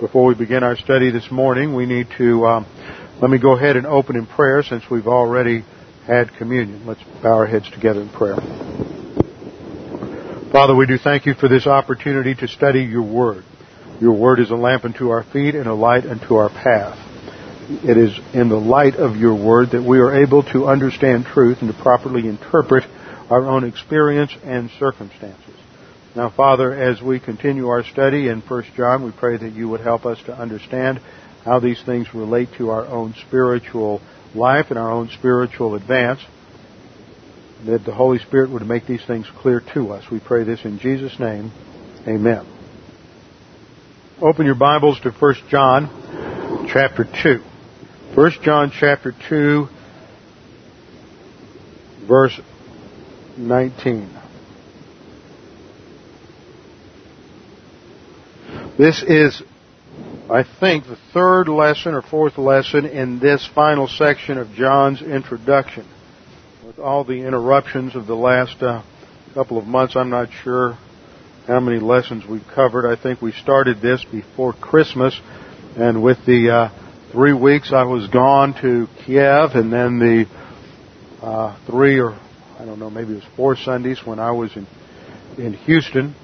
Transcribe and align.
Before 0.00 0.26
we 0.26 0.34
begin 0.36 0.62
our 0.62 0.76
study 0.76 1.10
this 1.10 1.28
morning, 1.28 1.74
we 1.74 1.84
need 1.84 2.06
to, 2.18 2.46
um, 2.46 2.66
let 3.20 3.28
me 3.28 3.38
go 3.38 3.56
ahead 3.56 3.76
and 3.76 3.84
open 3.84 4.14
in 4.14 4.26
prayer 4.26 4.62
since 4.62 4.84
we've 4.88 5.08
already 5.08 5.64
had 6.06 6.32
communion. 6.34 6.86
Let's 6.86 7.02
bow 7.20 7.34
our 7.34 7.46
heads 7.46 7.68
together 7.68 8.02
in 8.02 8.08
prayer. 8.08 8.36
Father, 10.52 10.76
we 10.76 10.86
do 10.86 10.98
thank 10.98 11.26
you 11.26 11.34
for 11.34 11.48
this 11.48 11.66
opportunity 11.66 12.36
to 12.36 12.46
study 12.46 12.84
your 12.84 13.02
word. 13.02 13.42
Your 14.00 14.12
word 14.12 14.38
is 14.38 14.50
a 14.52 14.54
lamp 14.54 14.84
unto 14.84 15.08
our 15.08 15.24
feet 15.24 15.56
and 15.56 15.66
a 15.66 15.74
light 15.74 16.06
unto 16.06 16.36
our 16.36 16.48
path. 16.48 16.96
It 17.68 17.96
is 17.96 18.16
in 18.32 18.48
the 18.48 18.56
light 18.56 18.94
of 18.94 19.16
your 19.16 19.34
word 19.34 19.70
that 19.72 19.82
we 19.82 19.98
are 19.98 20.22
able 20.22 20.44
to 20.52 20.68
understand 20.68 21.24
truth 21.24 21.58
and 21.60 21.74
to 21.74 21.82
properly 21.82 22.28
interpret 22.28 22.84
our 23.30 23.44
own 23.44 23.64
experience 23.64 24.30
and 24.44 24.70
circumstances. 24.78 25.56
Now, 26.18 26.30
Father, 26.30 26.74
as 26.74 27.00
we 27.00 27.20
continue 27.20 27.68
our 27.68 27.84
study 27.84 28.26
in 28.26 28.40
1 28.40 28.64
John, 28.76 29.04
we 29.04 29.12
pray 29.12 29.36
that 29.36 29.52
you 29.52 29.68
would 29.68 29.82
help 29.82 30.04
us 30.04 30.20
to 30.24 30.36
understand 30.36 31.00
how 31.44 31.60
these 31.60 31.80
things 31.84 32.12
relate 32.12 32.48
to 32.58 32.70
our 32.70 32.84
own 32.86 33.14
spiritual 33.28 34.00
life 34.34 34.66
and 34.70 34.80
our 34.80 34.90
own 34.90 35.10
spiritual 35.10 35.76
advance. 35.76 36.18
That 37.66 37.84
the 37.84 37.94
Holy 37.94 38.18
Spirit 38.18 38.50
would 38.50 38.66
make 38.66 38.84
these 38.84 39.04
things 39.06 39.30
clear 39.30 39.62
to 39.74 39.92
us. 39.92 40.10
We 40.10 40.18
pray 40.18 40.42
this 40.42 40.64
in 40.64 40.80
Jesus' 40.80 41.20
name. 41.20 41.52
Amen. 42.04 42.44
Open 44.20 44.44
your 44.44 44.56
Bibles 44.56 44.98
to 45.02 45.12
1 45.12 45.34
John 45.48 46.66
chapter 46.72 47.04
2. 47.04 47.40
1 48.16 48.30
John 48.42 48.72
chapter 48.76 49.14
2 49.28 49.68
verse 52.08 52.40
19. 53.36 54.17
This 58.78 59.02
is, 59.02 59.42
I 60.30 60.44
think, 60.60 60.84
the 60.84 60.96
third 61.12 61.48
lesson 61.48 61.94
or 61.94 62.02
fourth 62.02 62.38
lesson 62.38 62.86
in 62.86 63.18
this 63.18 63.44
final 63.52 63.88
section 63.88 64.38
of 64.38 64.52
John's 64.52 65.02
introduction. 65.02 65.84
With 66.64 66.78
all 66.78 67.02
the 67.02 67.26
interruptions 67.26 67.96
of 67.96 68.06
the 68.06 68.14
last 68.14 68.62
uh, 68.62 68.84
couple 69.34 69.58
of 69.58 69.66
months, 69.66 69.96
I'm 69.96 70.10
not 70.10 70.28
sure 70.44 70.78
how 71.48 71.58
many 71.58 71.80
lessons 71.80 72.24
we've 72.24 72.46
covered. 72.54 72.88
I 72.88 72.94
think 72.94 73.20
we 73.20 73.32
started 73.32 73.80
this 73.80 74.04
before 74.04 74.52
Christmas, 74.52 75.20
and 75.76 76.00
with 76.00 76.24
the 76.24 76.48
uh, 76.48 77.10
three 77.10 77.32
weeks 77.32 77.72
I 77.72 77.82
was 77.82 78.06
gone 78.06 78.54
to 78.62 78.86
Kiev, 79.04 79.56
and 79.56 79.72
then 79.72 79.98
the 79.98 80.26
uh, 81.20 81.58
three 81.66 81.98
or 81.98 82.12
I 82.12 82.64
don't 82.64 82.78
know, 82.78 82.90
maybe 82.90 83.14
it 83.14 83.16
was 83.16 83.34
four 83.34 83.56
Sundays 83.56 84.06
when 84.06 84.20
I 84.20 84.30
was 84.30 84.56
in 84.56 84.68
in 85.36 85.54
Houston. 85.54 86.14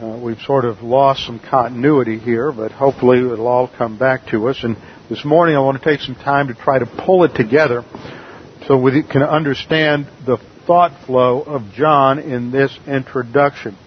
Uh, 0.00 0.18
we've 0.20 0.40
sort 0.40 0.64
of 0.64 0.82
lost 0.82 1.24
some 1.24 1.38
continuity 1.38 2.18
here, 2.18 2.50
but 2.50 2.72
hopefully 2.72 3.18
it'll 3.18 3.46
all 3.46 3.68
come 3.68 3.96
back 3.96 4.26
to 4.26 4.48
us. 4.48 4.64
And 4.64 4.76
this 5.08 5.24
morning 5.24 5.54
I 5.54 5.60
want 5.60 5.80
to 5.80 5.88
take 5.88 6.00
some 6.00 6.16
time 6.16 6.48
to 6.48 6.54
try 6.54 6.80
to 6.80 6.86
pull 6.86 7.22
it 7.22 7.36
together 7.36 7.84
so 8.66 8.76
we 8.76 9.04
can 9.04 9.22
understand 9.22 10.08
the 10.26 10.38
thought 10.66 11.06
flow 11.06 11.42
of 11.42 11.70
John 11.74 12.18
in 12.18 12.50
this 12.50 12.76
introduction. 12.88 13.78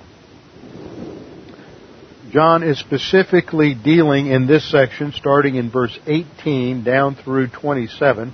John 2.32 2.64
is 2.64 2.80
specifically 2.80 3.74
dealing 3.74 4.28
in 4.28 4.48
this 4.48 4.70
section, 4.72 5.12
starting 5.12 5.56
in 5.56 5.70
verse 5.70 5.98
18 6.08 6.86
down 6.86 7.16
through 7.16 7.50
27, 7.50 8.34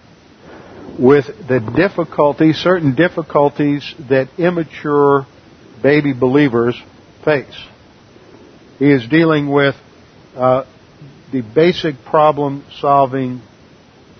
with 0.99 1.25
the 1.47 1.59
difficulties, 1.75 2.57
certain 2.57 2.93
difficulties 2.93 3.95
that 4.09 4.29
immature 4.37 5.25
baby 5.81 6.13
believers 6.13 6.79
face. 7.23 7.55
He 8.79 8.91
is 8.91 9.07
dealing 9.07 9.49
with 9.49 9.75
uh, 10.35 10.65
the 11.31 11.41
basic 11.41 11.95
problem 12.05 12.65
solving 12.79 13.41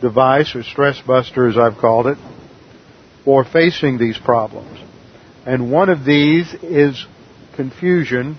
device, 0.01 0.55
or 0.55 0.63
stress 0.63 1.01
buster 1.01 1.47
as 1.47 1.57
I've 1.57 1.77
called 1.77 2.07
it, 2.07 2.17
for 3.23 3.45
facing 3.45 3.97
these 3.97 4.17
problems. 4.17 4.79
And 5.45 5.71
one 5.71 5.89
of 5.89 6.05
these 6.05 6.53
is 6.61 7.05
confusion 7.55 8.37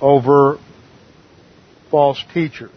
over 0.00 0.58
false 1.90 2.22
teachers. 2.32 2.70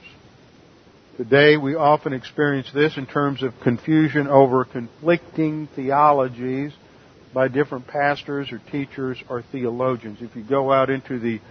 Today 1.18 1.56
we 1.56 1.76
often 1.76 2.12
experience 2.12 2.70
this 2.74 2.98
in 2.98 3.06
terms 3.06 3.42
of 3.42 3.54
confusion 3.62 4.28
over 4.28 4.66
conflicting 4.66 5.68
theologies 5.74 6.74
by 7.35 7.50
different 7.50 7.85
pastors 7.85 8.50
or 8.53 8.62
teachers 8.72 9.22
or 9.29 9.44
theologians. 9.51 10.19
If 10.22 10.38
you 10.38 10.44
go 10.44 10.72
out 10.72 10.90
into 10.90 11.19
the 11.19 11.41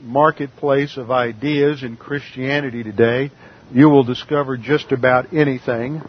marketplace 0.00 0.96
of 0.96 1.10
ideas 1.10 1.82
in 1.82 1.96
Christianity 1.96 2.84
today, 2.84 3.32
you 3.72 3.88
will 3.88 4.04
discover 4.04 4.56
just 4.56 4.92
about 4.92 5.34
anything, 5.34 6.00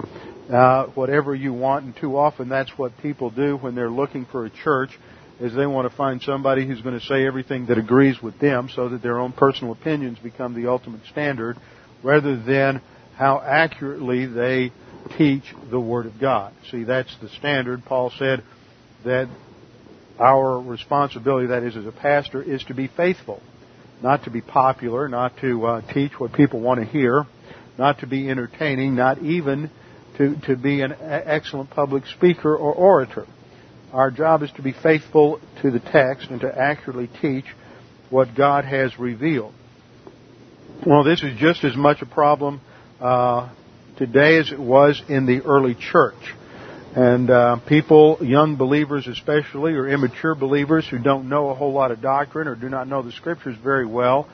uh, 0.53 0.85
whatever 0.93 1.33
you 1.33 1.53
want, 1.53 1.85
and 1.85 1.95
too 1.97 2.15
often 2.15 2.49
that's 2.49 2.69
what 2.77 2.95
people 2.99 3.31
do 3.31 3.57
when 3.57 3.73
they're 3.73 3.89
looking 3.89 4.25
for 4.25 4.45
a 4.45 4.49
church 4.51 4.91
is 5.39 5.55
they 5.55 5.65
want 5.65 5.89
to 5.89 5.97
find 5.97 6.21
somebody 6.21 6.67
who's 6.67 6.81
going 6.81 6.97
to 6.97 7.05
say 7.07 7.25
everything 7.25 7.65
that 7.65 7.79
agrees 7.79 8.21
with 8.21 8.39
them 8.39 8.69
so 8.73 8.89
that 8.89 9.01
their 9.01 9.19
own 9.19 9.33
personal 9.33 9.73
opinions 9.73 10.19
become 10.19 10.53
the 10.53 10.69
ultimate 10.69 11.01
standard 11.09 11.57
rather 12.03 12.37
than 12.37 12.79
how 13.17 13.41
accurately 13.41 14.27
they 14.27 14.71
teach 15.17 15.43
the 15.71 15.79
Word 15.79 16.05
of 16.05 16.19
God. 16.21 16.53
See, 16.69 16.83
that's 16.83 17.13
the 17.21 17.29
standard. 17.29 17.83
Paul 17.85 18.11
said 18.19 18.43
that 19.05 19.29
our 20.19 20.59
responsibility, 20.59 21.47
that 21.47 21.63
is 21.63 21.75
as 21.75 21.85
a 21.85 21.91
pastor, 21.91 22.41
is 22.41 22.63
to 22.65 22.73
be 22.73 22.87
faithful. 22.87 23.41
Not 24.01 24.25
to 24.25 24.29
be 24.29 24.41
popular, 24.41 25.07
not 25.07 25.37
to 25.39 25.65
uh, 25.65 25.93
teach 25.93 26.11
what 26.19 26.33
people 26.33 26.59
want 26.59 26.79
to 26.79 26.85
hear, 26.85 27.25
not 27.77 27.99
to 27.99 28.07
be 28.07 28.29
entertaining, 28.29 28.95
not 28.95 29.21
even 29.21 29.69
to, 30.17 30.35
to 30.47 30.55
be 30.55 30.81
an 30.81 30.93
excellent 30.99 31.69
public 31.69 32.05
speaker 32.07 32.55
or 32.55 32.73
orator. 32.73 33.25
Our 33.93 34.11
job 34.11 34.43
is 34.43 34.51
to 34.57 34.61
be 34.61 34.73
faithful 34.73 35.39
to 35.61 35.71
the 35.71 35.79
text 35.79 36.29
and 36.29 36.41
to 36.41 36.53
accurately 36.53 37.09
teach 37.21 37.45
what 38.09 38.35
God 38.35 38.65
has 38.65 38.97
revealed. 38.99 39.53
Well, 40.85 41.03
this 41.03 41.23
is 41.23 41.37
just 41.39 41.63
as 41.63 41.75
much 41.75 42.01
a 42.01 42.05
problem 42.05 42.61
uh, 42.99 43.49
today 43.97 44.37
as 44.37 44.51
it 44.51 44.59
was 44.59 45.01
in 45.07 45.25
the 45.25 45.41
early 45.41 45.75
church. 45.75 46.15
And 46.95 47.29
uh, 47.29 47.57
people, 47.67 48.19
young 48.21 48.55
believers 48.55 49.05
especially, 49.07 49.73
or 49.73 49.85
immature 49.89 50.33
believers 50.33 50.87
who 50.87 50.97
don't 50.97 51.27
know 51.27 51.49
a 51.49 51.53
whole 51.53 51.73
lot 51.73 51.91
of 51.91 52.01
doctrine 52.01 52.47
or 52.47 52.55
do 52.55 52.69
not 52.69 52.87
know 52.87 53.01
the 53.01 53.11
scriptures 53.11 53.57
very 53.61 53.85
well, 53.85 54.29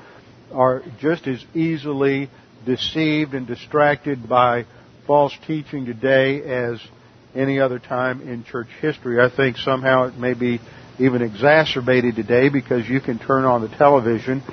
are 0.53 0.83
just 0.99 1.25
as 1.25 1.43
easily 1.55 2.29
deceived 2.63 3.33
and 3.33 3.47
distracted 3.47 4.29
by 4.29 4.65
false 5.07 5.35
teaching 5.47 5.85
today 5.85 6.43
as 6.43 6.79
any 7.33 7.59
other 7.59 7.79
time 7.79 8.21
in 8.21 8.43
church 8.43 8.67
history. 8.79 9.19
I 9.19 9.35
think 9.35 9.57
somehow 9.57 10.03
it 10.03 10.17
may 10.17 10.35
be 10.35 10.59
even 10.99 11.23
exacerbated 11.23 12.15
today 12.15 12.49
because 12.49 12.87
you 12.87 13.01
can 13.01 13.17
turn 13.17 13.43
on 13.43 13.61
the 13.61 13.69
television 13.69 14.43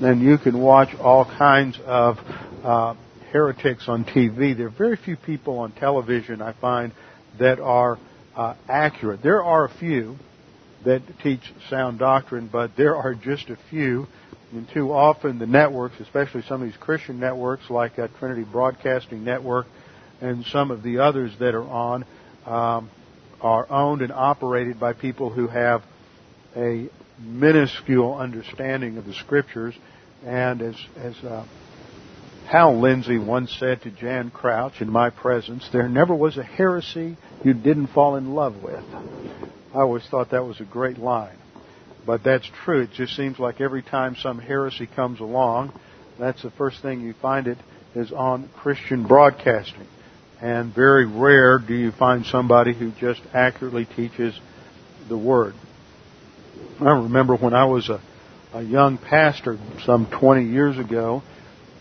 and 0.00 0.22
you 0.22 0.38
can 0.38 0.60
watch 0.60 0.94
all 1.00 1.24
kinds 1.24 1.76
of 1.84 2.18
uh, 2.62 2.94
heretics 3.32 3.88
on 3.88 4.04
TV. 4.04 4.56
There 4.56 4.68
are 4.68 4.70
very 4.70 4.96
few 4.96 5.16
people 5.16 5.58
on 5.58 5.72
television, 5.72 6.40
I 6.40 6.52
find, 6.52 6.92
that 7.38 7.60
are 7.60 7.98
uh, 8.36 8.54
accurate. 8.68 9.22
There 9.22 9.42
are 9.42 9.64
a 9.64 9.78
few 9.78 10.16
that 10.84 11.02
teach 11.22 11.40
sound 11.68 11.98
doctrine, 11.98 12.48
but 12.50 12.76
there 12.76 12.96
are 12.96 13.14
just 13.14 13.50
a 13.50 13.58
few. 13.70 14.06
And 14.52 14.66
too 14.72 14.92
often 14.92 15.38
the 15.38 15.46
networks, 15.46 16.00
especially 16.00 16.42
some 16.42 16.62
of 16.62 16.68
these 16.68 16.78
Christian 16.78 17.20
networks 17.20 17.68
like 17.68 17.98
uh, 17.98 18.08
Trinity 18.18 18.44
Broadcasting 18.44 19.24
Network 19.24 19.66
and 20.20 20.44
some 20.46 20.70
of 20.70 20.82
the 20.82 20.98
others 20.98 21.32
that 21.38 21.54
are 21.54 21.68
on, 21.68 22.04
um, 22.46 22.90
are 23.40 23.70
owned 23.70 24.02
and 24.02 24.12
operated 24.12 24.80
by 24.80 24.94
people 24.94 25.30
who 25.30 25.48
have 25.48 25.82
a 26.56 26.88
minuscule 27.20 28.14
understanding 28.14 28.96
of 28.96 29.04
the 29.04 29.14
scriptures. 29.14 29.74
And 30.24 30.62
as, 30.62 30.76
as 30.96 31.14
uh, 31.18 31.46
Hal 32.48 32.80
Lindsey 32.80 33.18
once 33.18 33.54
said 33.60 33.82
to 33.82 33.90
Jan 33.90 34.30
Crouch 34.30 34.80
in 34.80 34.88
my 34.88 35.10
presence, 35.10 35.68
there 35.70 35.86
never 35.86 36.14
was 36.14 36.38
a 36.38 36.42
heresy 36.42 37.18
you 37.44 37.52
didn't 37.52 37.88
fall 37.88 38.16
in 38.16 38.34
love 38.34 38.62
with. 38.62 38.82
I 39.74 39.80
always 39.80 40.06
thought 40.06 40.30
that 40.30 40.46
was 40.46 40.58
a 40.58 40.64
great 40.64 40.96
line. 40.96 41.36
But 42.06 42.24
that's 42.24 42.50
true. 42.64 42.84
It 42.84 42.92
just 42.92 43.14
seems 43.14 43.38
like 43.38 43.60
every 43.60 43.82
time 43.82 44.16
some 44.16 44.38
heresy 44.38 44.86
comes 44.86 45.20
along, 45.20 45.78
that's 46.18 46.42
the 46.42 46.50
first 46.52 46.80
thing 46.80 47.02
you 47.02 47.12
find 47.12 47.48
it 47.48 47.58
is 47.94 48.12
on 48.12 48.48
Christian 48.56 49.06
broadcasting. 49.06 49.86
And 50.40 50.74
very 50.74 51.04
rare 51.04 51.58
do 51.58 51.74
you 51.74 51.92
find 51.92 52.24
somebody 52.24 52.72
who 52.72 52.92
just 52.92 53.20
accurately 53.34 53.84
teaches 53.84 54.40
the 55.10 55.18
Word. 55.18 55.52
I 56.80 56.92
remember 56.96 57.36
when 57.36 57.52
I 57.52 57.66
was 57.66 57.90
a, 57.90 58.00
a 58.54 58.62
young 58.62 58.96
pastor 58.96 59.58
some 59.84 60.06
20 60.10 60.46
years 60.46 60.78
ago, 60.78 61.22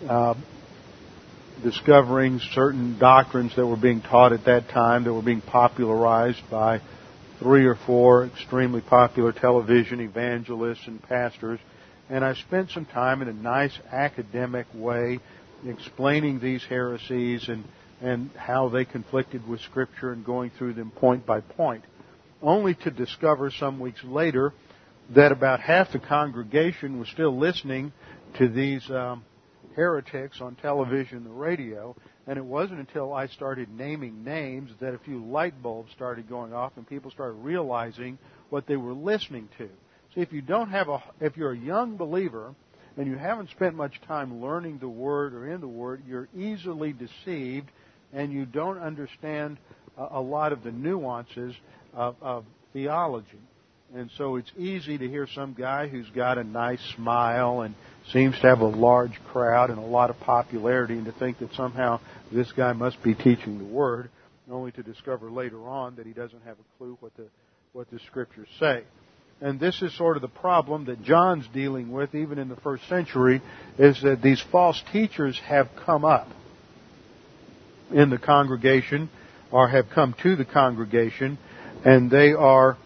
uh, 0.08 0.36
discovering 1.63 2.39
certain 2.54 2.98
doctrines 3.00 3.56
that 3.56 3.65
were 3.65 3.77
being 3.77 4.01
taught 4.01 4.33
at 4.33 4.45
that 4.45 4.69
time 4.69 5.04
that 5.04 5.13
were 5.13 5.21
being 5.21 5.42
popularized 5.42 6.42
by 6.50 6.81
three 7.39 7.65
or 7.65 7.75
four 7.86 8.25
extremely 8.25 8.81
popular 8.81 9.31
television 9.31 10.00
evangelists 10.00 10.88
and 10.88 11.01
pastors. 11.04 11.59
And 12.09 12.24
I 12.24 12.33
spent 12.36 12.71
some 12.71 12.86
time 12.86 13.21
in 13.21 13.27
a 13.27 13.33
nice 13.33 13.77
academic 13.92 14.68
way 14.74 15.19
explaining 15.65 16.39
these 16.39 16.63
heresies 16.63 17.50
and, 17.50 17.63
and 18.01 18.30
how 18.36 18.69
they 18.69 18.86
conflicted 18.86 19.48
with 19.48 19.60
Scripture 19.62 20.12
and 20.12 20.25
going 20.25 20.51
through 20.57 20.74
them 20.74 20.92
point 20.92 21.25
by 21.25 21.42
point, 21.42 21.83
only 22.42 22.75
to 22.75 22.92
discover 22.92 23.51
some 23.51 23.80
weeks 23.80 24.03
later 24.03 24.53
that 25.15 25.31
about 25.31 25.60
half 25.60 25.92
the 25.92 26.00
congregation 26.00 27.00
was 27.00 27.07
still 27.10 27.38
listening 27.38 27.92
to 28.38 28.48
these 28.48 28.89
um, 28.92 29.24
heretics 29.77 30.41
on 30.41 30.56
television 30.56 31.24
the 31.24 31.29
radio. 31.29 31.95
And 32.25 32.38
it 32.38 32.44
wasn't 32.44 32.79
until 32.79 33.13
I 33.13 33.27
started 33.27 33.69
naming 33.69 34.25
names 34.25 34.71
that 34.81 34.94
a 34.94 34.97
few 34.97 35.24
light 35.24 35.62
bulbs 35.63 35.91
started 35.94 36.27
going 36.27 36.51
off 36.51 36.74
and 36.75 36.89
people 36.89 37.12
started 37.12 37.35
realizing 37.35 38.18
what 38.50 38.65
they 38.65 38.75
were 38.75 38.94
listening 38.94 39.47
to. 39.59 39.69
So 40.13 40.21
if 40.21 40.33
you 40.33 40.41
don't 40.41 40.71
have 40.71 40.89
a, 40.89 41.01
if 41.21 41.38
you're 41.38 41.51
a 41.51 41.57
young 41.57 41.95
believer 41.95 42.56
and 42.97 43.06
you 43.06 43.15
haven't 43.15 43.51
spent 43.51 43.75
much 43.75 44.01
time 44.07 44.41
learning 44.41 44.79
the 44.79 44.89
Word 44.89 45.33
or 45.33 45.47
in 45.47 45.62
the 45.62 45.68
Word, 45.68 46.01
you're 46.07 46.27
easily 46.35 46.91
deceived 46.91 47.69
and 48.12 48.33
you 48.33 48.45
don't 48.45 48.79
understand 48.79 49.57
a, 49.95 50.07
a 50.13 50.21
lot 50.21 50.53
of 50.53 50.63
the 50.63 50.71
nuances 50.71 51.53
of, 51.94 52.15
of 52.21 52.45
theology. 52.74 53.39
And 53.95 54.09
so 54.18 54.35
it's 54.35 54.51
easy 54.57 54.97
to 54.97 55.07
hear 55.07 55.27
some 55.33 55.53
guy 55.53 55.88
who's 55.88 56.09
got 56.09 56.38
a 56.38 56.44
nice 56.44 56.81
smile 56.95 57.62
and 57.62 57.75
seems 58.12 58.36
to 58.39 58.48
have 58.48 58.59
a 58.59 58.68
large 58.68 59.19
crowd 59.31 59.69
and 59.69 59.80
a 59.80 59.86
lot 59.86 60.09
of 60.09 60.19
popularity 60.19 60.94
and 60.94 61.06
to 61.06 61.12
think 61.13 61.39
that 61.39 61.54
somehow 61.54 62.00
this 62.31 62.51
guy 62.54 62.74
must 62.74 63.01
be 63.04 63.13
teaching 63.13 63.57
the 63.57 63.65
Word, 63.65 64.09
only 64.50 64.71
to 64.71 64.83
discover 64.83 65.30
later 65.30 65.68
on 65.68 65.95
that 65.95 66.06
he 66.06 66.13
doesn't 66.13 66.44
have 66.44 66.57
a 66.57 66.77
clue 66.77 66.98
what 67.00 67.15
the, 67.18 67.27
what 67.74 67.89
the 67.92 68.00
Scriptures 68.07 68.48
say. 68.59 68.83
And 69.39 69.59
this 69.59 69.81
is 69.81 69.95
sort 69.95 70.15
of 70.18 70.21
the 70.21 70.27
problem 70.30 70.86
that 70.86 71.04
John's 71.04 71.48
dealing 71.54 71.92
with 71.92 72.15
even 72.15 72.39
in 72.39 72.50
the 72.50 72.56
first 72.56 72.88
century 72.88 73.42
is 73.77 74.01
that 74.01 74.21
these 74.21 74.44
false 74.51 74.81
teachers 74.92 75.39
have 75.45 75.69
come 75.86 76.03
up 76.03 76.27
in 77.92 78.10
the 78.10 78.18
congregation 78.18 79.10
or 79.51 79.68
have 79.69 79.89
come 79.94 80.15
to 80.24 80.36
the 80.36 80.45
congregation 80.45 81.38
and 81.86 82.10
they 82.10 82.33
are 82.33 82.77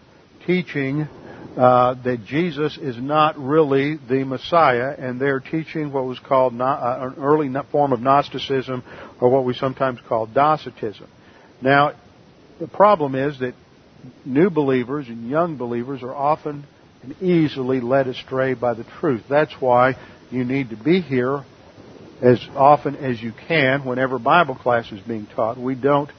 teaching 0.46 1.08
uh, 1.56 1.94
that 2.02 2.24
Jesus 2.24 2.78
is 2.78 2.96
not 2.96 3.38
really 3.38 3.96
the 3.96 4.24
Messiah, 4.24 4.94
and 4.96 5.20
they're 5.20 5.40
teaching 5.40 5.92
what 5.92 6.06
was 6.06 6.18
called 6.18 6.58
uh, 6.58 6.98
an 7.00 7.22
early 7.22 7.50
form 7.70 7.92
of 7.92 8.00
Gnosticism, 8.00 8.82
or 9.20 9.28
what 9.28 9.44
we 9.44 9.52
sometimes 9.54 10.00
call 10.08 10.26
Docetism. 10.26 11.08
Now, 11.60 11.92
the 12.58 12.68
problem 12.68 13.14
is 13.14 13.38
that 13.40 13.54
new 14.24 14.50
believers 14.50 15.08
and 15.08 15.28
young 15.28 15.56
believers 15.56 16.02
are 16.02 16.14
often 16.14 16.64
and 17.02 17.20
easily 17.20 17.80
led 17.80 18.06
astray 18.06 18.54
by 18.54 18.74
the 18.74 18.84
truth. 19.00 19.24
That's 19.28 19.52
why 19.60 19.96
you 20.30 20.44
need 20.44 20.70
to 20.70 20.76
be 20.76 21.00
here 21.00 21.44
as 22.22 22.40
often 22.54 22.96
as 22.96 23.20
you 23.20 23.32
can 23.48 23.84
whenever 23.84 24.18
Bible 24.18 24.54
class 24.54 24.90
is 24.92 25.00
being 25.00 25.26
taught. 25.26 25.58
We 25.58 25.74
don't 25.74 26.10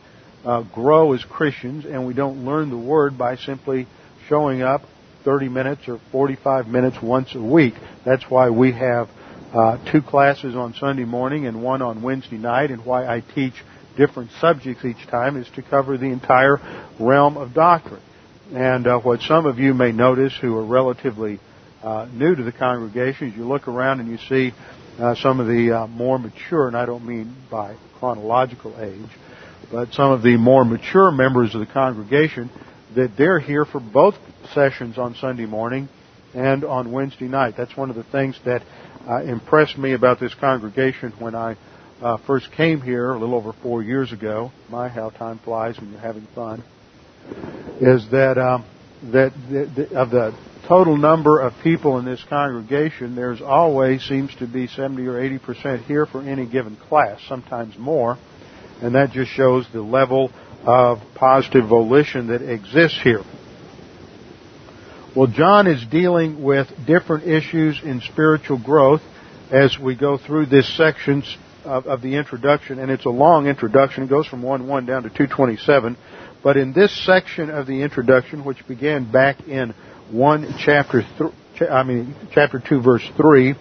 uh, 0.45 0.63
grow 0.73 1.13
as 1.13 1.23
Christians, 1.23 1.85
and 1.85 2.05
we 2.05 2.13
don't 2.13 2.45
learn 2.45 2.69
the 2.69 2.77
Word 2.77 3.17
by 3.17 3.37
simply 3.37 3.87
showing 4.27 4.61
up 4.61 4.81
30 5.23 5.49
minutes 5.49 5.87
or 5.87 5.99
45 6.11 6.67
minutes 6.67 6.97
once 7.01 7.33
a 7.35 7.41
week. 7.41 7.73
That's 8.05 8.23
why 8.29 8.49
we 8.49 8.71
have 8.73 9.09
uh, 9.53 9.91
two 9.91 10.01
classes 10.01 10.55
on 10.55 10.73
Sunday 10.73 11.05
morning 11.05 11.45
and 11.45 11.61
one 11.61 11.81
on 11.81 12.01
Wednesday 12.01 12.37
night, 12.37 12.71
and 12.71 12.85
why 12.85 13.05
I 13.05 13.21
teach 13.21 13.53
different 13.95 14.31
subjects 14.41 14.83
each 14.83 15.07
time 15.07 15.37
is 15.37 15.47
to 15.55 15.61
cover 15.61 15.97
the 15.97 16.07
entire 16.07 16.57
realm 16.99 17.37
of 17.37 17.53
doctrine. 17.53 18.01
And 18.53 18.87
uh, 18.87 18.99
what 18.99 19.21
some 19.21 19.45
of 19.45 19.59
you 19.59 19.73
may 19.73 19.91
notice 19.91 20.33
who 20.39 20.55
are 20.57 20.65
relatively 20.65 21.39
uh, 21.83 22.07
new 22.11 22.35
to 22.35 22.43
the 22.43 22.51
congregation 22.51 23.29
is 23.29 23.37
you 23.37 23.47
look 23.47 23.67
around 23.67 23.99
and 23.99 24.09
you 24.09 24.17
see 24.29 24.53
uh, 24.99 25.15
some 25.15 25.39
of 25.39 25.47
the 25.47 25.71
uh, 25.71 25.87
more 25.87 26.19
mature, 26.19 26.67
and 26.67 26.77
I 26.77 26.85
don't 26.85 27.05
mean 27.05 27.35
by 27.49 27.75
chronological 27.99 28.75
age, 28.79 29.09
but 29.71 29.93
some 29.93 30.11
of 30.11 30.21
the 30.21 30.37
more 30.37 30.65
mature 30.65 31.11
members 31.11 31.53
of 31.55 31.59
the 31.61 31.71
congregation 31.71 32.49
that 32.95 33.17
they're 33.17 33.39
here 33.39 33.65
for 33.65 33.79
both 33.79 34.15
sessions 34.53 34.97
on 34.97 35.15
Sunday 35.15 35.45
morning 35.45 35.89
and 36.33 36.63
on 36.63 36.91
Wednesday 36.91 37.27
night. 37.27 37.55
That's 37.57 37.75
one 37.75 37.89
of 37.89 37.95
the 37.95 38.03
things 38.03 38.39
that 38.45 38.63
uh, 39.07 39.23
impressed 39.23 39.77
me 39.77 39.93
about 39.93 40.19
this 40.19 40.33
congregation 40.35 41.13
when 41.19 41.35
I 41.35 41.57
uh, 42.01 42.17
first 42.25 42.51
came 42.51 42.81
here 42.81 43.11
a 43.11 43.19
little 43.19 43.35
over 43.35 43.53
four 43.61 43.81
years 43.83 44.11
ago. 44.11 44.51
My, 44.69 44.89
how 44.89 45.09
time 45.09 45.39
flies 45.39 45.79
when 45.79 45.91
you're 45.91 45.99
having 45.99 46.27
fun. 46.35 46.63
Is 47.79 48.09
that 48.11 48.37
um, 48.37 48.65
that 49.11 49.31
the, 49.49 49.87
the, 49.89 49.97
of 49.97 50.09
the 50.09 50.37
total 50.67 50.97
number 50.97 51.41
of 51.41 51.53
people 51.63 51.97
in 51.99 52.05
this 52.05 52.23
congregation, 52.29 53.15
there's 53.15 53.41
always 53.41 54.01
seems 54.03 54.33
to 54.35 54.47
be 54.47 54.67
70 54.67 55.05
or 55.07 55.19
80 55.19 55.39
percent 55.39 55.81
here 55.83 56.05
for 56.05 56.21
any 56.21 56.45
given 56.45 56.75
class, 56.75 57.19
sometimes 57.27 57.77
more, 57.77 58.17
and 58.81 58.95
that 58.95 59.11
just 59.11 59.31
shows 59.31 59.65
the 59.73 59.81
level 59.81 60.31
of 60.65 60.99
positive 61.15 61.67
volition 61.67 62.27
that 62.27 62.41
exists 62.41 62.99
here. 63.01 63.21
Well, 65.15 65.27
John 65.27 65.67
is 65.67 65.85
dealing 65.85 66.41
with 66.41 66.67
different 66.87 67.27
issues 67.27 67.79
in 67.83 68.01
spiritual 68.01 68.57
growth 68.57 69.01
as 69.51 69.77
we 69.77 69.95
go 69.95 70.17
through 70.17 70.47
this 70.47 70.75
section 70.75 71.23
of, 71.65 71.85
of, 71.85 72.01
the 72.01 72.15
introduction, 72.15 72.79
and 72.79 72.89
it's 72.89 73.05
a 73.05 73.09
long 73.09 73.47
introduction. 73.47 74.03
It 74.03 74.09
goes 74.09 74.25
from 74.25 74.41
1 74.41 74.67
1 74.67 74.85
down 74.85 75.03
to 75.03 75.09
227. 75.09 75.97
But 76.43 76.57
in 76.57 76.73
this 76.73 76.91
section 77.05 77.49
of 77.49 77.67
the 77.67 77.83
introduction, 77.83 78.43
which 78.43 78.67
began 78.67 79.09
back 79.09 79.47
in 79.47 79.75
1 80.11 80.55
chapter, 80.57 81.03
th- 81.19 81.69
I 81.69 81.83
mean, 81.83 82.15
chapter 82.33 82.59
2 82.59 82.81
verse 82.81 83.07
3, 83.15 83.53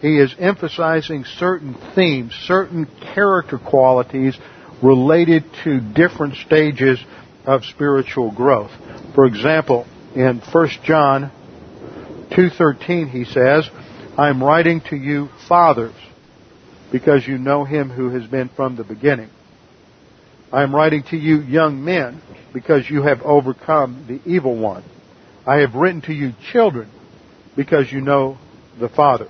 he 0.00 0.18
is 0.18 0.34
emphasizing 0.38 1.24
certain 1.24 1.74
themes, 1.94 2.34
certain 2.46 2.86
character 3.14 3.58
qualities 3.58 4.36
related 4.82 5.44
to 5.64 5.80
different 5.80 6.34
stages 6.36 6.98
of 7.46 7.64
spiritual 7.64 8.30
growth. 8.30 8.70
For 9.14 9.26
example, 9.26 9.86
in 10.14 10.40
1 10.40 10.68
John 10.84 11.30
2:13 12.30 13.08
he 13.08 13.24
says, 13.24 13.68
"I 14.16 14.28
am 14.28 14.42
writing 14.42 14.80
to 14.88 14.96
you 14.96 15.28
fathers 15.48 15.94
because 16.90 17.26
you 17.26 17.38
know 17.38 17.64
him 17.64 17.90
who 17.90 18.10
has 18.10 18.24
been 18.26 18.48
from 18.48 18.76
the 18.76 18.84
beginning. 18.84 19.28
I 20.52 20.62
am 20.62 20.74
writing 20.74 21.02
to 21.10 21.16
you 21.16 21.40
young 21.40 21.84
men 21.84 22.20
because 22.52 22.88
you 22.88 23.02
have 23.02 23.22
overcome 23.22 24.04
the 24.06 24.20
evil 24.24 24.54
one. 24.54 24.82
I 25.46 25.56
have 25.56 25.74
written 25.74 26.00
to 26.02 26.12
you 26.12 26.32
children 26.52 26.88
because 27.56 27.90
you 27.92 28.00
know 28.00 28.38
the 28.78 28.88
Father." 28.88 29.26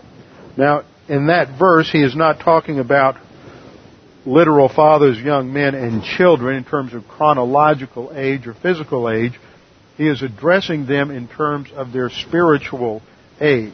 Now, 0.57 0.83
in 1.09 1.27
that 1.27 1.49
verse 1.59 1.91
he 1.91 2.03
is 2.03 2.15
not 2.15 2.41
talking 2.41 2.79
about 2.79 3.17
literal 4.27 4.69
fathers, 4.69 5.19
young 5.19 5.53
men, 5.53 5.75
and 5.75 6.03
children 6.03 6.57
in 6.57 6.65
terms 6.65 6.95
of 6.95 7.07
chronological 7.09 8.13
age 8.15 8.47
or 8.47 8.55
physical 8.55 9.11
age. 9.11 9.39
He 9.97 10.09
is 10.09 10.23
addressing 10.23 10.87
them 10.87 11.11
in 11.11 11.29
terms 11.29 11.71
of 11.75 11.93
their 11.93 12.11
spiritual 12.11 13.03
age. 13.41 13.73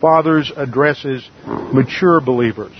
Fathers 0.00 0.52
addresses 0.54 1.28
mature 1.46 2.20
believers. 2.20 2.74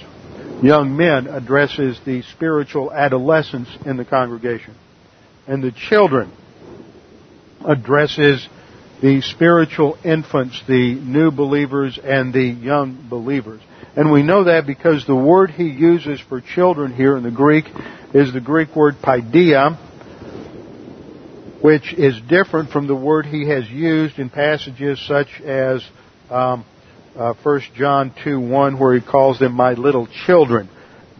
Young 0.62 0.96
men 0.96 1.26
addresses 1.26 1.98
the 2.04 2.22
spiritual 2.34 2.92
adolescents 2.92 3.70
in 3.84 3.96
the 3.96 4.04
congregation. 4.04 4.74
And 5.46 5.62
the 5.62 5.72
children 5.72 6.32
addresses 7.64 8.46
the 9.02 9.20
spiritual 9.20 9.98
infants, 10.04 10.60
the 10.66 10.94
new 10.94 11.30
believers, 11.30 11.98
and 12.02 12.32
the 12.32 12.44
young 12.44 13.06
believers. 13.08 13.60
And 13.96 14.12
we 14.12 14.22
know 14.22 14.44
that 14.44 14.66
because 14.66 15.06
the 15.06 15.16
word 15.16 15.50
he 15.50 15.64
uses 15.64 16.20
for 16.20 16.42
children 16.42 16.92
here 16.92 17.16
in 17.16 17.22
the 17.22 17.30
Greek 17.30 17.64
is 18.12 18.30
the 18.30 18.42
Greek 18.42 18.76
word 18.76 18.96
paidion, 19.02 19.78
which 21.62 21.94
is 21.94 22.20
different 22.28 22.70
from 22.70 22.88
the 22.88 22.94
word 22.94 23.24
he 23.24 23.48
has 23.48 23.66
used 23.70 24.18
in 24.18 24.28
passages 24.28 25.02
such 25.08 25.40
as 25.40 25.82
um, 26.28 26.66
uh, 27.16 27.32
1 27.42 27.60
John 27.74 28.14
2 28.22 28.38
1, 28.38 28.78
where 28.78 28.94
he 28.94 29.00
calls 29.00 29.38
them 29.38 29.52
my 29.52 29.72
little 29.72 30.06
children. 30.26 30.68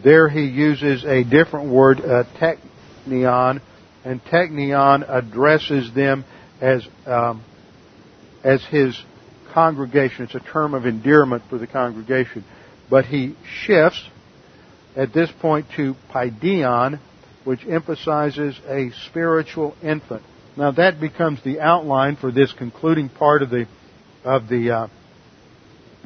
There 0.03 0.29
he 0.29 0.43
uses 0.45 1.03
a 1.03 1.23
different 1.23 1.71
word, 1.71 1.99
uh, 1.99 2.25
teknion, 2.39 3.59
and 4.05 4.23
teknion 4.25 5.03
addresses 5.09 5.91
them 5.95 6.25
as 6.61 6.87
um, 7.07 7.43
as 8.43 8.63
his 8.65 8.95
congregation. 9.51 10.25
It's 10.25 10.35
a 10.35 10.39
term 10.39 10.75
of 10.75 10.85
endearment 10.85 11.41
for 11.49 11.57
the 11.57 11.65
congregation. 11.65 12.45
But 12.89 13.05
he 13.05 13.35
shifts 13.65 14.01
at 14.95 15.13
this 15.13 15.29
point 15.41 15.67
to 15.75 15.95
paidion, 16.11 16.99
which 17.43 17.65
emphasizes 17.67 18.59
a 18.67 18.91
spiritual 19.07 19.75
infant. 19.83 20.23
Now 20.55 20.71
that 20.71 20.99
becomes 20.99 21.43
the 21.43 21.59
outline 21.59 22.15
for 22.15 22.31
this 22.31 22.51
concluding 22.53 23.09
part 23.09 23.41
of 23.41 23.49
the 23.49 23.67
of 24.23 24.49
the 24.49 24.71
uh, 24.71 24.87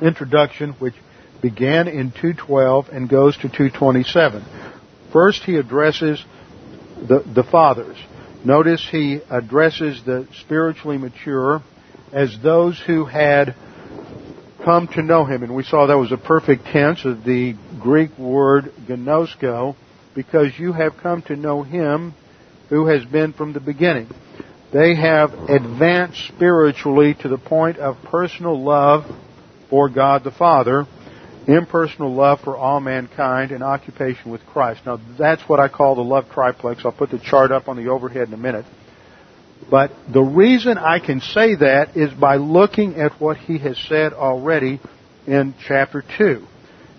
introduction, 0.02 0.74
which 0.74 0.94
began 1.42 1.88
in 1.88 2.12
212 2.12 2.90
and 2.90 3.10
goes 3.10 3.36
to 3.38 3.44
227. 3.44 4.44
First, 5.12 5.44
he 5.44 5.56
addresses 5.56 6.24
the, 7.08 7.24
the 7.34 7.44
fathers. 7.44 7.98
Notice 8.46 8.88
he 8.90 9.20
addresses 9.30 10.04
the 10.06 10.28
spiritually 10.42 10.98
mature 10.98 11.62
as 12.14 12.38
those 12.44 12.80
who 12.86 13.06
had 13.06 13.56
come 14.64 14.88
to 14.90 15.02
know 15.02 15.26
him. 15.26 15.44
And 15.44 15.56
we 15.56 15.64
saw 15.64 15.88
that 15.88 15.98
was 15.98 16.12
a 16.12 16.18
perfect 16.18 16.66
tense 16.66 17.06
of 17.06 17.24
the 17.24 17.56
Greek 17.80 18.18
word 18.18 18.72
gnosko, 18.88 19.76
because 20.14 20.58
you 20.58 20.74
have 20.74 20.98
come 20.98 21.22
to 21.24 21.36
know 21.36 21.64
him 21.64 22.14
who 22.70 22.88
has 22.88 23.04
been 23.06 23.34
from 23.34 23.54
the 23.54 23.60
beginning. 23.60 24.08
They 24.74 24.96
have 24.96 25.34
advanced 25.34 26.28
spiritually 26.28 27.16
to 27.22 27.28
the 27.28 27.38
point 27.38 27.78
of 27.78 27.98
personal 28.06 28.62
love 28.62 29.04
for 29.70 29.90
God 29.90 30.24
the 30.24 30.32
Father, 30.32 30.86
impersonal 31.48 32.14
love 32.14 32.40
for 32.42 32.56
all 32.56 32.80
mankind, 32.80 33.52
and 33.52 33.64
occupation 33.64 34.32
with 34.32 34.46
Christ. 34.46 34.82
Now 34.86 35.00
that's 35.18 35.42
what 35.44 35.60
I 35.60 35.68
call 35.68 35.96
the 35.96 36.02
love 36.02 36.30
triplex. 36.32 36.86
I'll 36.86 36.92
put 36.92 37.10
the 37.10 37.20
chart 37.20 37.52
up 37.52 37.68
on 37.68 37.78
the 37.78 37.90
overhead 37.90 38.28
in 38.28 38.34
a 38.34 38.38
minute. 38.38 38.66
But 39.70 39.92
the 40.12 40.22
reason 40.22 40.78
I 40.78 41.00
can 41.00 41.22
say 41.22 41.56
that 41.56 41.96
is 41.96 42.14
by 42.14 42.38
looking 42.38 42.96
at 42.96 43.20
what 43.22 43.38
he 43.38 43.58
has 43.60 43.78
said 43.88 44.14
already 44.14 44.80
in 45.28 45.56
chapter 45.66 46.04
2. 46.18 46.46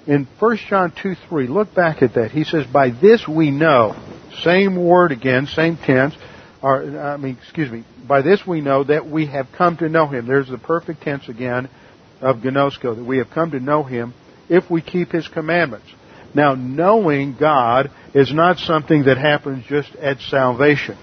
In 0.06 0.26
1 0.38 0.58
John 0.68 0.92
2 1.00 1.14
3, 1.28 1.46
look 1.46 1.74
back 1.74 2.02
at 2.02 2.14
that. 2.14 2.30
He 2.32 2.44
says, 2.44 2.66
By 2.66 2.90
this 2.90 3.26
we 3.28 3.50
know, 3.50 3.94
same 4.42 4.76
word 4.76 5.12
again, 5.12 5.46
same 5.46 5.76
tense, 5.76 6.14
or, 6.60 6.98
I 6.98 7.16
mean, 7.16 7.38
excuse 7.42 7.70
me, 7.70 7.84
by 8.06 8.22
this 8.22 8.46
we 8.46 8.60
know 8.60 8.84
that 8.84 9.06
we 9.06 9.26
have 9.26 9.48
come 9.56 9.76
to 9.78 9.88
know 9.88 10.06
him. 10.06 10.26
There's 10.26 10.48
the 10.48 10.58
perfect 10.58 11.02
tense 11.02 11.28
again 11.28 11.68
of 12.20 12.36
gnosko, 12.36 12.96
that 12.96 13.04
we 13.04 13.18
have 13.18 13.30
come 13.30 13.52
to 13.52 13.60
know 13.60 13.82
him 13.82 14.14
if 14.48 14.70
we 14.70 14.80
keep 14.82 15.10
his 15.10 15.28
commandments. 15.28 15.86
Now, 16.34 16.54
knowing 16.54 17.36
God 17.38 17.90
is 18.14 18.32
not 18.32 18.58
something 18.58 19.04
that 19.04 19.18
happens 19.18 19.64
just 19.66 19.94
at 19.96 20.18
salvation. 20.20 20.96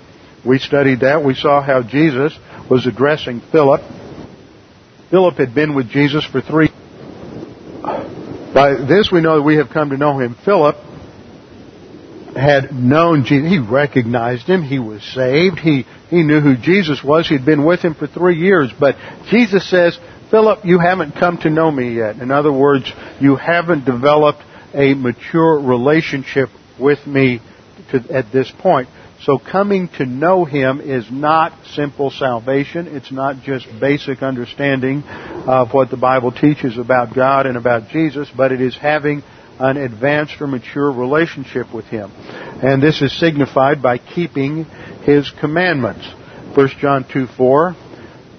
We 0.45 0.59
studied 0.59 1.01
that. 1.01 1.23
We 1.23 1.35
saw 1.35 1.61
how 1.61 1.83
Jesus 1.83 2.37
was 2.69 2.85
addressing 2.85 3.41
Philip. 3.51 3.81
Philip 5.09 5.35
had 5.35 5.55
been 5.55 5.75
with 5.75 5.89
Jesus 5.89 6.23
for 6.23 6.41
three. 6.41 6.69
By 8.53 8.75
this 8.87 9.09
we 9.11 9.21
know 9.21 9.35
that 9.37 9.43
we 9.43 9.57
have 9.57 9.69
come 9.69 9.89
to 9.89 9.97
know 9.97 10.19
him. 10.19 10.35
Philip 10.45 10.75
had 12.35 12.71
known 12.73 13.25
Jesus. 13.25 13.49
He 13.49 13.59
recognized 13.59 14.47
him. 14.47 14.63
He 14.63 14.79
was 14.79 15.03
saved. 15.03 15.59
He, 15.59 15.85
he 16.09 16.23
knew 16.23 16.39
who 16.39 16.55
Jesus 16.55 17.03
was. 17.03 17.27
He'd 17.27 17.45
been 17.45 17.65
with 17.65 17.81
him 17.81 17.95
for 17.95 18.07
three 18.07 18.37
years. 18.37 18.71
But 18.79 18.95
Jesus 19.29 19.69
says, 19.69 19.97
Philip, 20.31 20.63
you 20.63 20.79
haven't 20.79 21.13
come 21.13 21.37
to 21.39 21.49
know 21.49 21.71
me 21.71 21.95
yet. 21.95 22.17
In 22.17 22.31
other 22.31 22.51
words, 22.51 22.91
you 23.19 23.35
haven't 23.35 23.85
developed 23.85 24.43
a 24.73 24.93
mature 24.93 25.59
relationship 25.59 26.49
with 26.79 27.05
me 27.07 27.41
to, 27.91 27.97
at 28.13 28.31
this 28.31 28.51
point. 28.59 28.87
So 29.23 29.37
coming 29.37 29.89
to 29.97 30.05
know 30.05 30.45
Him 30.45 30.79
is 30.79 31.11
not 31.11 31.53
simple 31.73 32.09
salvation. 32.09 32.87
It's 32.87 33.11
not 33.11 33.43
just 33.43 33.67
basic 33.79 34.23
understanding 34.23 35.03
of 35.03 35.73
what 35.73 35.89
the 35.89 35.97
Bible 35.97 36.31
teaches 36.31 36.77
about 36.77 37.13
God 37.13 37.45
and 37.45 37.57
about 37.57 37.89
Jesus, 37.89 38.29
but 38.35 38.53
it 38.53 38.61
is 38.61 38.77
having 38.77 39.23
an 39.59 39.75
advanced 39.75 40.39
or 40.39 40.47
mature 40.47 40.89
relationship 40.89 41.73
with 41.73 41.85
Him. 41.85 42.11
And 42.13 42.81
this 42.81 43.01
is 43.01 43.17
signified 43.19 43.81
by 43.81 43.97
keeping 43.97 44.63
His 45.03 45.29
commandments. 45.41 46.07
1 46.55 46.69
John 46.79 47.05
2 47.11 47.27
4, 47.27 47.75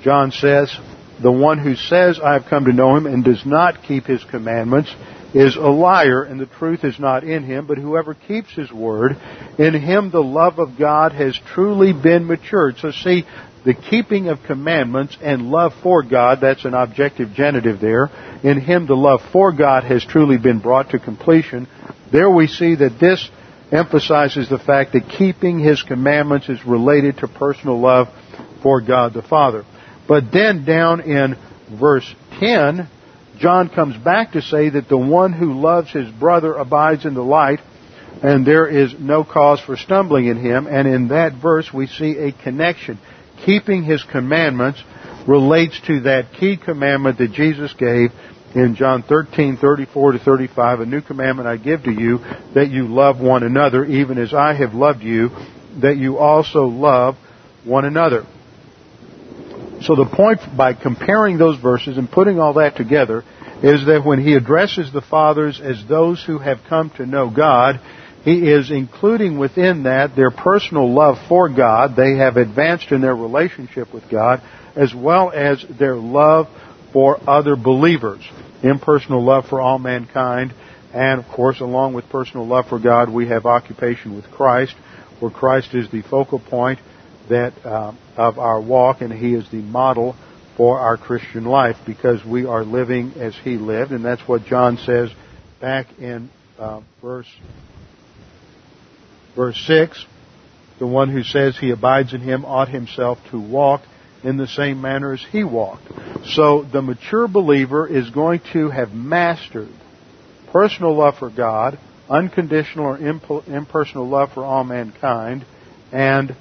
John 0.02 0.32
says, 0.32 0.74
The 1.22 1.30
one 1.30 1.58
who 1.58 1.76
says, 1.76 2.18
I 2.18 2.32
have 2.32 2.46
come 2.46 2.64
to 2.64 2.72
know 2.72 2.96
Him 2.96 3.04
and 3.04 3.22
does 3.22 3.44
not 3.44 3.82
keep 3.82 4.04
His 4.04 4.24
commandments 4.24 4.94
is 5.34 5.56
a 5.56 5.60
liar 5.60 6.22
and 6.22 6.40
the 6.40 6.46
truth 6.46 6.84
is 6.84 6.98
not 6.98 7.24
in 7.24 7.44
him, 7.44 7.66
but 7.66 7.78
whoever 7.78 8.14
keeps 8.14 8.52
his 8.52 8.70
word, 8.72 9.16
in 9.58 9.74
him 9.74 10.10
the 10.10 10.22
love 10.22 10.58
of 10.58 10.78
God 10.78 11.12
has 11.12 11.38
truly 11.52 11.92
been 11.92 12.26
matured. 12.26 12.78
So 12.78 12.90
see, 12.90 13.24
the 13.64 13.74
keeping 13.74 14.28
of 14.28 14.42
commandments 14.42 15.16
and 15.20 15.50
love 15.50 15.72
for 15.82 16.02
God, 16.02 16.40
that's 16.40 16.64
an 16.64 16.74
objective 16.74 17.32
genitive 17.34 17.80
there, 17.80 18.10
in 18.42 18.60
him 18.60 18.86
the 18.86 18.94
love 18.94 19.20
for 19.32 19.52
God 19.52 19.84
has 19.84 20.04
truly 20.04 20.38
been 20.38 20.60
brought 20.60 20.90
to 20.90 20.98
completion. 20.98 21.68
There 22.10 22.30
we 22.30 22.46
see 22.46 22.74
that 22.76 22.98
this 22.98 23.30
emphasizes 23.70 24.48
the 24.48 24.58
fact 24.58 24.92
that 24.92 25.08
keeping 25.08 25.58
his 25.58 25.82
commandments 25.82 26.48
is 26.48 26.64
related 26.64 27.18
to 27.18 27.28
personal 27.28 27.78
love 27.78 28.08
for 28.62 28.80
God 28.80 29.12
the 29.12 29.22
Father. 29.22 29.64
But 30.08 30.32
then 30.32 30.64
down 30.64 31.02
in 31.02 31.36
verse 31.78 32.14
10, 32.40 32.88
John 33.40 33.70
comes 33.70 33.96
back 33.96 34.32
to 34.32 34.42
say 34.42 34.68
that 34.68 34.88
the 34.88 34.98
one 34.98 35.32
who 35.32 35.60
loves 35.60 35.90
his 35.90 36.10
brother 36.10 36.54
abides 36.54 37.06
in 37.06 37.14
the 37.14 37.22
light, 37.22 37.60
and 38.22 38.46
there 38.46 38.66
is 38.66 38.94
no 38.98 39.24
cause 39.24 39.60
for 39.60 39.76
stumbling 39.76 40.26
in 40.26 40.36
him. 40.36 40.66
And 40.66 40.86
in 40.86 41.08
that 41.08 41.32
verse, 41.40 41.72
we 41.72 41.86
see 41.86 42.18
a 42.18 42.32
connection. 42.32 42.98
Keeping 43.46 43.82
his 43.82 44.02
commandments 44.04 44.82
relates 45.26 45.80
to 45.86 46.00
that 46.00 46.34
key 46.38 46.58
commandment 46.58 47.16
that 47.16 47.32
Jesus 47.32 47.72
gave 47.72 48.10
in 48.54 48.74
John 48.76 49.02
13, 49.02 49.56
34 49.56 50.12
to 50.12 50.18
35. 50.18 50.80
A 50.80 50.86
new 50.86 51.00
commandment 51.00 51.48
I 51.48 51.56
give 51.56 51.84
to 51.84 51.92
you, 51.92 52.18
that 52.54 52.68
you 52.70 52.88
love 52.88 53.20
one 53.20 53.42
another, 53.42 53.86
even 53.86 54.18
as 54.18 54.34
I 54.34 54.52
have 54.52 54.74
loved 54.74 55.02
you, 55.02 55.30
that 55.80 55.96
you 55.96 56.18
also 56.18 56.66
love 56.66 57.16
one 57.64 57.86
another. 57.86 58.26
So 59.82 59.96
the 59.96 60.04
point 60.04 60.40
by 60.56 60.74
comparing 60.74 61.38
those 61.38 61.58
verses 61.58 61.96
and 61.96 62.10
putting 62.10 62.38
all 62.38 62.54
that 62.54 62.76
together 62.76 63.24
is 63.62 63.86
that 63.86 64.02
when 64.04 64.20
he 64.20 64.34
addresses 64.34 64.92
the 64.92 65.00
fathers 65.00 65.60
as 65.62 65.82
those 65.88 66.22
who 66.24 66.38
have 66.38 66.58
come 66.68 66.90
to 66.96 67.06
know 67.06 67.30
God, 67.30 67.80
he 68.24 68.50
is 68.50 68.70
including 68.70 69.38
within 69.38 69.84
that 69.84 70.14
their 70.14 70.30
personal 70.30 70.92
love 70.92 71.16
for 71.28 71.48
God. 71.48 71.96
They 71.96 72.16
have 72.16 72.36
advanced 72.36 72.92
in 72.92 73.00
their 73.00 73.16
relationship 73.16 73.92
with 73.94 74.10
God, 74.10 74.42
as 74.76 74.94
well 74.94 75.30
as 75.30 75.64
their 75.78 75.96
love 75.96 76.48
for 76.92 77.18
other 77.28 77.56
believers. 77.56 78.22
Impersonal 78.62 79.24
love 79.24 79.46
for 79.48 79.60
all 79.60 79.78
mankind. 79.78 80.52
And 80.92 81.20
of 81.20 81.28
course, 81.30 81.60
along 81.60 81.94
with 81.94 82.08
personal 82.10 82.46
love 82.46 82.66
for 82.68 82.78
God, 82.78 83.10
we 83.10 83.28
have 83.28 83.46
occupation 83.46 84.14
with 84.14 84.30
Christ, 84.30 84.74
where 85.20 85.30
Christ 85.30 85.74
is 85.74 85.90
the 85.90 86.02
focal 86.02 86.40
point 86.40 86.80
that 87.30 87.54
uh, 87.64 87.94
of 88.20 88.38
our 88.38 88.60
walk, 88.60 89.00
and 89.00 89.10
He 89.10 89.34
is 89.34 89.50
the 89.50 89.62
model 89.62 90.14
for 90.58 90.78
our 90.78 90.98
Christian 90.98 91.44
life 91.46 91.76
because 91.86 92.22
we 92.22 92.44
are 92.44 92.64
living 92.64 93.14
as 93.16 93.34
He 93.34 93.56
lived, 93.56 93.92
and 93.92 94.04
that's 94.04 94.20
what 94.28 94.44
John 94.44 94.76
says 94.76 95.10
back 95.58 95.86
in 95.98 96.28
uh, 96.58 96.82
verse 97.00 97.28
verse 99.34 99.58
six. 99.66 100.04
The 100.78 100.86
one 100.86 101.10
who 101.10 101.22
says 101.22 101.58
he 101.58 101.70
abides 101.70 102.12
in 102.12 102.20
Him 102.20 102.44
ought 102.44 102.68
himself 102.68 103.18
to 103.30 103.40
walk 103.40 103.82
in 104.22 104.36
the 104.36 104.46
same 104.46 104.80
manner 104.80 105.12
as 105.12 105.24
He 105.32 105.44
walked. 105.44 105.86
So 106.24 106.62
the 106.62 106.82
mature 106.82 107.26
believer 107.26 107.86
is 107.86 108.10
going 108.10 108.40
to 108.52 108.68
have 108.68 108.92
mastered 108.92 109.72
personal 110.52 110.94
love 110.94 111.16
for 111.18 111.30
God, 111.30 111.78
unconditional 112.08 112.84
or 112.84 112.98
impersonal 112.98 114.08
love 114.08 114.32
for 114.32 114.44
all 114.44 114.64
mankind, 114.64 115.46
and 115.92 116.34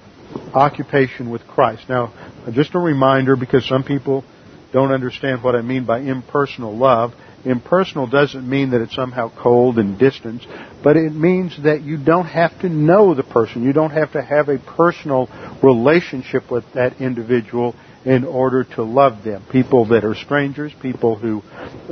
occupation 0.54 1.30
with 1.30 1.46
Christ. 1.48 1.84
Now, 1.90 2.14
just 2.52 2.76
a 2.76 2.80
reminder 2.80 3.36
because 3.36 3.68
some 3.68 3.84
people 3.84 4.24
don't 4.72 4.92
understand 4.92 5.44
what 5.44 5.56
I 5.56 5.62
mean 5.62 5.86
by 5.86 6.00
impersonal 6.00 6.76
love. 6.76 7.14
Impersonal 7.46 8.06
doesn't 8.06 8.48
mean 8.48 8.72
that 8.72 8.82
it's 8.82 8.94
somehow 8.94 9.32
cold 9.42 9.80
and 9.80 9.98
distant, 9.98 10.46
but 10.84 10.98
it 10.98 11.14
means 11.14 11.58
that 11.64 11.82
you 11.82 11.98
don't 11.98 12.26
have 12.26 12.60
to 12.62 12.70
know 12.70 13.16
the 13.16 13.24
person. 13.24 13.64
You 13.64 13.74
don't 13.74 13.92
have 13.92 14.12
to 14.12 14.22
have 14.22 14.50
a 14.50 14.60
personal 14.60 15.30
relationship 15.64 16.52
with 16.52 16.66
that 16.74 17.02
individual 17.02 17.76
in 18.06 18.26
order 18.26 18.64
to 18.64 18.84
love 18.84 19.24
them. 19.24 19.44
People 19.52 19.86
that 19.88 20.04
are 20.04 20.16
strangers, 20.16 20.74
people 20.82 21.16
who 21.16 21.42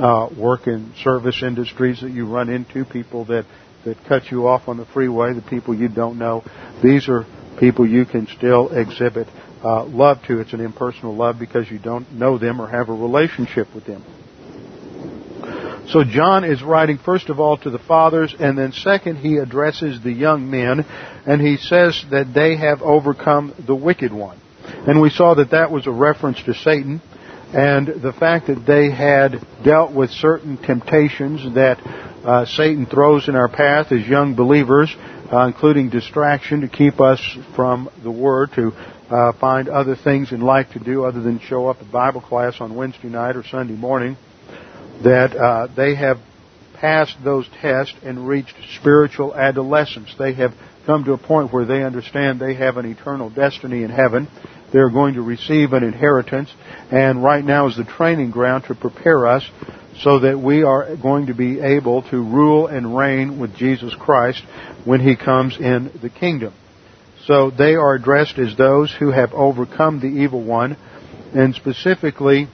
uh, 0.02 0.28
work 0.38 0.66
in 0.66 0.92
service 1.02 1.42
industries 1.42 2.00
that 2.02 2.10
you 2.10 2.26
run 2.26 2.48
into, 2.48 2.84
people 2.84 3.24
that, 3.26 3.46
that 3.84 3.96
cut 4.06 4.30
you 4.30 4.46
off 4.46 4.68
on 4.68 4.76
the 4.76 4.86
freeway, 4.86 5.32
the 5.32 5.42
people 5.42 5.74
you 5.74 5.88
don't 5.88 6.18
know. 6.18 6.44
These 6.82 7.08
are 7.08 7.24
people 7.58 7.86
you 7.86 8.04
can 8.04 8.26
still 8.26 8.68
exhibit 8.70 9.28
uh, 9.62 9.84
love 9.84 10.22
to. 10.24 10.40
It's 10.40 10.52
an 10.52 10.60
impersonal 10.60 11.14
love 11.14 11.38
because 11.38 11.70
you 11.70 11.78
don't 11.78 12.12
know 12.12 12.38
them 12.38 12.60
or 12.60 12.68
have 12.68 12.88
a 12.88 12.92
relationship 12.92 13.74
with 13.74 13.84
them. 13.84 14.04
So 15.88 16.04
John 16.04 16.44
is 16.44 16.62
writing 16.62 16.98
first 16.98 17.30
of 17.30 17.40
all 17.40 17.56
to 17.58 17.70
the 17.70 17.78
fathers, 17.78 18.34
and 18.38 18.58
then 18.58 18.72
second 18.72 19.16
he 19.16 19.38
addresses 19.38 20.02
the 20.02 20.12
young 20.12 20.50
men, 20.50 20.84
and 21.26 21.40
he 21.40 21.56
says 21.56 22.04
that 22.10 22.34
they 22.34 22.56
have 22.56 22.82
overcome 22.82 23.54
the 23.66 23.74
wicked 23.74 24.12
one. 24.12 24.38
And 24.86 25.00
we 25.00 25.08
saw 25.08 25.34
that 25.34 25.52
that 25.52 25.70
was 25.70 25.86
a 25.86 25.90
reference 25.90 26.42
to 26.42 26.52
Satan, 26.52 27.00
and 27.54 28.02
the 28.02 28.12
fact 28.12 28.48
that 28.48 28.66
they 28.66 28.90
had 28.90 29.40
dealt 29.64 29.94
with 29.94 30.10
certain 30.10 30.58
temptations 30.58 31.54
that 31.54 31.78
uh, 32.28 32.44
Satan 32.44 32.84
throws 32.84 33.26
in 33.26 33.34
our 33.36 33.48
path 33.48 33.90
as 33.90 34.06
young 34.06 34.34
believers, 34.34 34.94
uh, 35.32 35.46
including 35.46 35.88
distraction 35.88 36.60
to 36.60 36.68
keep 36.68 37.00
us 37.00 37.18
from 37.56 37.88
the 38.02 38.10
Word, 38.10 38.50
to 38.54 38.72
uh, 39.08 39.32
find 39.40 39.66
other 39.70 39.96
things 39.96 40.30
in 40.30 40.42
life 40.42 40.66
to 40.74 40.78
do 40.78 41.06
other 41.06 41.22
than 41.22 41.40
show 41.40 41.68
up 41.68 41.78
at 41.80 41.90
Bible 41.90 42.20
class 42.20 42.60
on 42.60 42.74
Wednesday 42.74 43.08
night 43.08 43.34
or 43.34 43.44
Sunday 43.44 43.72
morning, 43.72 44.18
that 45.02 45.34
uh, 45.34 45.68
they 45.74 45.94
have 45.94 46.18
passed 46.74 47.16
those 47.24 47.48
tests 47.62 47.94
and 48.02 48.28
reached 48.28 48.54
spiritual 48.78 49.34
adolescence. 49.34 50.14
They 50.18 50.34
have 50.34 50.52
come 50.84 51.04
to 51.04 51.14
a 51.14 51.18
point 51.18 51.50
where 51.50 51.64
they 51.64 51.82
understand 51.82 52.40
they 52.40 52.56
have 52.56 52.76
an 52.76 52.84
eternal 52.84 53.30
destiny 53.30 53.84
in 53.84 53.90
heaven. 53.90 54.28
They're 54.70 54.90
going 54.90 55.14
to 55.14 55.22
receive 55.22 55.72
an 55.72 55.82
inheritance, 55.82 56.52
and 56.90 57.22
right 57.24 57.42
now 57.42 57.68
is 57.68 57.76
the 57.78 57.84
training 57.84 58.32
ground 58.32 58.64
to 58.64 58.74
prepare 58.74 59.26
us 59.26 59.50
so 60.02 60.20
that 60.20 60.38
we 60.38 60.62
are 60.62 60.96
going 60.96 61.26
to 61.26 61.34
be 61.34 61.60
able 61.60 62.02
to 62.10 62.16
rule 62.16 62.66
and 62.66 62.96
reign 62.96 63.40
with 63.40 63.56
Jesus 63.56 63.94
Christ 63.94 64.42
when 64.84 65.00
He 65.00 65.16
comes 65.16 65.58
in 65.58 65.90
the 66.00 66.10
kingdom. 66.10 66.54
So 67.26 67.50
they 67.50 67.74
are 67.74 67.94
addressed 67.94 68.38
as 68.38 68.56
those 68.56 68.94
who 68.98 69.10
have 69.10 69.32
overcome 69.32 70.00
the 70.00 70.06
evil 70.06 70.42
one, 70.42 70.76
and 71.34 71.54
specifically, 71.54 72.48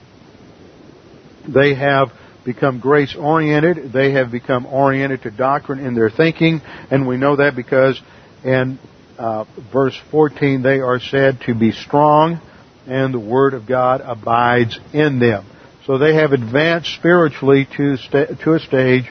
they 1.47 1.75
have 1.75 2.11
become 2.43 2.79
grace 2.79 3.15
oriented, 3.15 3.91
they 3.93 4.11
have 4.11 4.31
become 4.31 4.65
oriented 4.65 5.23
to 5.23 5.31
doctrine 5.31 5.79
in 5.79 5.95
their 5.95 6.09
thinking, 6.09 6.61
and 6.91 7.07
we 7.07 7.17
know 7.17 7.37
that 7.37 7.55
because 7.55 7.99
in 8.43 8.77
uh, 9.17 9.45
verse 9.71 9.99
14 10.11 10.61
they 10.61 10.79
are 10.79 10.99
said 10.99 11.39
to 11.45 11.55
be 11.55 11.71
strong, 11.71 12.41
and 12.85 13.13
the 13.13 13.19
Word 13.19 13.53
of 13.53 13.67
God 13.67 14.01
abides 14.01 14.79
in 14.93 15.19
them. 15.19 15.45
So 15.85 15.99
they 15.99 16.15
have 16.15 16.31
advanced 16.31 16.95
spiritually 16.95 17.67
to, 17.77 17.97
to 17.97 18.53
a 18.53 18.59
stage 18.59 19.05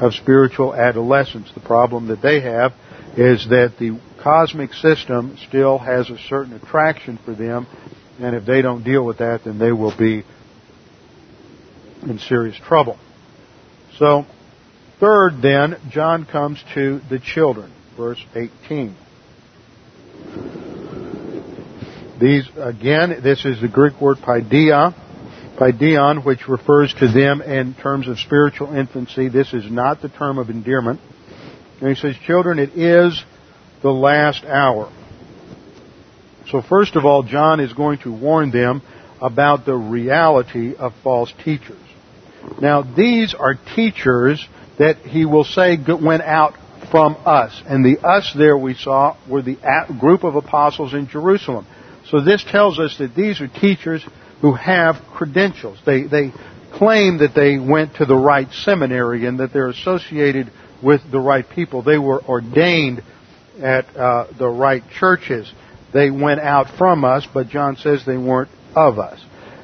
of 0.00 0.14
spiritual 0.14 0.74
adolescence. 0.74 1.50
The 1.52 1.60
problem 1.60 2.08
that 2.08 2.22
they 2.22 2.40
have 2.40 2.72
is 3.16 3.46
that 3.50 3.74
the 3.78 4.00
cosmic 4.22 4.72
system 4.72 5.36
still 5.46 5.78
has 5.78 6.08
a 6.08 6.18
certain 6.28 6.54
attraction 6.54 7.18
for 7.24 7.34
them, 7.34 7.66
and 8.18 8.34
if 8.34 8.46
they 8.46 8.62
don't 8.62 8.82
deal 8.82 9.04
with 9.04 9.18
that, 9.18 9.44
then 9.44 9.58
they 9.58 9.70
will 9.70 9.96
be 9.96 10.24
in 12.02 12.18
serious 12.18 12.56
trouble. 12.56 12.98
So, 13.98 14.24
third 14.98 15.42
then, 15.42 15.76
John 15.90 16.24
comes 16.24 16.62
to 16.74 17.00
the 17.10 17.18
children, 17.18 17.72
verse 17.96 18.22
18. 18.34 18.96
These, 22.18 22.48
again, 22.56 23.20
this 23.22 23.44
is 23.44 23.60
the 23.60 23.68
Greek 23.68 24.00
word 24.00 24.18
paidion, 24.18 24.94
paidion, 25.56 26.24
which 26.24 26.48
refers 26.48 26.92
to 26.94 27.08
them 27.08 27.40
in 27.42 27.74
terms 27.74 28.08
of 28.08 28.18
spiritual 28.18 28.74
infancy. 28.74 29.28
This 29.28 29.52
is 29.52 29.70
not 29.70 30.02
the 30.02 30.08
term 30.08 30.38
of 30.38 30.50
endearment. 30.50 31.00
And 31.80 31.88
he 31.88 31.94
says, 31.94 32.16
children, 32.26 32.58
it 32.58 32.70
is 32.76 33.22
the 33.82 33.90
last 33.90 34.44
hour. 34.44 34.92
So 36.50 36.62
first 36.62 36.96
of 36.96 37.04
all, 37.04 37.22
John 37.22 37.60
is 37.60 37.72
going 37.72 37.98
to 38.00 38.12
warn 38.12 38.50
them 38.50 38.82
about 39.20 39.64
the 39.64 39.74
reality 39.74 40.74
of 40.74 40.92
false 41.02 41.32
teachers. 41.44 41.78
Now, 42.60 42.82
these 42.82 43.34
are 43.34 43.54
teachers 43.74 44.46
that 44.78 44.98
he 44.98 45.24
will 45.24 45.44
say 45.44 45.78
went 45.78 46.22
out 46.22 46.54
from 46.90 47.16
us. 47.24 47.62
And 47.66 47.84
the 47.84 48.06
us 48.06 48.32
there 48.36 48.56
we 48.56 48.74
saw 48.74 49.16
were 49.28 49.42
the 49.42 49.56
group 49.98 50.24
of 50.24 50.36
apostles 50.36 50.92
in 50.94 51.08
Jerusalem. 51.08 51.66
So 52.10 52.20
this 52.20 52.44
tells 52.44 52.78
us 52.78 52.98
that 52.98 53.14
these 53.14 53.40
are 53.40 53.48
teachers 53.48 54.04
who 54.44 54.52
have 54.52 54.96
credentials. 55.14 55.78
They, 55.86 56.02
they 56.02 56.30
claim 56.74 57.16
that 57.20 57.34
they 57.34 57.58
went 57.58 57.94
to 57.94 58.04
the 58.04 58.14
right 58.14 58.46
seminary 58.52 59.24
and 59.24 59.40
that 59.40 59.54
they're 59.54 59.70
associated 59.70 60.52
with 60.82 61.00
the 61.10 61.18
right 61.18 61.48
people. 61.48 61.80
They 61.80 61.96
were 61.96 62.22
ordained 62.22 63.02
at 63.62 63.96
uh, 63.96 64.26
the 64.38 64.46
right 64.46 64.82
churches. 65.00 65.50
They 65.94 66.10
went 66.10 66.40
out 66.40 66.76
from 66.76 67.06
us, 67.06 67.26
but 67.32 67.48
John 67.48 67.76
says 67.76 68.04
they 68.04 68.18
weren't 68.18 68.50
of 68.76 68.98
us. 68.98 69.18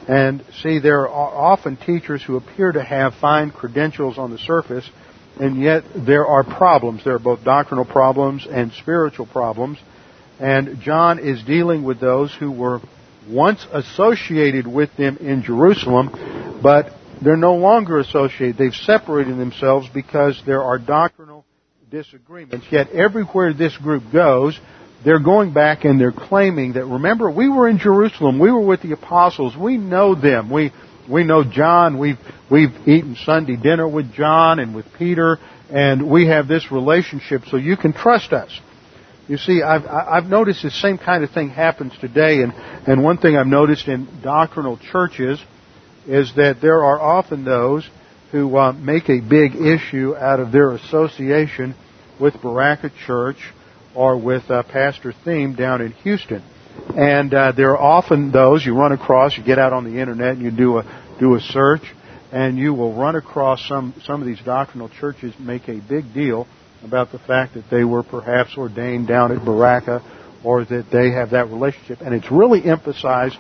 And 0.09 0.43
see, 0.63 0.79
there 0.79 1.07
are 1.11 1.29
often 1.53 1.77
teachers 1.77 2.23
who 2.23 2.37
appear 2.39 2.73
to 2.73 2.83
have 2.83 3.13
fine 3.21 3.51
credentials 3.51 4.17
on 4.17 4.31
the 4.31 4.39
surface, 4.39 4.89
and 5.39 5.61
yet 5.61 5.85
there 5.95 6.27
are 6.27 6.43
problems. 6.43 7.05
There 7.05 7.17
are 7.17 7.19
both 7.19 7.45
doctrinal 7.45 7.85
problems 7.85 8.47
and 8.51 8.73
spiritual 8.73 9.27
problems. 9.27 9.77
And 10.39 10.81
John 10.81 11.19
is 11.19 11.43
dealing 11.43 11.83
with 11.83 12.01
those 12.01 12.35
who 12.35 12.51
were 12.51 12.81
once 13.29 13.67
associated 13.73 14.67
with 14.67 14.95
them 14.97 15.19
in 15.19 15.43
Jerusalem, 15.43 16.61
but 16.63 16.93
they're 17.23 17.37
no 17.37 17.55
longer 17.55 17.99
associated. 17.99 18.57
They've 18.57 18.75
separated 18.75 19.37
themselves 19.39 19.89
because 19.93 20.43
there 20.47 20.63
are 20.63 20.79
doctrinal 20.79 21.45
disagreements. 21.91 22.67
Yet 22.71 22.91
everywhere 22.91 23.53
this 23.53 23.77
group 23.77 24.05
goes, 24.13 24.59
they're 25.05 25.23
going 25.23 25.53
back 25.53 25.85
and 25.85 26.01
they're 26.01 26.13
claiming 26.13 26.75
that, 26.75 26.85
remember, 26.85 27.31
we 27.31 27.49
were 27.49 27.69
in 27.69 27.79
Jerusalem. 27.79 28.39
We 28.39 28.51
were 28.51 28.61
with 28.61 28.83
the 28.83 28.93
apostles. 28.93 29.57
We 29.57 29.77
know 29.77 30.15
them. 30.15 30.51
We, 30.51 30.73
we 31.09 31.25
know 31.25 31.43
John. 31.45 31.99
We've, 31.99 32.19
we've 32.51 32.75
eaten 32.87 33.17
Sunday 33.25 33.57
dinner 33.57 33.89
with 33.89 34.13
John 34.13 34.59
and 34.59 34.75
with 34.75 34.87
Peter, 34.99 35.39
and 35.71 36.11
we 36.11 36.27
have 36.27 36.49
this 36.49 36.71
relationship, 36.71 37.43
so 37.51 37.57
you 37.57 37.77
can 37.77 37.93
trust 37.93 38.33
us. 38.33 38.59
You 39.31 39.37
see, 39.37 39.63
I've, 39.63 39.87
I've 39.87 40.25
noticed 40.25 40.65
the 40.65 40.73
same 40.73 40.99
kind 40.99 41.23
of 41.23 41.31
thing 41.31 41.51
happens 41.51 41.93
today, 42.01 42.43
and, 42.43 42.53
and 42.53 43.05
one 43.05 43.17
thing 43.17 43.37
I've 43.37 43.47
noticed 43.47 43.87
in 43.87 44.09
doctrinal 44.25 44.77
churches 44.91 45.41
is 46.05 46.35
that 46.35 46.57
there 46.61 46.83
are 46.83 47.01
often 47.01 47.45
those 47.45 47.89
who 48.33 48.57
uh, 48.57 48.73
make 48.73 49.09
a 49.09 49.21
big 49.21 49.55
issue 49.55 50.17
out 50.17 50.41
of 50.41 50.51
their 50.51 50.73
association 50.73 51.77
with 52.21 52.35
Berachah 52.35 52.91
Church 53.07 53.37
or 53.95 54.19
with 54.19 54.51
uh, 54.51 54.65
Pastor 54.65 55.15
Thieme 55.25 55.57
down 55.57 55.81
in 55.81 55.93
Houston. 55.93 56.43
And 56.97 57.33
uh, 57.33 57.53
there 57.53 57.79
are 57.79 58.01
often 58.01 58.33
those 58.33 58.67
you 58.67 58.75
run 58.75 58.91
across. 58.91 59.39
You 59.39 59.45
get 59.45 59.61
out 59.61 59.73
on 59.73 59.85
the 59.85 60.01
internet 60.01 60.39
and 60.39 60.43
you 60.43 60.51
do 60.51 60.79
a 60.79 61.17
do 61.21 61.37
a 61.37 61.41
search, 61.41 61.83
and 62.33 62.59
you 62.59 62.75
will 62.75 62.97
run 62.97 63.15
across 63.15 63.65
some 63.69 63.95
some 64.05 64.21
of 64.23 64.27
these 64.27 64.41
doctrinal 64.45 64.89
churches 64.89 65.33
make 65.39 65.69
a 65.69 65.79
big 65.79 66.13
deal 66.13 66.49
about 66.83 67.13
the 67.13 67.19
fact 67.19 67.55
that 67.55 67.69
they 67.71 67.85
were 67.85 68.03
perhaps 68.03 68.57
ordained 68.57 69.07
down 69.07 69.33
at 69.33 69.39
Berachah 69.39 70.03
or 70.45 70.65
that 70.65 70.87
they 70.91 71.11
have 71.11 71.31
that 71.31 71.49
relationship. 71.49 72.01
And 72.01 72.15
it's 72.15 72.31
really 72.31 72.65
emphasized 72.65 73.37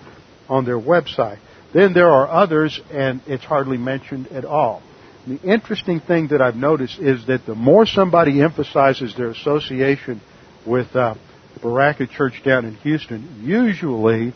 on 0.48 0.64
their 0.64 0.78
website. 0.78 1.38
Then 1.72 1.94
there 1.94 2.10
are 2.10 2.28
others, 2.28 2.80
and 2.90 3.22
it's 3.26 3.44
hardly 3.44 3.78
mentioned 3.78 4.28
at 4.28 4.44
all. 4.44 4.82
The 5.26 5.40
interesting 5.40 6.00
thing 6.00 6.28
that 6.28 6.40
I've 6.40 6.56
noticed 6.56 6.98
is 6.98 7.26
that 7.26 7.46
the 7.46 7.54
more 7.54 7.86
somebody 7.86 8.42
emphasizes 8.42 9.14
their 9.16 9.30
association 9.30 10.20
with 10.66 10.94
uh, 10.96 11.14
Berachah 11.62 12.10
Church 12.10 12.42
down 12.44 12.64
in 12.64 12.74
Houston, 12.76 13.42
usually 13.42 14.34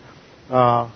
uh, 0.51 0.91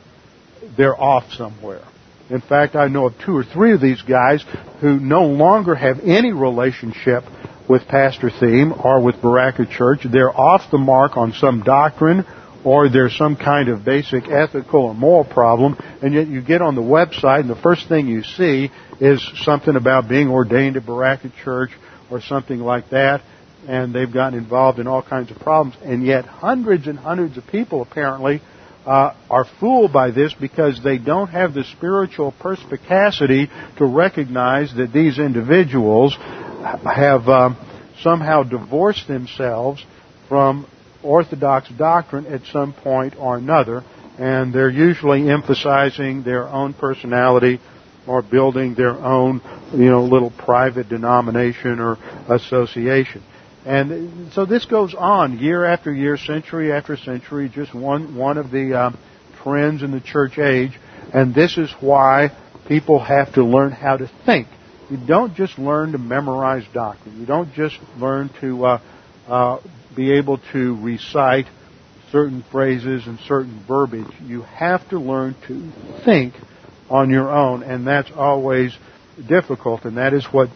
they're 0.77 0.99
off 0.99 1.33
somewhere. 1.33 1.83
In 2.31 2.43
fact, 2.43 2.77
I 2.77 2.89
know 2.89 3.07
of 3.07 3.15
two 3.25 3.35
or 3.37 3.45
three 3.45 3.73
of 3.73 3.81
these 3.81 4.03
guys 4.03 4.45
who 4.81 5.01
no 5.01 5.25
longer 5.25 5.75
have 5.75 6.01
any 6.01 6.33
relationship 6.33 7.25
with 7.69 7.87
Pastor 7.87 8.31
Thieme 8.31 8.85
or 8.85 9.03
with 9.03 9.17
Berachah 9.17 9.71
Church. 9.71 10.01
They're 10.11 10.35
off 10.35 10.71
the 10.71 10.79
mark 10.79 11.17
on 11.17 11.33
some 11.33 11.63
doctrine 11.63 12.25
or 12.65 12.89
there's 12.89 13.17
some 13.17 13.37
kind 13.37 13.69
of 13.69 13.85
basic 13.85 14.29
ethical 14.29 14.87
or 14.87 14.95
moral 14.95 15.25
problem, 15.25 15.77
and 16.03 16.13
yet 16.13 16.27
you 16.27 16.43
get 16.43 16.61
on 16.61 16.75
the 16.75 16.83
website 16.83 17.41
and 17.41 17.51
the 17.51 17.57
first 17.57 17.89
thing 17.89 18.09
you 18.09 18.23
see 18.23 18.71
is 19.01 19.27
something 19.45 19.77
about 19.77 20.09
being 20.09 20.29
ordained 20.29 20.77
at 20.77 20.83
Berachah 20.83 21.33
Church 21.45 21.71
or 22.11 22.21
something 22.21 22.59
like 22.59 22.91
that, 22.91 23.23
and 23.69 23.95
they've 23.95 24.13
gotten 24.13 24.39
involved 24.39 24.79
in 24.79 24.87
all 24.87 25.03
kinds 25.03 25.31
of 25.31 25.39
problems. 25.39 25.77
And 25.83 26.05
yet, 26.05 26.25
hundreds 26.25 26.87
and 26.89 26.99
hundreds 26.99 27.37
of 27.37 27.47
people 27.47 27.81
apparently 27.81 28.43
uh, 28.85 29.15
are 29.31 29.45
fooled 29.61 29.93
by 29.93 30.11
this 30.11 30.35
because 30.35 30.83
they 30.83 30.99
don't 30.99 31.29
have 31.29 31.55
the 31.55 31.65
spiritual 31.65 32.33
perspicacity 32.41 33.49
to 33.77 33.85
recognize 33.85 34.75
that 34.75 34.93
these 34.93 35.19
individuals 35.19 36.17
have 36.63 37.29
um, 37.29 37.57
somehow 38.01 38.43
divorced 38.43 39.09
themselves 39.09 39.85
from 40.29 40.67
Orthodox 41.03 41.69
doctrine 41.71 42.27
at 42.27 42.43
some 42.53 42.73
point 42.73 43.15
or 43.19 43.37
another, 43.37 43.85
and 44.19 44.53
they're 44.53 44.71
usually 44.71 45.31
emphasizing 45.31 46.23
their 46.23 46.49
own 46.49 46.75
personality 46.75 47.61
or 48.07 48.23
building 48.23 48.75
their 48.75 48.95
own, 48.95 49.41
you 49.73 49.91
know, 49.91 50.03
little 50.03 50.31
private 50.31 50.89
denomination 50.89 51.79
or 51.79 51.99
association. 52.29 53.23
And 53.65 54.33
so 54.33 54.47
this 54.47 54.65
goes 54.65 54.95
on 54.95 55.39
year 55.39 55.65
after 55.65 55.93
year, 55.93 56.17
century 56.17 56.73
after 56.73 56.97
century, 56.97 57.49
just 57.49 57.75
one, 57.75 58.17
one 58.17 58.39
of 58.39 58.51
the 58.51 58.81
um, 58.81 58.99
trends 59.43 59.83
in 59.83 59.91
the 59.91 60.01
church 60.01 60.39
age. 60.39 60.73
And 61.13 61.35
this 61.35 61.59
is 61.59 61.71
why 61.81 62.31
people 62.67 62.99
have 62.99 63.35
to 63.35 63.45
learn 63.45 63.73
how 63.73 63.99
to 63.99 64.11
think. 64.25 64.49
You 64.91 64.97
don't 64.97 65.35
just 65.35 65.59
learn 65.59 65.93
to 65.93 65.99
memorize 65.99 66.65
doctrine. 66.73 67.21
You 67.21 67.27
don't 67.27 67.53
just 67.53 67.79
learn 67.99 68.31
to 68.41 68.65
uh, 68.65 68.81
uh, 69.27 69.59
be 69.95 70.13
able 70.13 70.39
to 70.53 70.83
recite 70.83 71.47
certain 72.11 72.43
phrases 72.51 73.07
and 73.07 73.19
certain 73.21 73.63
verbiage. 73.69 74.11
You 74.23 74.43
have 74.43 74.89
to 74.91 74.99
learn 74.99 75.37
to 75.47 75.73
think 76.05 76.35
on 76.89 77.11
your 77.11 77.31
own, 77.31 77.63
and 77.63 77.87
that's 77.87 78.11
always 78.15 78.75
difficult, 79.29 79.85
and 79.85 79.99
that 79.99 80.15
is 80.15 80.25
what 80.27 80.49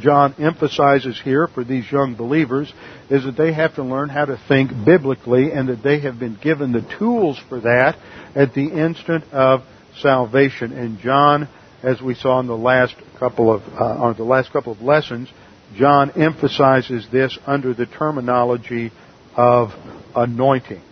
John 0.00 0.34
emphasizes 0.38 1.20
here 1.22 1.46
for 1.46 1.64
these 1.64 1.90
young 1.90 2.14
believers 2.14 2.72
is 3.08 3.24
that 3.24 3.36
they 3.36 3.52
have 3.52 3.76
to 3.76 3.82
learn 3.82 4.08
how 4.08 4.26
to 4.26 4.38
think 4.48 4.70
biblically 4.84 5.52
and 5.52 5.68
that 5.68 5.82
they 5.82 6.00
have 6.00 6.18
been 6.18 6.38
given 6.42 6.72
the 6.72 6.86
tools 6.98 7.40
for 7.48 7.60
that 7.60 7.96
at 8.34 8.54
the 8.54 8.68
instant 8.68 9.24
of 9.32 9.62
salvation. 10.00 10.72
And 10.72 10.98
John, 10.98 11.48
as 11.82 12.00
we 12.00 12.14
saw 12.14 12.40
in 12.40 12.46
the 12.46 12.56
last 12.56 12.94
couple 13.18 13.52
of 13.52 13.62
uh, 13.74 14.12
the 14.12 14.24
last 14.24 14.52
couple 14.52 14.72
of 14.72 14.82
lessons, 14.82 15.28
John 15.76 16.10
emphasizes 16.20 17.06
this 17.10 17.38
under 17.46 17.74
the 17.74 17.86
terminology 17.86 18.90
of 19.36 19.70
anointing. 20.14 20.82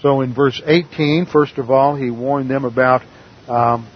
So 0.00 0.20
in 0.20 0.34
verse 0.34 0.60
18, 0.64 1.26
first 1.26 1.58
of 1.58 1.70
all, 1.70 1.96
he 1.96 2.10
warned 2.10 2.50
them 2.50 2.64
about 2.64 3.02
um, 3.48 3.88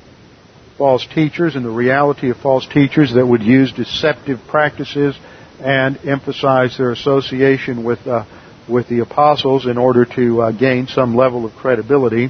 false 0.76 1.06
teachers 1.14 1.54
and 1.54 1.64
the 1.64 1.70
reality 1.70 2.30
of 2.30 2.38
false 2.38 2.66
teachers 2.66 3.14
that 3.14 3.26
would 3.26 3.42
use 3.42 3.72
deceptive 3.72 4.40
practices 4.48 5.18
and 5.60 5.98
emphasize 6.06 6.76
their 6.78 6.92
association 6.92 7.84
with 7.84 8.06
uh, 8.06 8.24
with 8.68 8.88
the 8.88 9.00
apostles 9.00 9.66
in 9.66 9.78
order 9.78 10.04
to 10.04 10.42
uh, 10.42 10.52
gain 10.52 10.86
some 10.86 11.16
level 11.16 11.46
of 11.46 11.52
credibility. 11.54 12.28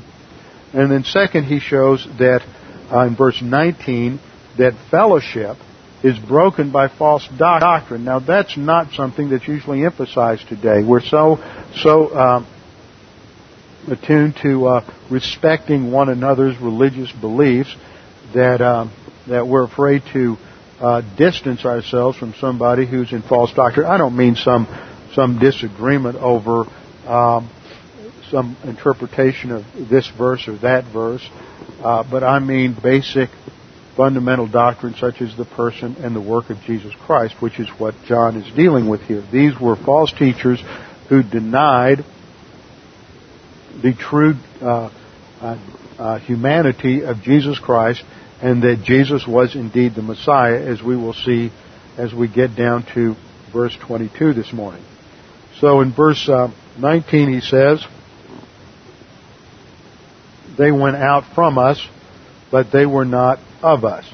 And 0.73 0.91
then 0.91 1.05
second, 1.05 1.45
he 1.45 1.61
shows 1.61 2.07
that 2.19 2.47
uh, 2.93 3.07
in 3.07 3.17
verse 3.17 3.41
19 3.43 4.21
that 4.59 4.75
fellowship 4.91 5.57
is 6.03 6.19
broken 6.19 6.71
by 6.71 6.89
false 6.89 7.27
doctrine. 7.37 8.05
Now 8.05 8.21
that's 8.21 8.57
not 8.57 8.93
something 8.93 9.31
that's 9.31 9.49
usually 9.49 9.85
emphasized 9.85 10.49
today. 10.49 10.83
We're 10.83 11.01
so 11.01 11.39
so 11.77 12.17
um, 12.17 12.47
attuned 13.89 14.37
to 14.43 14.67
uh, 14.67 14.95
respecting 15.11 15.91
one 15.91 16.09
another's 16.09 16.57
religious 16.59 17.11
beliefs 17.13 17.75
that 18.35 18.61
um, 18.61 18.93
that 19.27 19.47
we're 19.47 19.65
afraid 19.65 20.03
to 20.13 20.37
uh, 20.81 21.03
distance 21.17 21.65
ourselves 21.65 22.17
from 22.17 22.35
somebody 22.35 22.87
who's 22.87 23.13
in 23.13 23.23
false 23.23 23.53
doctrine. 23.53 23.87
I 23.87 23.99
don't 23.99 24.17
mean 24.17 24.37
some 24.37 24.67
some 25.15 25.39
disagreement 25.39 26.17
over 26.17 26.65
um, 27.07 27.51
some 28.31 28.57
interpretation 28.65 29.51
of 29.51 29.65
this 29.89 30.09
verse 30.17 30.47
or 30.49 30.59
that 30.59 30.85
verse, 30.93 31.27
uh, 31.83 32.05
but 32.09 32.23
I 32.23 32.39
mean 32.39 32.77
basic 32.81 33.31
fundamental 33.97 34.47
doctrine 34.47 34.95
such 34.95 35.21
as 35.21 35.37
the 35.37 35.45
person 35.45 35.97
and 35.97 36.15
the 36.15 36.21
work 36.21 36.51
of 36.51 36.61
Jesus 36.61 36.95
Christ, 37.05 37.35
which 37.41 37.59
is 37.59 37.69
what 37.79 37.95
John 38.07 38.37
is 38.37 38.55
dealing 38.55 38.89
with 38.89 39.01
here. 39.03 39.25
These 39.33 39.59
were 39.61 39.77
false 39.77 40.13
teachers 40.13 40.63
who 41.09 41.23
denied 41.23 42.05
the 43.83 43.95
true 43.95 44.35
uh, 44.61 44.91
uh, 45.41 45.59
uh 45.99 46.19
humanity 46.21 47.03
of 47.03 47.23
Jesus 47.23 47.59
Christ 47.59 48.05
and 48.41 48.63
that 48.63 48.83
Jesus 48.85 49.27
was 49.27 49.55
indeed 49.55 49.95
the 49.95 50.03
Messiah, 50.03 50.61
as 50.61 50.83
we 50.83 50.97
will 50.97 51.15
see 51.15 51.51
as 51.97 52.15
we 52.15 52.29
get 52.29 52.55
down 52.55 52.87
to 52.95 53.17
verse 53.53 53.77
22 53.87 54.35
this 54.35 54.53
morning. 54.53 54.85
So 55.61 55.81
in 55.81 55.93
verse 55.93 56.29
uh, 56.29 56.53
19 56.79 57.33
he 57.33 57.41
says, 57.41 57.85
They 60.59 60.73
went 60.73 60.97
out 60.97 61.25
from 61.35 61.57
us, 61.57 61.81
but 62.51 62.73
they 62.73 62.85
were 62.85 63.05
not 63.05 63.39
of 63.63 63.85
us. 63.85 64.05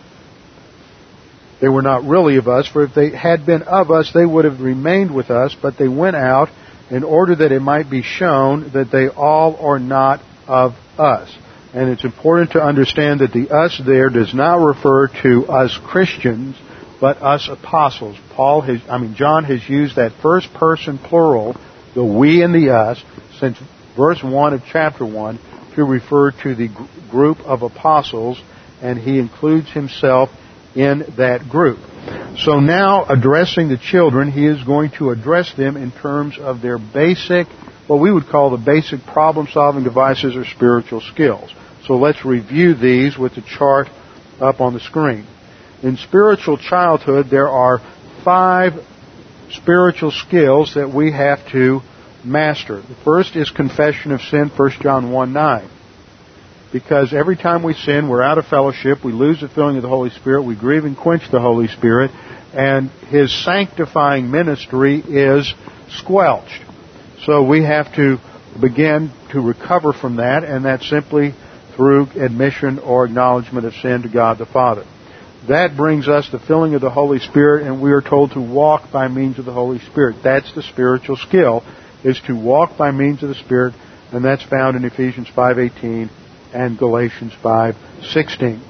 They 1.60 1.68
were 1.68 1.82
not 1.82 2.04
really 2.04 2.36
of 2.36 2.46
us, 2.46 2.68
for 2.68 2.84
if 2.84 2.94
they 2.94 3.10
had 3.10 3.46
been 3.46 3.62
of 3.62 3.90
us, 3.90 4.12
they 4.12 4.26
would 4.26 4.44
have 4.44 4.60
remained 4.60 5.14
with 5.14 5.30
us, 5.30 5.56
but 5.60 5.78
they 5.78 5.88
went 5.88 6.16
out 6.16 6.50
in 6.90 7.02
order 7.02 7.34
that 7.36 7.52
it 7.52 7.60
might 7.60 7.88
be 7.88 8.02
shown 8.02 8.70
that 8.74 8.90
they 8.90 9.08
all 9.08 9.56
are 9.56 9.78
not 9.78 10.20
of 10.46 10.74
us. 10.98 11.34
And 11.72 11.88
it's 11.88 12.04
important 12.04 12.52
to 12.52 12.62
understand 12.62 13.20
that 13.20 13.32
the 13.32 13.50
us 13.50 13.80
there 13.84 14.10
does 14.10 14.34
not 14.34 14.56
refer 14.56 15.08
to 15.22 15.46
us 15.46 15.76
Christians, 15.86 16.56
but 17.00 17.22
us 17.22 17.48
apostles. 17.50 18.16
Paul 18.34 18.60
has, 18.60 18.80
I 18.88 18.98
mean, 18.98 19.14
John 19.14 19.44
has 19.44 19.66
used 19.68 19.96
that 19.96 20.12
first 20.20 20.52
person 20.52 20.98
plural, 20.98 21.56
the 21.94 22.04
we 22.04 22.42
and 22.42 22.54
the 22.54 22.74
us, 22.74 23.02
since 23.38 23.58
verse 23.96 24.22
1 24.22 24.52
of 24.52 24.62
chapter 24.70 25.06
1 25.06 25.38
to 25.74 25.84
refer 25.84 26.30
to 26.42 26.54
the 26.54 26.68
group 27.10 27.40
of 27.40 27.62
apostles, 27.62 28.40
and 28.82 28.98
he 28.98 29.18
includes 29.18 29.70
himself 29.70 30.30
in 30.74 31.04
that 31.16 31.48
group. 31.48 31.78
So 32.38 32.60
now, 32.60 33.04
addressing 33.04 33.68
the 33.68 33.78
children, 33.78 34.30
he 34.30 34.46
is 34.46 34.62
going 34.64 34.90
to 34.98 35.10
address 35.10 35.54
them 35.54 35.76
in 35.76 35.92
terms 35.92 36.38
of 36.38 36.60
their 36.60 36.78
basic, 36.78 37.46
what 37.86 38.00
we 38.00 38.12
would 38.12 38.26
call 38.26 38.50
the 38.50 38.64
basic 38.64 39.04
problem 39.04 39.46
solving 39.52 39.84
devices 39.84 40.36
or 40.36 40.44
spiritual 40.44 41.00
skills. 41.00 41.52
So 41.86 41.94
let's 41.94 42.24
review 42.24 42.74
these 42.74 43.16
with 43.16 43.34
the 43.34 43.42
chart 43.42 43.88
up 44.40 44.60
on 44.60 44.74
the 44.74 44.80
screen. 44.80 45.26
In 45.82 45.96
spiritual 45.96 46.58
childhood, 46.58 47.26
there 47.30 47.48
are 47.48 47.80
five 48.24 48.72
spiritual 49.50 50.10
skills 50.10 50.74
that 50.74 50.92
we 50.92 51.12
have 51.12 51.46
to 51.52 51.82
master. 52.24 52.80
The 52.80 52.96
first 53.04 53.36
is 53.36 53.50
confession 53.50 54.12
of 54.12 54.20
sin, 54.22 54.50
1 54.56 54.70
John 54.80 55.10
1 55.10 55.32
9. 55.32 55.70
Because 56.72 57.12
every 57.12 57.36
time 57.36 57.62
we 57.62 57.74
sin, 57.74 58.08
we're 58.08 58.22
out 58.22 58.38
of 58.38 58.46
fellowship, 58.46 59.04
we 59.04 59.12
lose 59.12 59.40
the 59.40 59.48
filling 59.48 59.76
of 59.76 59.82
the 59.82 59.88
Holy 59.88 60.10
Spirit, 60.10 60.42
we 60.42 60.56
grieve 60.56 60.84
and 60.84 60.96
quench 60.96 61.22
the 61.30 61.40
Holy 61.40 61.68
Spirit, 61.68 62.10
and 62.52 62.90
His 63.08 63.32
sanctifying 63.44 64.30
ministry 64.30 65.00
is 65.00 65.52
squelched. 65.88 66.62
So 67.24 67.44
we 67.44 67.62
have 67.62 67.94
to 67.94 68.18
begin 68.60 69.12
to 69.30 69.40
recover 69.40 69.92
from 69.92 70.16
that, 70.16 70.44
and 70.44 70.64
that's 70.64 70.88
simply 70.88 71.34
through 71.76 72.08
admission 72.16 72.78
or 72.78 73.04
acknowledgement 73.04 73.66
of 73.66 73.74
sin 73.74 74.02
to 74.02 74.08
God 74.08 74.38
the 74.38 74.46
Father. 74.46 74.84
That 75.48 75.76
brings 75.76 76.08
us 76.08 76.28
the 76.30 76.38
filling 76.38 76.74
of 76.74 76.80
the 76.80 76.90
Holy 76.90 77.18
Spirit, 77.18 77.66
and 77.66 77.82
we 77.82 77.92
are 77.92 78.00
told 78.00 78.32
to 78.32 78.40
walk 78.40 78.90
by 78.90 79.08
means 79.08 79.38
of 79.38 79.44
the 79.44 79.52
Holy 79.52 79.78
Spirit. 79.78 80.16
That's 80.24 80.52
the 80.54 80.62
spiritual 80.62 81.16
skill, 81.16 81.62
is 82.04 82.20
to 82.26 82.34
walk 82.36 82.76
by 82.76 82.90
means 82.90 83.22
of 83.22 83.30
the 83.30 83.34
Spirit, 83.34 83.74
and 84.12 84.24
that's 84.24 84.44
found 84.44 84.76
in 84.76 84.84
Ephesians 84.84 85.28
5.18 85.34 86.10
and 86.52 86.78
Galatians 86.78 87.32
5.16. 87.42 88.60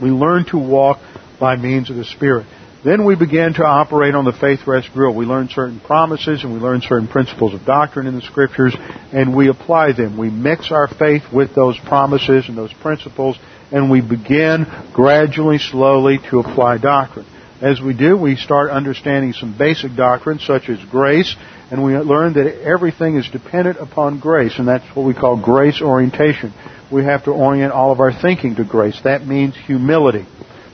We 0.00 0.10
learn 0.10 0.44
to 0.46 0.58
walk 0.58 1.00
by 1.40 1.56
means 1.56 1.90
of 1.90 1.96
the 1.96 2.04
Spirit. 2.04 2.46
Then 2.84 3.06
we 3.06 3.16
begin 3.16 3.54
to 3.54 3.64
operate 3.64 4.14
on 4.14 4.26
the 4.26 4.32
faith 4.32 4.66
rest 4.66 4.92
drill. 4.92 5.14
We 5.14 5.24
learn 5.24 5.48
certain 5.48 5.80
promises 5.80 6.44
and 6.44 6.52
we 6.52 6.60
learn 6.60 6.82
certain 6.82 7.08
principles 7.08 7.54
of 7.54 7.64
doctrine 7.64 8.06
in 8.06 8.14
the 8.14 8.20
scriptures 8.20 8.76
and 9.10 9.34
we 9.34 9.48
apply 9.48 9.92
them. 9.92 10.18
We 10.18 10.28
mix 10.28 10.70
our 10.70 10.86
faith 10.86 11.22
with 11.32 11.54
those 11.54 11.78
promises 11.78 12.44
and 12.46 12.58
those 12.58 12.74
principles 12.74 13.38
and 13.72 13.90
we 13.90 14.02
begin 14.02 14.66
gradually, 14.92 15.56
slowly 15.56 16.18
to 16.30 16.40
apply 16.40 16.76
doctrine. 16.76 17.26
As 17.64 17.80
we 17.80 17.94
do, 17.94 18.14
we 18.14 18.36
start 18.36 18.70
understanding 18.70 19.32
some 19.32 19.56
basic 19.56 19.96
doctrines 19.96 20.44
such 20.44 20.68
as 20.68 20.78
grace 20.90 21.34
and 21.70 21.82
we 21.82 21.96
learn 21.96 22.34
that 22.34 22.60
everything 22.60 23.16
is 23.16 23.26
dependent 23.30 23.78
upon 23.78 24.20
grace 24.20 24.58
and 24.58 24.68
that's 24.68 24.84
what 24.94 25.06
we 25.06 25.14
call 25.14 25.42
grace 25.42 25.80
orientation. 25.80 26.52
We 26.92 27.04
have 27.04 27.24
to 27.24 27.30
orient 27.30 27.72
all 27.72 27.90
of 27.90 28.00
our 28.00 28.12
thinking 28.12 28.56
to 28.56 28.64
grace. 28.64 29.00
That 29.04 29.26
means 29.26 29.56
humility. 29.56 30.26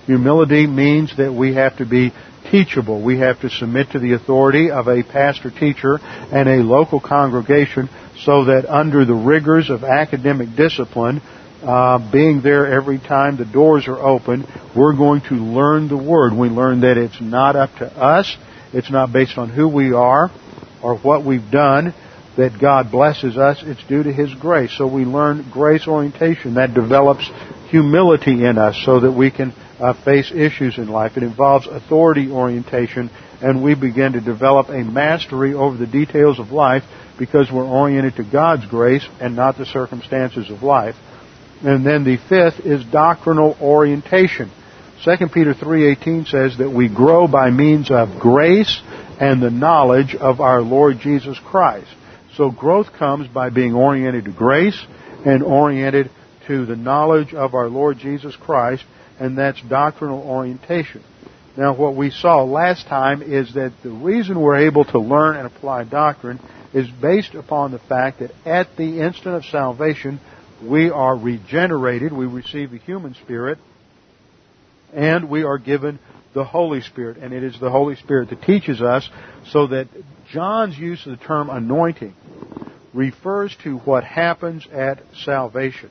Humility 0.07 0.67
means 0.67 1.17
that 1.17 1.33
we 1.33 1.55
have 1.55 1.77
to 1.77 1.87
be 1.87 2.13
teachable. 2.51 3.01
We 3.01 3.21
have 3.21 3.41
to 3.43 3.51
submit 3.51 3.91
to 3.93 4.01
the 4.01 4.15
authority 4.15 4.73
of 4.73 4.89
a 4.89 5.05
pastor 5.05 5.53
teacher 5.53 6.01
and 6.03 6.49
a 6.49 6.65
local 6.65 6.99
congregation 6.99 7.89
so 8.25 8.47
that 8.47 8.67
under 8.69 9.05
the 9.05 9.15
rigors 9.15 9.71
of 9.71 9.85
academic 9.85 10.57
discipline, 10.57 11.23
uh, 11.63 12.11
being 12.11 12.43
there 12.43 12.73
every 12.73 12.99
time 12.99 13.37
the 13.37 13.45
doors 13.45 13.87
are 13.89 13.99
open. 13.99 14.45
We're 14.77 14.97
going 14.97 15.23
to 15.29 15.35
learn 15.35 15.89
the 15.89 15.97
Word. 15.97 16.33
We 16.33 16.49
learn 16.49 16.81
that 16.81 16.97
it's 16.97 17.21
not 17.21 17.57
up 17.57 17.71
to 17.79 17.87
us. 17.87 18.37
It's 18.73 18.91
not 18.91 19.13
based 19.13 19.37
on 19.37 19.51
who 19.51 19.69
we 19.69 19.93
are 19.93 20.31
or 20.83 20.97
what 20.99 21.25
we've 21.25 21.51
done 21.51 21.95
that 22.37 22.59
God 22.61 22.91
blesses 22.91 23.37
us. 23.37 23.63
It's 23.63 23.85
due 23.87 24.03
to 24.03 24.13
His 24.13 24.33
grace. 24.35 24.73
So 24.77 24.87
we 24.87 25.05
learn 25.05 25.51
grace 25.53 25.87
orientation 25.87 26.55
that 26.55 26.75
develops 26.75 27.29
humility 27.69 28.45
in 28.45 28.59
us 28.59 28.81
so 28.85 29.01
that 29.01 29.13
we 29.13 29.31
can 29.31 29.53
uh, 29.79 29.95
face 30.05 30.31
issues 30.35 30.79
in 30.79 30.89
life. 30.89 31.17
It 31.17 31.23
involves 31.23 31.67
authority 31.67 32.31
orientation 32.31 33.11
and 33.43 33.63
we 33.63 33.75
begin 33.75 34.13
to 34.13 34.21
develop 34.21 34.69
a 34.69 34.85
mastery 34.85 35.55
over 35.55 35.77
the 35.77 35.87
details 35.87 36.39
of 36.39 36.51
life 36.51 36.83
because 37.19 37.51
we're 37.53 37.67
oriented 37.67 38.17
to 38.17 38.25
God's 38.25 38.67
grace 38.67 39.07
and 39.21 39.35
not 39.35 39.57
the 39.57 39.67
circumstances 39.67 40.51
of 40.51 40.63
life. 40.63 40.95
And 41.63 41.85
then 41.85 42.05
the 42.05 42.17
fifth 42.17 42.65
is 42.65 42.85
doctrinal 42.85 43.57
orientation. 43.61 44.51
2 45.05 45.29
Peter 45.29 45.55
3:18 45.55 46.27
says 46.27 46.59
that 46.59 46.71
we 46.71 46.89
grow 46.89 47.27
by 47.27 47.51
means 47.51 47.91
of 47.91 48.19
grace 48.19 48.81
and 49.19 49.43
the 49.43 49.51
knowledge 49.51 50.15
of 50.15 50.41
our 50.41 50.61
Lord 50.61 51.01
Jesus 51.01 51.39
Christ. 51.39 51.89
So 52.37 52.51
growth 52.51 52.93
comes 52.93 53.29
by 53.29 53.51
being 53.51 53.75
oriented 53.75 54.25
to 54.25 54.31
grace 54.31 54.79
and 55.25 55.43
oriented 55.43 56.11
to 56.47 56.65
the 56.65 56.77
knowledge 56.77 57.35
of 57.35 57.55
our 57.55 57.69
Lord 57.69 57.99
Jesus 57.99 58.35
Christ, 58.37 58.85
and 59.19 59.37
that's 59.37 59.61
doctrinal 59.63 60.23
orientation. 60.23 61.03
Now, 61.57 61.75
what 61.75 61.97
we 61.97 62.11
saw 62.11 62.43
last 62.45 62.87
time 62.87 63.23
is 63.23 63.55
that 63.55 63.73
the 63.83 63.91
reason 63.91 64.41
we're 64.41 64.67
able 64.67 64.85
to 64.87 64.99
learn 64.99 65.37
and 65.37 65.47
apply 65.47 65.85
doctrine 65.85 66.41
is 66.73 66.89
based 67.03 67.35
upon 67.35 67.73
the 67.73 67.79
fact 67.79 68.21
that 68.21 68.31
at 68.47 68.77
the 68.77 69.01
instant 69.01 69.35
of 69.35 69.45
salvation, 69.45 70.21
we 70.63 70.91
are 70.91 71.17
regenerated, 71.17 72.13
we 72.13 72.27
receive 72.27 72.71
the 72.71 72.79
human 72.79 73.15
spirit, 73.15 73.59
and 74.93 75.29
we 75.29 75.43
are 75.43 75.59
given 75.59 75.99
the 76.35 76.45
Holy 76.45 76.81
Spirit. 76.81 77.19
And 77.19 77.33
it 77.33 77.43
is 77.43 77.59
the 77.59 77.71
Holy 77.71 77.97
Spirit 77.97 78.31
that 78.31 78.43
teaches 78.43 78.81
us 78.81 79.09
so 79.49 79.69
that 79.69 79.89
John's 80.33 80.79
use 80.79 81.05
of 81.07 81.19
the 81.19 81.25
term 81.25 81.51
anointing 81.51 82.15
refers 82.93 83.57
to 83.65 83.79
what 83.79 84.05
happens 84.05 84.67
at 84.73 85.03
salvation. 85.25 85.91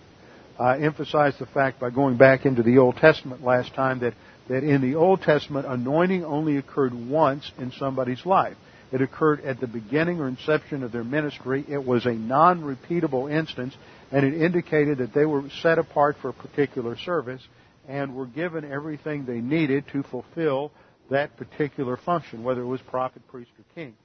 I 0.60 0.80
emphasized 0.80 1.40
the 1.40 1.46
fact 1.46 1.80
by 1.80 1.90
going 1.90 2.18
back 2.18 2.46
into 2.46 2.64
the 2.64 2.80
Old 2.80 2.98
Testament 2.98 3.44
last 3.44 3.74
time 3.74 4.00
that, 4.00 4.14
that 4.50 4.64
in 4.64 4.82
the 4.82 4.96
Old 4.96 5.22
Testament, 5.22 5.66
anointing 5.66 6.26
only 6.26 6.58
occurred 6.58 6.94
once 6.94 7.50
in 7.58 7.72
somebody's 7.72 8.26
life. 8.26 8.58
It 8.92 9.02
occurred 9.02 9.42
at 9.42 9.60
the 9.60 9.68
beginning 9.68 10.20
or 10.20 10.28
inception 10.28 10.84
of 10.84 10.92
their 10.92 11.04
ministry. 11.04 11.64
It 11.70 11.86
was 11.86 12.06
a 12.06 12.14
non-repeatable 12.14 13.32
instance, 13.32 13.76
and 14.12 14.26
it 14.26 14.42
indicated 14.42 14.98
that 15.00 15.14
they 15.14 15.26
were 15.26 15.44
set 15.62 15.78
apart 15.78 16.18
for 16.22 16.30
a 16.30 16.34
particular 16.34 16.98
service 16.98 17.42
and 17.88 18.16
were 18.16 18.26
given 18.26 18.70
everything 18.70 19.26
they 19.26 19.40
needed 19.40 19.86
to 19.92 20.04
fulfill 20.04 20.72
that 21.10 21.36
particular 21.38 21.98
function, 21.98 22.44
whether 22.44 22.62
it 22.62 22.68
was 22.68 22.82
prophet, 22.82 23.28
priest, 23.28 23.50
or 23.58 23.66
king. 23.74 23.96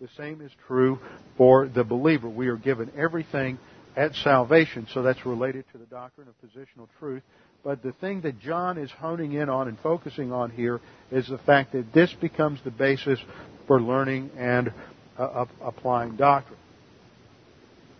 The 0.00 0.08
same 0.16 0.40
is 0.40 0.52
true 0.66 0.98
for 1.36 1.68
the 1.68 1.84
believer. 1.84 2.28
We 2.28 2.48
are 2.48 2.56
given 2.56 2.90
everything 2.96 3.58
at 3.96 4.14
salvation, 4.16 4.86
so 4.92 5.02
that's 5.02 5.24
related 5.24 5.64
to 5.72 5.78
the 5.78 5.86
doctrine 5.86 6.28
of 6.28 6.34
positional 6.48 6.88
truth. 6.98 7.22
But 7.62 7.82
the 7.82 7.92
thing 7.92 8.20
that 8.22 8.40
John 8.40 8.76
is 8.76 8.90
honing 8.90 9.32
in 9.32 9.48
on 9.48 9.68
and 9.68 9.78
focusing 9.80 10.32
on 10.32 10.50
here 10.50 10.80
is 11.10 11.26
the 11.28 11.38
fact 11.38 11.72
that 11.72 11.92
this 11.92 12.12
becomes 12.20 12.60
the 12.64 12.70
basis 12.70 13.18
for 13.66 13.80
learning 13.80 14.30
and 14.36 14.72
uh, 15.16 15.46
applying 15.62 16.16
doctrine. 16.16 16.58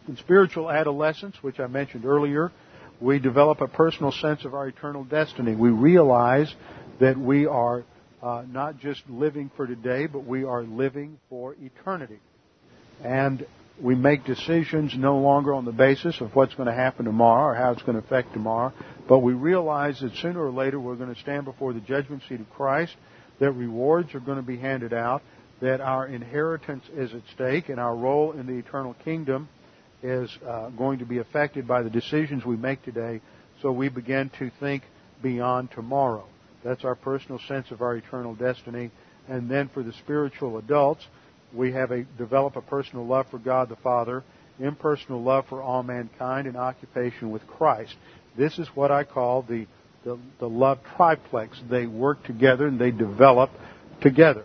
In 0.07 0.17
spiritual 0.19 0.71
adolescence, 0.71 1.37
which 1.41 1.59
I 1.59 1.67
mentioned 1.67 2.05
earlier, 2.05 2.53
we 3.01 3.19
develop 3.19 3.61
a 3.61 3.69
personal 3.69 4.13
sense 4.13 4.45
of 4.45 4.55
our 4.55 4.69
eternal 4.69 5.05
destiny. 5.05 5.55
We 5.55 5.71
realize 5.71 6.55
that 7.01 7.19
we 7.19 7.47
are 7.47 7.85
uh, 8.23 8.45
not 8.47 8.79
just 8.79 9.03
living 9.09 9.51
for 9.57 9.67
today, 9.67 10.07
but 10.07 10.27
we 10.27 10.45
are 10.45 10.63
living 10.63 11.19
for 11.31 11.55
eternity. 11.55 12.19
And 13.03 13.47
we 13.81 13.95
make 13.95 14.25
decisions 14.25 14.95
no 14.97 15.19
longer 15.19 15.53
on 15.55 15.65
the 15.65 15.73
basis 15.73 16.21
of 16.21 16.35
what's 16.35 16.55
going 16.55 16.69
to 16.69 16.75
happen 16.75 17.07
tomorrow 17.07 17.53
or 17.53 17.55
how 17.55 17.73
it's 17.73 17.83
going 17.83 18.01
to 18.01 18.05
affect 18.05 18.33
tomorrow, 18.33 18.73
but 19.09 19.19
we 19.19 19.33
realize 19.33 20.01
that 20.01 20.15
sooner 20.17 20.45
or 20.45 20.53
later 20.53 20.79
we're 20.79 20.95
going 20.95 21.13
to 21.13 21.21
stand 21.21 21.45
before 21.45 21.73
the 21.73 21.81
judgment 21.81 22.23
seat 22.29 22.41
of 22.41 22.49
Christ, 22.51 22.95
that 23.41 23.51
rewards 23.53 24.15
are 24.15 24.21
going 24.21 24.37
to 24.37 24.47
be 24.47 24.59
handed 24.59 24.93
out, 24.93 25.23
that 25.61 25.81
our 25.81 26.07
inheritance 26.07 26.85
is 26.95 27.13
at 27.13 27.23
stake, 27.35 27.69
and 27.69 27.81
our 27.81 27.97
role 27.97 28.33
in 28.33 28.47
the 28.47 28.55
eternal 28.55 28.95
kingdom 29.05 29.49
is 30.05 30.31
uh, 30.47 30.69
going 30.71 30.99
to 30.99 31.07
be 31.07 31.19
affected 31.19 31.67
by 31.67 31.83
the 31.83 31.89
decisions 31.89 32.45
we 32.45 32.57
make 32.57 32.83
today. 32.85 33.23
So 33.63 33.73
we 33.73 33.89
begin 33.89 34.31
to 34.39 34.51
think 34.61 34.83
beyond 35.23 35.71
tomorrow. 35.73 36.27
That's 36.63 36.85
our 36.85 36.95
personal 36.95 37.41
sense 37.49 37.71
of 37.71 37.81
our 37.81 37.97
eternal 37.97 38.35
destiny. 38.35 38.91
And 39.29 39.51
then 39.51 39.71
for 39.73 39.83
the 39.83 39.95
spiritual 39.95 40.59
adults, 40.59 41.07
we 41.55 41.73
have 41.73 41.91
a 41.91 42.05
develop 42.19 42.57
a 42.57 42.61
personal 42.61 43.07
love 43.07 43.27
for 43.31 43.39
God 43.39 43.71
the 43.71 43.77
Father, 43.77 44.23
impersonal 44.61 45.23
love 45.23 45.47
for 45.49 45.63
all 45.63 45.83
mankind, 45.83 46.47
and 46.47 46.57
occupation 46.57 47.31
with 47.31 47.47
Christ. 47.47 47.97
This 48.37 48.59
is 48.59 48.69
what 48.75 48.91
I 48.91 49.05
call 49.05 49.43
the, 49.43 49.67
the, 50.05 50.19
the 50.39 50.49
love 50.49 50.81
triplex. 50.97 51.59
They 51.71 51.87
work 51.87 52.25
together 52.25 52.67
and 52.67 52.79
they 52.79 52.91
develop 52.91 53.51
together. 54.03 54.45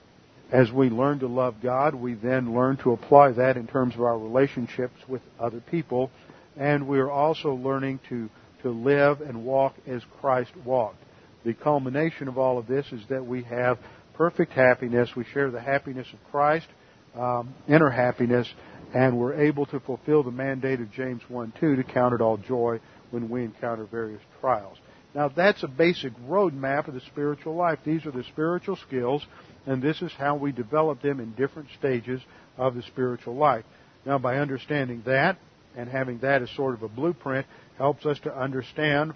As 0.52 0.72
we 0.72 0.90
learn 0.90 1.20
to 1.20 1.28
love 1.28 1.56
God, 1.62 1.94
we 1.94 2.16
then 2.16 2.56
learn 2.56 2.78
to 2.78 2.92
apply 2.92 3.34
that 3.34 3.56
in 3.56 3.68
terms 3.68 3.94
of 3.94 4.02
our 4.02 4.18
relationships 4.18 4.96
with 5.08 5.22
other 5.40 5.62
people. 5.70 6.10
And 6.58 6.88
we 6.88 6.98
are 7.00 7.12
also 7.12 7.54
learning 7.54 8.00
to, 8.10 8.30
to 8.64 8.70
live 8.72 9.22
and 9.22 9.46
walk 9.46 9.76
as 9.88 10.02
Christ 10.20 10.52
walked. 10.66 11.04
The 11.46 11.54
culmination 11.54 12.28
of 12.28 12.40
all 12.40 12.58
of 12.58 12.66
this 12.66 12.86
is 12.92 13.02
that 13.10 13.26
we 13.26 13.44
have 13.44 13.78
perfect 14.16 14.52
happiness. 14.54 15.12
We 15.16 15.24
share 15.34 15.52
the 15.52 15.62
happiness 15.62 16.08
of 16.12 16.32
Christ, 16.32 16.68
um, 17.16 17.54
inner 17.68 17.92
happiness, 17.92 18.48
and 18.94 19.20
we're 19.20 19.36
able 19.36 19.68
to 19.68 19.80
fulfill 19.80 20.24
the 20.24 20.32
mandate 20.32 20.82
of 20.82 20.92
James 20.92 21.22
1 21.28 21.54
2 21.60 21.76
to 21.76 21.84
count 21.84 22.16
it 22.16 22.22
all 22.22 22.38
joy 22.38 22.80
when 23.12 23.30
we 23.30 23.44
encounter 23.44 23.86
various 23.86 24.22
trials. 24.42 24.78
Now, 25.14 25.30
that's 25.30 25.64
a 25.64 25.68
basic 25.68 26.14
roadmap 26.28 26.88
of 26.88 26.94
the 26.94 27.02
spiritual 27.02 27.56
life. 27.56 27.80
These 27.86 28.06
are 28.06 28.12
the 28.12 28.24
spiritual 28.26 28.78
skills 28.88 29.26
and 29.66 29.82
this 29.82 30.02
is 30.02 30.12
how 30.18 30.36
we 30.36 30.52
develop 30.52 31.02
them 31.02 31.20
in 31.20 31.32
different 31.34 31.70
stages 31.78 32.22
of 32.58 32.76
the 32.76 32.82
spiritual 32.84 33.36
life. 33.36 33.66
Now, 34.06 34.18
by 34.18 34.38
understanding 34.38 35.04
that 35.06 35.38
and 35.76 35.90
having 35.90 36.20
that 36.20 36.42
as 36.42 36.50
sort 36.52 36.74
of 36.74 36.84
a 36.84 36.88
blueprint 36.88 37.46
helps 37.78 38.06
us 38.06 38.20
to 38.22 38.36
understand 38.36 39.14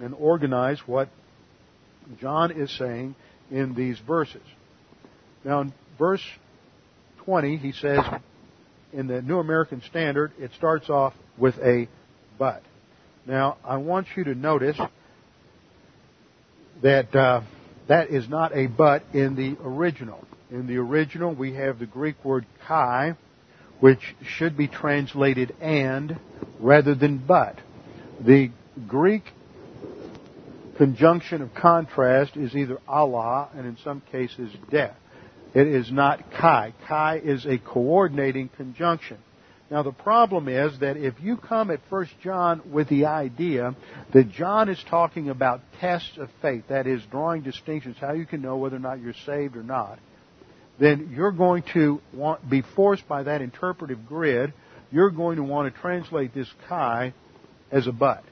and 0.00 0.14
organize 0.14 0.78
what 0.86 1.08
John 2.20 2.50
is 2.50 2.70
saying 2.78 3.14
in 3.50 3.74
these 3.74 3.98
verses. 4.06 4.42
Now, 5.44 5.60
in 5.60 5.72
verse 5.98 6.22
20, 7.24 7.56
he 7.56 7.72
says, 7.72 8.00
in 8.92 9.06
the 9.06 9.22
New 9.22 9.38
American 9.38 9.82
Standard, 9.88 10.32
it 10.38 10.52
starts 10.56 10.88
off 10.88 11.14
with 11.36 11.56
a 11.58 11.88
but. 12.38 12.62
Now, 13.26 13.56
I 13.64 13.78
want 13.78 14.06
you 14.16 14.24
to 14.24 14.34
notice 14.34 14.78
that 16.82 17.14
uh, 17.14 17.42
that 17.86 18.10
is 18.10 18.28
not 18.28 18.56
a 18.56 18.66
but 18.66 19.04
in 19.12 19.34
the 19.36 19.56
original. 19.62 20.24
In 20.50 20.66
the 20.66 20.76
original, 20.76 21.34
we 21.34 21.54
have 21.54 21.78
the 21.78 21.86
Greek 21.86 22.24
word 22.24 22.46
kai, 22.66 23.16
which 23.80 24.14
should 24.22 24.56
be 24.56 24.68
translated 24.68 25.54
and 25.60 26.18
rather 26.60 26.94
than 26.94 27.18
but. 27.18 27.58
The 28.20 28.50
Greek 28.86 29.24
conjunction 30.76 31.42
of 31.42 31.54
contrast 31.54 32.36
is 32.36 32.54
either 32.54 32.78
alla 32.88 33.48
and 33.54 33.66
in 33.66 33.76
some 33.84 34.02
cases 34.12 34.50
death. 34.70 34.96
It 35.54 35.68
is 35.68 35.90
not 35.92 36.32
kai. 36.32 36.74
Kai 36.88 37.20
is 37.22 37.46
a 37.46 37.58
coordinating 37.58 38.48
conjunction. 38.56 39.18
Now 39.70 39.82
the 39.82 39.92
problem 39.92 40.48
is 40.48 40.78
that 40.80 40.96
if 40.96 41.14
you 41.22 41.36
come 41.36 41.70
at 41.70 41.80
1 41.88 42.08
John 42.22 42.60
with 42.70 42.88
the 42.88 43.06
idea 43.06 43.74
that 44.12 44.30
John 44.30 44.68
is 44.68 44.82
talking 44.90 45.30
about 45.30 45.60
tests 45.80 46.18
of 46.18 46.28
faith, 46.42 46.64
that 46.68 46.86
is 46.86 47.02
drawing 47.10 47.42
distinctions, 47.42 47.96
how 47.98 48.12
you 48.12 48.26
can 48.26 48.42
know 48.42 48.56
whether 48.56 48.76
or 48.76 48.80
not 48.80 49.00
you're 49.00 49.14
saved 49.24 49.56
or 49.56 49.62
not, 49.62 49.98
then 50.78 51.12
you're 51.14 51.32
going 51.32 51.62
to 51.72 52.00
want, 52.12 52.48
be 52.48 52.62
forced 52.74 53.08
by 53.08 53.22
that 53.22 53.40
interpretive 53.40 54.06
grid, 54.06 54.52
you're 54.90 55.10
going 55.10 55.36
to 55.36 55.42
want 55.42 55.72
to 55.72 55.80
translate 55.80 56.34
this 56.34 56.52
kai 56.68 57.14
as 57.70 57.86
a 57.86 57.92
but. 57.92 58.22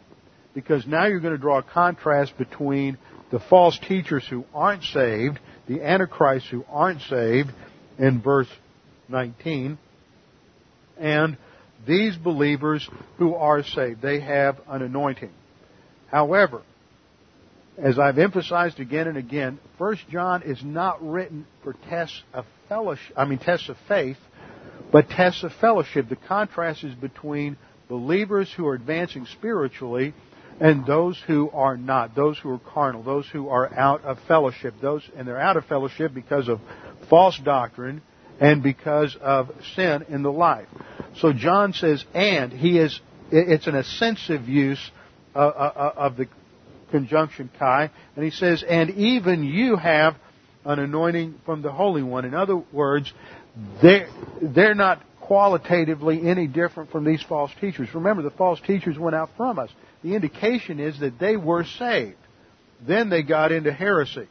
Because 0.55 0.87
now 0.87 1.07
you're 1.07 1.21
going 1.21 1.35
to 1.35 1.41
draw 1.41 1.59
a 1.59 1.63
contrast 1.63 2.37
between 2.37 2.99
the 3.31 3.41
false 3.41 3.79
teachers 3.89 4.27
who 4.29 4.45
aren't 4.55 4.85
saved, 4.85 5.39
the 5.67 5.81
antichrists 5.83 6.51
who 6.51 6.65
aren't 6.69 7.01
saved, 7.03 7.51
in 7.99 8.21
verse 8.21 8.49
19, 9.09 9.79
and 10.99 11.37
these 11.87 12.17
believers 12.17 12.89
who 13.19 13.35
are 13.35 13.63
saved. 13.63 14.03
They 14.03 14.21
have 14.21 14.61
an 14.69 14.83
anointing. 14.83 15.33
However, 16.11 16.63
as 17.79 17.99
I've 17.99 18.19
emphasized 18.19 18.81
again 18.81 19.09
and 19.09 19.17
again, 19.17 19.59
First 19.79 20.03
John 20.11 20.43
is 20.43 20.63
not 20.63 21.03
written 21.03 21.47
for 21.65 21.75
tests 21.89 22.23
of 22.35 22.45
fellowship, 22.69 23.15
I 23.17 23.25
mean 23.25 23.39
tests 23.39 23.69
of 23.69 23.77
faith, 23.89 24.19
but 24.93 25.09
tests 25.09 25.43
of 25.43 25.53
fellowship. 25.61 26.09
The 26.09 26.17
contrast 26.17 26.85
is 26.85 26.95
between 26.95 27.57
believers 27.89 28.53
who 28.57 28.67
are 28.67 28.75
advancing 28.75 29.27
spiritually 29.27 30.15
and 30.61 30.87
those 30.87 31.21
who 31.27 31.51
are 31.51 31.77
not, 31.77 32.15
those 32.15 32.39
who 32.39 32.51
are 32.51 32.59
carnal, 32.59 33.03
those 33.03 33.27
who 33.27 33.49
are 33.49 33.73
out 33.75 34.05
of 34.05 34.19
fellowship, 34.29 34.75
those, 34.83 35.03
and 35.17 35.27
they're 35.27 35.41
out 35.41 35.57
of 35.57 35.65
fellowship 35.65 36.13
because 36.15 36.49
of 36.49 36.61
false 37.09 37.39
doctrine 37.43 38.03
and 38.41 38.63
because 38.63 39.17
of 39.21 39.51
sin 39.75 40.05
in 40.09 40.23
the 40.23 40.33
life. 40.33 40.69
So 41.19 41.33
John 41.33 41.73
says, 41.73 42.05
and 42.15 42.53
he 42.53 42.79
is, 42.79 42.99
it's 43.31 43.67
an 43.67 43.75
ascensive 43.75 44.49
use 44.49 44.91
of, 45.35 45.53
of 45.53 46.17
the 46.17 46.27
conjunction 46.91 47.51
kai, 47.59 47.91
and 48.17 48.25
he 48.25 48.31
says, 48.31 48.65
and 48.67 48.91
even 48.91 49.45
you 49.45 49.77
have 49.77 50.17
an 50.65 50.79
anointing 50.79 51.41
from 51.45 51.63
the 51.63 51.73
Holy 51.73 52.03
One. 52.03 52.25
In 52.25 52.35
other 52.35 52.63
words, 52.73 53.13
they're, 53.83 54.09
they're 54.41 54.75
not 54.75 55.03
qualitatively 55.21 56.29
any 56.29 56.47
different 56.47 56.91
from 56.91 57.05
these 57.05 57.23
false 57.23 57.51
teachers. 57.61 57.89
Remember, 57.95 58.23
the 58.23 58.31
false 58.31 58.61
teachers 58.67 58.99
went 58.99 59.17
out 59.17 59.31
from 59.37 59.59
us. 59.59 59.71
The 60.03 60.15
indication 60.15 60.81
is 60.81 60.99
that 61.01 61.19
they 61.19 61.37
were 61.37 61.65
saved. 61.65 62.17
Then 62.87 63.09
they 63.09 63.23
got 63.23 63.53
into 63.53 63.73
heresy. 63.73 64.29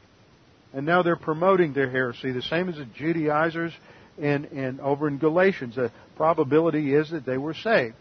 And 0.74 0.86
now 0.86 1.04
they're 1.04 1.16
promoting 1.16 1.74
their 1.74 1.90
heresy, 1.90 2.32
the 2.32 2.42
same 2.42 2.70
as 2.70 2.76
the 2.76 2.86
Judaizers 2.86 3.74
in, 4.18 4.46
in, 4.46 4.80
over 4.80 5.08
in 5.08 5.18
Galatians. 5.18 5.76
The 5.76 5.92
probability 6.16 6.94
is 6.94 7.10
that 7.12 7.26
they 7.26 7.38
were 7.38 7.54
saved. 7.54 7.96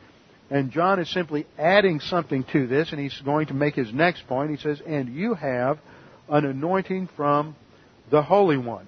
And 0.50 0.70
John 0.70 0.98
is 0.98 1.08
simply 1.08 1.46
adding 1.58 2.00
something 2.00 2.44
to 2.52 2.66
this, 2.66 2.90
and 2.90 3.00
he's 3.00 3.18
going 3.24 3.46
to 3.46 3.54
make 3.54 3.74
his 3.74 3.92
next 3.92 4.26
point. 4.26 4.50
He 4.50 4.56
says, 4.56 4.80
And 4.84 5.14
you 5.14 5.34
have 5.34 5.78
an 6.28 6.44
anointing 6.44 7.08
from 7.16 7.54
the 8.10 8.22
Holy 8.22 8.56
One. 8.56 8.86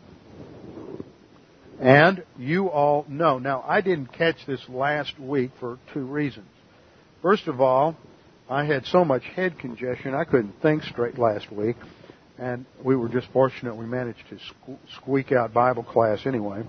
And 1.80 2.24
you 2.38 2.68
all 2.68 3.04
know. 3.08 3.38
Now, 3.38 3.64
I 3.66 3.80
didn't 3.80 4.12
catch 4.12 4.36
this 4.46 4.60
last 4.68 5.18
week 5.18 5.50
for 5.58 5.78
two 5.92 6.04
reasons. 6.04 6.46
First 7.22 7.48
of 7.48 7.60
all, 7.60 7.96
I 8.48 8.64
had 8.64 8.84
so 8.86 9.04
much 9.04 9.22
head 9.24 9.58
congestion 9.58 10.14
I 10.14 10.24
couldn't 10.24 10.60
think 10.60 10.82
straight 10.82 11.18
last 11.18 11.50
week, 11.50 11.76
and 12.38 12.66
we 12.82 12.96
were 12.96 13.08
just 13.08 13.28
fortunate 13.32 13.76
we 13.76 13.86
managed 13.86 14.22
to 14.30 14.38
squeak 14.96 15.32
out 15.32 15.52
Bible 15.52 15.82
class 15.82 16.26
anyway. 16.26 16.62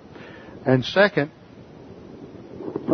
And 0.65 0.83
second, 0.85 1.31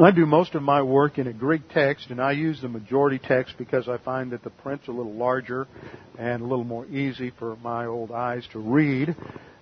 I 0.01 0.11
do 0.11 0.25
most 0.25 0.55
of 0.55 0.61
my 0.61 0.81
work 0.81 1.17
in 1.17 1.27
a 1.27 1.33
Greek 1.33 1.69
text, 1.73 2.09
and 2.09 2.21
I 2.21 2.31
use 2.31 2.61
the 2.61 2.69
majority 2.69 3.19
text 3.19 3.55
because 3.57 3.89
I 3.89 3.97
find 3.97 4.31
that 4.31 4.43
the 4.43 4.49
print's 4.49 4.87
a 4.87 4.91
little 4.91 5.13
larger 5.13 5.67
and 6.17 6.41
a 6.41 6.45
little 6.45 6.63
more 6.63 6.85
easy 6.85 7.31
for 7.37 7.55
my 7.57 7.85
old 7.85 8.11
eyes 8.11 8.47
to 8.53 8.59
read. 8.59 9.15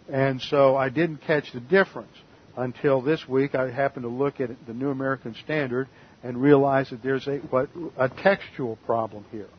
And 0.10 0.42
so 0.42 0.76
I 0.76 0.90
didn't 0.90 1.18
catch 1.18 1.52
the 1.54 1.60
difference 1.60 2.16
until 2.56 3.02
this 3.02 3.28
week 3.28 3.56
I 3.56 3.72
happened 3.72 4.04
to 4.04 4.10
look 4.10 4.40
at 4.40 4.50
the 4.68 4.74
New 4.74 4.90
American 4.90 5.36
Standard 5.44 5.88
and 6.24 6.42
realize 6.42 6.90
that 6.90 7.02
there's 7.04 7.28
a, 7.28 7.38
what, 7.38 7.70
a 7.98 8.10
textual 8.10 8.76
problem 8.86 9.26
here. 9.32 9.50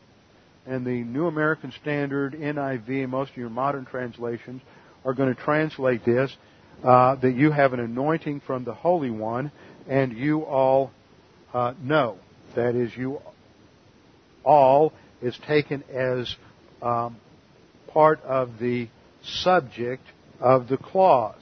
And 0.65 0.85
the 0.85 1.03
New 1.03 1.27
American 1.27 1.71
Standard, 1.81 2.33
NIV, 2.33 3.09
most 3.09 3.31
of 3.31 3.37
your 3.37 3.49
modern 3.49 3.85
translations 3.85 4.61
are 5.03 5.13
going 5.13 5.33
to 5.33 5.41
translate 5.41 6.05
this 6.05 6.35
uh, 6.83 7.15
that 7.15 7.35
you 7.35 7.51
have 7.51 7.73
an 7.73 7.79
anointing 7.79 8.41
from 8.45 8.63
the 8.63 8.73
Holy 8.73 9.09
One, 9.09 9.51
and 9.87 10.13
you 10.13 10.41
all 10.41 10.91
uh, 11.53 11.73
know. 11.81 12.17
That 12.55 12.75
is, 12.75 12.95
you 12.95 13.21
all 14.43 14.93
is 15.21 15.37
taken 15.47 15.83
as 15.91 16.33
um, 16.81 17.17
part 17.89 18.21
of 18.23 18.59
the 18.59 18.87
subject 19.23 20.03
of 20.39 20.67
the 20.67 20.77
clause. 20.77 21.41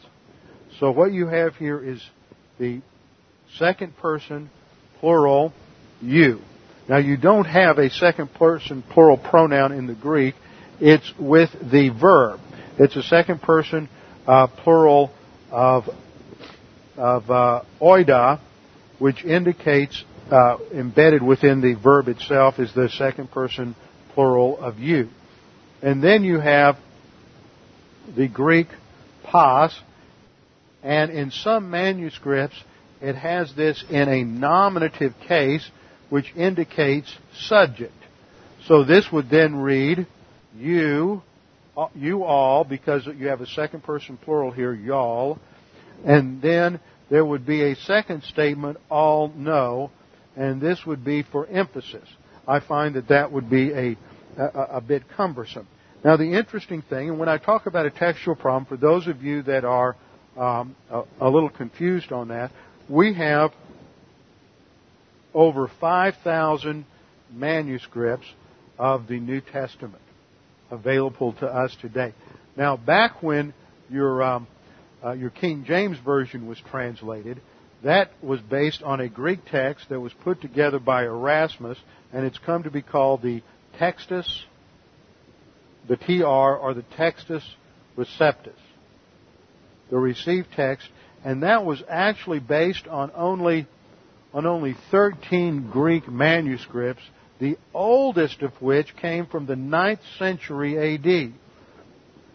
So 0.79 0.91
what 0.91 1.11
you 1.11 1.27
have 1.27 1.55
here 1.55 1.83
is 1.83 2.01
the 2.59 2.81
second 3.57 3.95
person 3.97 4.49
plural 4.99 5.53
you. 6.01 6.41
Now 6.87 6.97
you 6.97 7.17
don't 7.17 7.45
have 7.45 7.77
a 7.77 7.89
second 7.89 8.33
person 8.33 8.81
plural 8.81 9.17
pronoun 9.17 9.71
in 9.71 9.87
the 9.87 9.95
Greek. 9.95 10.35
It's 10.79 11.11
with 11.19 11.49
the 11.71 11.89
verb. 11.89 12.39
It's 12.79 12.95
a 12.95 13.03
second 13.03 13.41
person 13.41 13.89
uh, 14.25 14.47
plural 14.47 15.11
of 15.51 15.85
of 16.97 17.29
uh, 17.29 17.63
oida, 17.79 18.39
which 18.99 19.23
indicates 19.23 20.03
uh, 20.31 20.57
embedded 20.73 21.21
within 21.21 21.61
the 21.61 21.75
verb 21.75 22.07
itself 22.07 22.59
is 22.59 22.73
the 22.73 22.89
second 22.89 23.31
person 23.31 23.75
plural 24.13 24.57
of 24.59 24.79
you. 24.79 25.09
And 25.81 26.03
then 26.03 26.23
you 26.23 26.39
have 26.39 26.77
the 28.15 28.27
Greek 28.27 28.67
pas, 29.23 29.77
and 30.83 31.11
in 31.11 31.31
some 31.31 31.69
manuscripts, 31.69 32.55
it 32.99 33.15
has 33.15 33.53
this 33.55 33.83
in 33.89 34.09
a 34.09 34.23
nominative 34.23 35.13
case, 35.27 35.69
which 36.09 36.33
indicates 36.35 37.13
subject. 37.33 37.93
So 38.65 38.83
this 38.83 39.07
would 39.11 39.29
then 39.29 39.55
read, 39.55 40.07
you, 40.57 41.21
you 41.95 42.23
all, 42.23 42.63
because 42.63 43.07
you 43.17 43.27
have 43.27 43.41
a 43.41 43.47
second 43.47 43.83
person 43.83 44.17
plural 44.17 44.51
here, 44.51 44.73
y'all. 44.73 45.39
And 46.05 46.41
then 46.41 46.79
there 47.09 47.25
would 47.25 47.45
be 47.45 47.63
a 47.63 47.75
second 47.75 48.23
statement, 48.23 48.77
all 48.89 49.29
know, 49.29 49.91
and 50.35 50.61
this 50.61 50.85
would 50.85 51.03
be 51.03 51.23
for 51.23 51.47
emphasis. 51.47 52.07
I 52.47 52.59
find 52.59 52.95
that 52.95 53.09
that 53.09 53.31
would 53.31 53.49
be 53.49 53.71
a, 53.71 53.97
a, 54.37 54.77
a 54.77 54.81
bit 54.81 55.03
cumbersome. 55.15 55.67
Now, 56.03 56.15
the 56.15 56.31
interesting 56.31 56.81
thing, 56.83 57.09
and 57.09 57.19
when 57.19 57.27
I 57.27 57.37
talk 57.37 57.65
about 57.65 57.85
a 57.85 57.89
textual 57.89 58.35
problem, 58.35 58.65
for 58.65 58.77
those 58.77 59.07
of 59.07 59.23
you 59.23 59.41
that 59.43 59.65
are 59.65 59.95
um, 60.37 60.75
a, 60.89 61.03
a 61.21 61.29
little 61.29 61.49
confused 61.49 62.11
on 62.11 62.27
that, 62.27 62.51
we 62.87 63.13
have 63.15 63.51
over 65.37 65.69
5,000 65.79 66.83
manuscripts 67.31 68.25
of 68.79 69.07
the 69.07 69.19
New 69.19 69.39
Testament 69.39 70.01
available 70.71 71.33
to 71.33 71.45
us 71.45 71.75
today. 71.79 72.13
Now, 72.55 72.75
back 72.75 73.21
when 73.21 73.53
your 73.87 74.23
um, 74.23 74.47
uh, 75.05 75.11
your 75.11 75.29
King 75.29 75.63
James 75.65 75.97
version 76.03 76.47
was 76.47 76.59
translated, 76.71 77.39
that 77.83 78.11
was 78.23 78.41
based 78.41 78.81
on 78.81 78.99
a 78.99 79.07
Greek 79.07 79.39
text 79.45 79.89
that 79.89 79.99
was 79.99 80.11
put 80.23 80.41
together 80.41 80.79
by 80.79 81.03
Erasmus, 81.03 81.77
and 82.11 82.25
it's 82.25 82.39
come 82.39 82.63
to 82.63 82.71
be 82.71 82.81
called 82.81 83.21
the 83.21 83.43
Textus 83.79 84.27
the 85.87 85.97
TR 85.97 86.23
or 86.25 86.73
the 86.73 86.83
Textus 86.97 87.43
Receptus, 87.95 88.57
the 89.91 89.97
received 89.97 90.47
text, 90.55 90.89
and 91.23 91.43
that 91.43 91.63
was 91.63 91.81
actually 91.87 92.39
based 92.39 92.87
on 92.87 93.11
only 93.15 93.67
on 94.33 94.45
only 94.45 94.75
13 94.91 95.69
Greek 95.71 96.07
manuscripts, 96.07 97.03
the 97.39 97.57
oldest 97.73 98.41
of 98.41 98.51
which 98.61 98.95
came 98.97 99.25
from 99.25 99.45
the 99.45 99.55
9th 99.55 99.99
century 100.17 100.95
AD, 100.95 101.33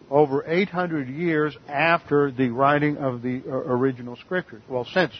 over 0.09 0.43
800 0.45 1.09
years 1.09 1.57
after 1.67 2.31
the 2.31 2.49
writing 2.49 2.97
of 2.97 3.21
the 3.21 3.41
uh, 3.45 3.51
original 3.51 4.15
scriptures. 4.17 4.61
Well, 4.69 4.85
since 4.85 5.13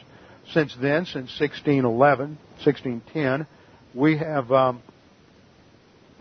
since 0.52 0.76
then, 0.76 1.06
since 1.06 1.32
1611, 1.40 2.38
1610, 2.64 3.48
we 3.94 4.18
have 4.18 4.52
um, 4.52 4.82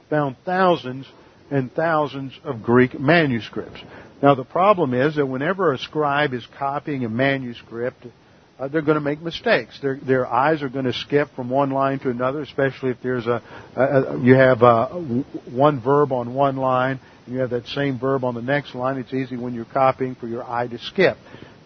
found 0.09 0.37
thousands 0.45 1.07
and 1.51 1.73
thousands 1.73 2.33
of 2.45 2.63
Greek 2.63 2.99
manuscripts. 2.99 3.81
Now 4.23 4.35
the 4.35 4.45
problem 4.45 4.95
is 4.95 5.17
that 5.17 5.27
whenever 5.27 5.73
a 5.73 5.79
scribe 5.79 6.33
is 6.33 6.47
copying 6.59 7.05
a 7.05 7.09
manuscript, 7.09 8.07
uh, 8.59 8.69
they're 8.69 8.83
going 8.83 8.97
to 8.97 9.01
make 9.01 9.21
mistakes. 9.21 9.79
Their, 9.81 9.97
their 9.97 10.27
eyes 10.27 10.63
are 10.63 10.69
going 10.69 10.85
to 10.85 10.93
skip 10.93 11.35
from 11.35 11.51
one 11.51 11.71
line 11.71 11.99
to 12.01 12.11
another, 12.11 12.43
especially 12.43 12.91
if 12.91 12.99
there's 13.03 13.27
a, 13.27 13.43
a, 13.77 13.83
a 13.83 14.21
you 14.23 14.35
have 14.35 14.63
a, 14.63 14.87
one 15.51 15.81
verb 15.81 16.13
on 16.13 16.35
one 16.35 16.57
line 16.57 17.01
and 17.27 17.35
you 17.35 17.41
have 17.41 17.51
that 17.51 17.67
same 17.69 17.99
verb 17.99 18.25
on 18.25 18.35
the 18.35 18.43
next 18.43 18.75
line. 18.75 18.99
It's 18.99 19.15
easy 19.15 19.37
when 19.37 19.55
you're 19.55 19.65
copying 19.65 20.15
for 20.15 20.27
your 20.27 20.45
eye 20.45 20.67
to 20.69 20.79
skip. 20.79 21.17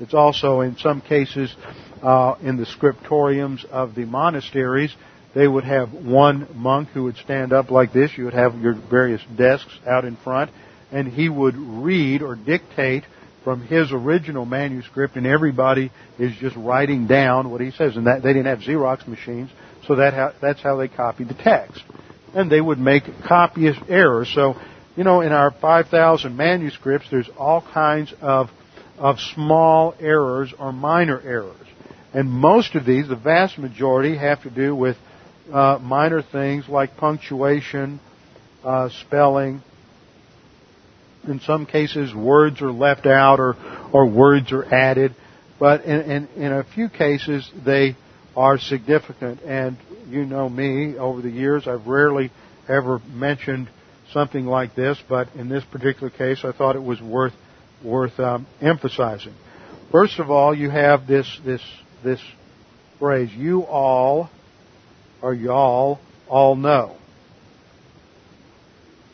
It's 0.01 0.15
also 0.15 0.61
in 0.61 0.77
some 0.77 1.01
cases 1.01 1.55
uh, 2.03 2.37
in 2.43 2.57
the 2.57 2.67
scriptoriums 2.67 3.65
of 3.67 3.95
the 3.95 4.05
monasteries 4.05 4.95
they 5.37 5.47
would 5.47 5.65
have 5.65 5.93
one 5.93 6.49
monk 6.55 6.89
who 6.95 7.05
would 7.05 7.17
stand 7.17 7.53
up 7.53 7.71
like 7.71 7.93
this. 7.93 8.11
You 8.17 8.25
would 8.25 8.33
have 8.33 8.59
your 8.59 8.73
various 8.73 9.21
desks 9.37 9.79
out 9.87 10.07
in 10.07 10.17
front, 10.17 10.51
and 10.91 11.07
he 11.07 11.29
would 11.29 11.55
read 11.55 12.23
or 12.23 12.37
dictate 12.37 13.05
from 13.47 13.65
his 13.65 13.93
original 13.93 14.45
manuscript, 14.45 15.15
and 15.15 15.25
everybody 15.25 15.93
is 16.19 16.35
just 16.41 16.57
writing 16.57 17.07
down 17.07 17.49
what 17.49 17.61
he 17.61 17.71
says. 17.71 17.97
And 17.97 18.09
that 18.09 18.21
they 18.25 18.33
didn't 18.33 18.47
have 18.47 18.59
Xerox 18.59 19.07
machines, 19.07 19.51
so 19.87 19.95
that 19.95 20.15
how, 20.15 20.33
that's 20.43 20.61
how 20.61 20.75
they 20.75 20.89
copied 20.89 21.29
the 21.29 21.35
text. 21.35 21.81
And 22.35 22.51
they 22.51 22.61
would 22.61 22.81
make 22.81 23.05
copyist 23.25 23.79
errors. 23.89 24.33
So, 24.35 24.57
you 24.97 25.05
know, 25.05 25.21
in 25.21 25.31
our 25.31 25.53
5,000 25.53 26.37
manuscripts, 26.37 27.07
there's 27.09 27.31
all 27.39 27.63
kinds 27.63 28.13
of 28.21 28.51
of 28.99 29.21
small 29.35 29.95
errors 30.01 30.53
or 30.59 30.73
minor 30.73 31.21
errors. 31.21 31.67
And 32.13 32.29
most 32.29 32.75
of 32.75 32.85
these, 32.85 33.07
the 33.07 33.15
vast 33.15 33.59
majority, 33.59 34.17
have 34.17 34.43
to 34.43 34.51
do 34.51 34.75
with 34.75 34.97
uh, 35.53 35.79
minor 35.81 36.21
things 36.21 36.69
like 36.69 36.97
punctuation, 36.97 38.01
uh, 38.65 38.89
spelling. 39.03 39.63
In 41.29 41.41
some 41.41 41.67
cases, 41.67 42.15
words 42.15 42.63
are 42.63 42.73
left 42.73 43.07
out 43.07 43.41
or, 43.41 43.57
or 43.93 44.07
words 44.09 44.53
are 44.53 44.65
added. 44.65 45.15
But 45.59 45.85
in, 45.85 46.11
in, 46.11 46.29
in 46.37 46.53
a 46.53 46.65
few 46.65 46.89
cases, 46.89 47.51
they 47.65 47.97
are 48.37 48.59
significant. 48.59 49.41
And 49.43 49.77
you 50.09 50.25
know 50.25 50.49
me, 50.49 50.97
over 50.97 51.23
the 51.23 51.31
years, 51.31 51.67
I've 51.67 51.87
rarely 51.87 52.31
ever 52.69 53.01
mentioned 53.11 53.69
something 54.13 54.47
like 54.47 54.75
this, 54.75 54.99
but 55.09 55.29
in 55.35 55.49
this 55.49 55.65
particular 55.65 56.11
case, 56.11 56.45
I 56.45 56.53
thought 56.53 56.77
it 56.77 56.83
was 56.83 57.01
worth 57.01 57.35
worth 57.85 58.19
um, 58.19 58.47
emphasizing. 58.61 59.35
First 59.93 60.19
of 60.19 60.31
all, 60.31 60.55
you 60.55 60.71
have 60.71 61.07
this 61.07 61.27
this 61.45 61.63
this 62.05 62.21
phrase: 62.99 63.31
"You 63.33 63.63
all, 63.63 64.31
or 65.23 65.35
y'all, 65.35 65.99
all 66.29 66.57
know," 66.57 66.97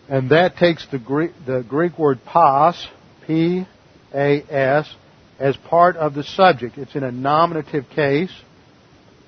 and 0.09 0.31
that 0.31 0.57
takes 0.57 0.87
the 0.91 0.99
Greek 0.99 1.33
the 1.47 1.65
Greek 1.67 1.99
word 1.99 2.25
pas, 2.25 2.89
p 3.27 3.67
a 4.15 4.43
s, 4.49 4.95
as 5.39 5.57
part 5.57 5.97
of 5.97 6.15
the 6.15 6.23
subject. 6.23 6.79
It's 6.79 6.95
in 6.95 7.05
a 7.05 7.13
nominative 7.13 7.89
case, 7.91 8.33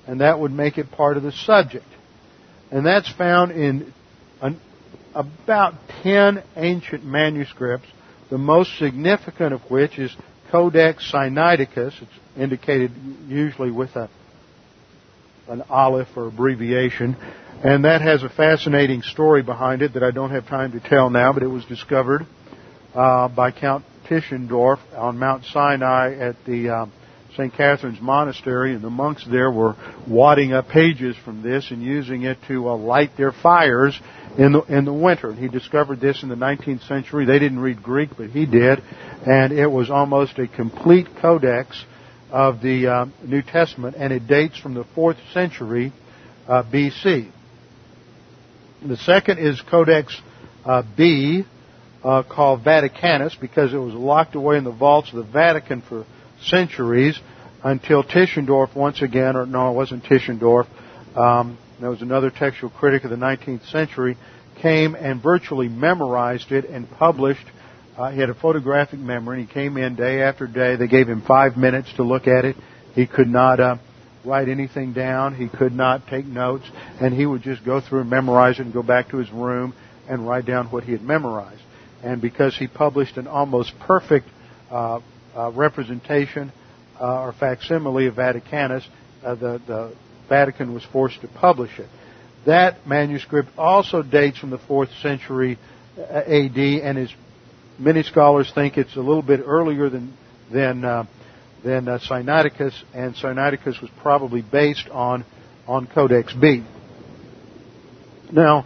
and 0.07 0.21
that 0.21 0.39
would 0.39 0.51
make 0.51 0.77
it 0.77 0.91
part 0.91 1.17
of 1.17 1.23
the 1.23 1.31
subject. 1.31 1.85
And 2.71 2.85
that's 2.85 3.11
found 3.13 3.51
in 3.51 3.93
an, 4.41 4.59
about 5.13 5.73
10 6.03 6.43
ancient 6.55 7.05
manuscripts, 7.05 7.87
the 8.29 8.37
most 8.37 8.77
significant 8.77 9.53
of 9.53 9.61
which 9.69 9.97
is 9.97 10.15
Codex 10.51 11.11
Sinaiticus. 11.11 12.01
It's 12.01 12.11
indicated 12.37 12.91
usually 13.27 13.71
with 13.71 13.95
a, 13.95 14.09
an 15.47 15.63
aleph 15.69 16.07
or 16.15 16.27
abbreviation. 16.27 17.15
And 17.63 17.85
that 17.85 18.01
has 18.01 18.23
a 18.23 18.29
fascinating 18.29 19.01
story 19.01 19.41
behind 19.41 19.81
it 19.81 19.93
that 19.93 20.03
I 20.03 20.11
don't 20.11 20.31
have 20.31 20.47
time 20.47 20.73
to 20.73 20.79
tell 20.79 21.09
now, 21.09 21.33
but 21.33 21.43
it 21.43 21.47
was 21.47 21.65
discovered 21.65 22.25
uh, 22.93 23.27
by 23.29 23.51
Count 23.51 23.85
Tischendorf 24.07 24.79
on 24.95 25.17
Mount 25.17 25.45
Sinai 25.45 26.15
at 26.15 26.35
the 26.45 26.69
uh, 26.69 26.85
St. 27.35 27.53
Catherine's 27.53 27.99
Monastery, 27.99 28.73
and 28.73 28.83
the 28.83 28.89
monks 28.89 29.25
there 29.29 29.51
were 29.51 29.75
wadding 30.07 30.53
up 30.53 30.69
pages 30.69 31.15
from 31.25 31.41
this 31.41 31.69
and 31.71 31.81
using 31.81 32.23
it 32.23 32.37
to 32.47 32.69
uh, 32.69 32.77
light 32.77 33.11
their 33.17 33.31
fires 33.31 33.99
in 34.37 34.53
the 34.53 34.61
in 34.63 34.85
the 34.85 34.93
winter. 34.93 35.29
And 35.29 35.39
he 35.39 35.47
discovered 35.47 35.99
this 35.99 36.23
in 36.23 36.29
the 36.29 36.35
19th 36.35 36.87
century. 36.87 37.25
They 37.25 37.39
didn't 37.39 37.59
read 37.59 37.83
Greek, 37.83 38.11
but 38.17 38.29
he 38.29 38.45
did, 38.45 38.81
and 39.25 39.51
it 39.51 39.67
was 39.67 39.89
almost 39.89 40.39
a 40.39 40.47
complete 40.47 41.07
codex 41.21 41.83
of 42.31 42.61
the 42.61 42.87
uh, 42.87 43.05
New 43.23 43.41
Testament, 43.41 43.95
and 43.97 44.11
it 44.11 44.27
dates 44.27 44.57
from 44.57 44.73
the 44.73 44.85
fourth 44.95 45.17
century 45.33 45.93
uh, 46.47 46.63
BC. 46.63 47.31
The 48.85 48.97
second 48.97 49.39
is 49.39 49.61
Codex 49.61 50.19
uh, 50.65 50.83
B, 50.95 51.43
uh, 52.03 52.23
called 52.23 52.63
Vaticanus, 52.63 53.39
because 53.39 53.73
it 53.73 53.77
was 53.77 53.93
locked 53.93 54.35
away 54.35 54.57
in 54.57 54.63
the 54.63 54.71
vaults 54.71 55.09
of 55.09 55.15
the 55.15 55.31
Vatican 55.31 55.81
for 55.81 56.05
centuries 56.43 57.19
until 57.63 58.03
Tischendorf 58.03 58.75
once 58.75 59.01
again, 59.01 59.35
or 59.35 59.45
no, 59.45 59.71
it 59.71 59.73
wasn't 59.73 60.03
Tischendorf, 60.03 60.67
um, 61.15 61.57
there 61.79 61.89
was 61.89 62.01
another 62.01 62.29
textual 62.29 62.69
critic 62.69 63.03
of 63.03 63.09
the 63.09 63.15
19th 63.15 63.69
century, 63.69 64.17
came 64.61 64.95
and 64.95 65.21
virtually 65.21 65.67
memorized 65.67 66.51
it 66.51 66.65
and 66.65 66.89
published. 66.89 67.45
Uh, 67.97 68.11
he 68.11 68.19
had 68.19 68.29
a 68.29 68.35
photographic 68.35 68.99
memory. 68.99 69.45
He 69.45 69.53
came 69.53 69.77
in 69.77 69.95
day 69.95 70.21
after 70.21 70.47
day. 70.47 70.75
They 70.75 70.87
gave 70.87 71.07
him 71.07 71.21
five 71.21 71.55
minutes 71.55 71.91
to 71.95 72.03
look 72.03 72.27
at 72.27 72.43
it. 72.43 72.57
He 72.93 73.07
could 73.07 73.29
not 73.29 73.59
uh, 73.59 73.77
write 74.25 74.49
anything 74.49 74.91
down. 74.91 75.35
He 75.35 75.47
could 75.47 75.71
not 75.71 76.07
take 76.07 76.25
notes, 76.25 76.65
and 76.99 77.13
he 77.13 77.25
would 77.25 77.41
just 77.41 77.63
go 77.63 77.79
through 77.79 78.01
and 78.01 78.09
memorize 78.09 78.59
it 78.59 78.63
and 78.63 78.73
go 78.73 78.83
back 78.83 79.09
to 79.09 79.17
his 79.17 79.31
room 79.31 79.73
and 80.09 80.27
write 80.27 80.45
down 80.45 80.67
what 80.67 80.83
he 80.83 80.91
had 80.91 81.01
memorized. 81.01 81.61
And 82.03 82.21
because 82.21 82.55
he 82.57 82.67
published 82.67 83.17
an 83.17 83.27
almost 83.27 83.73
perfect 83.79 84.27
uh, 84.69 84.99
uh, 85.35 85.51
representation 85.51 86.51
uh, 86.99 87.21
or 87.21 87.33
facsimile 87.33 88.07
of 88.07 88.15
Vaticanus, 88.15 88.85
uh, 89.23 89.35
the, 89.35 89.61
the 89.65 89.95
Vatican 90.27 90.73
was 90.73 90.83
forced 90.91 91.21
to 91.21 91.27
publish 91.27 91.79
it. 91.79 91.87
That 92.45 92.85
manuscript 92.85 93.49
also 93.57 94.03
dates 94.03 94.37
from 94.37 94.49
the 94.49 94.59
4th 94.59 95.01
century 95.01 95.57
AD 95.97 96.57
and 96.57 96.97
is, 96.97 97.13
many 97.77 98.03
scholars 98.03 98.51
think 98.53 98.77
it's 98.77 98.95
a 98.95 99.01
little 99.01 99.21
bit 99.21 99.41
earlier 99.45 99.89
than, 99.89 100.15
than, 100.51 100.85
uh, 100.85 101.05
than 101.63 101.87
uh, 101.87 101.99
Sinaiticus, 101.99 102.73
and 102.93 103.15
Sinaiticus 103.15 103.81
was 103.81 103.89
probably 104.01 104.41
based 104.41 104.89
on, 104.89 105.25
on 105.67 105.87
Codex 105.87 106.33
B. 106.33 106.63
Now, 108.31 108.65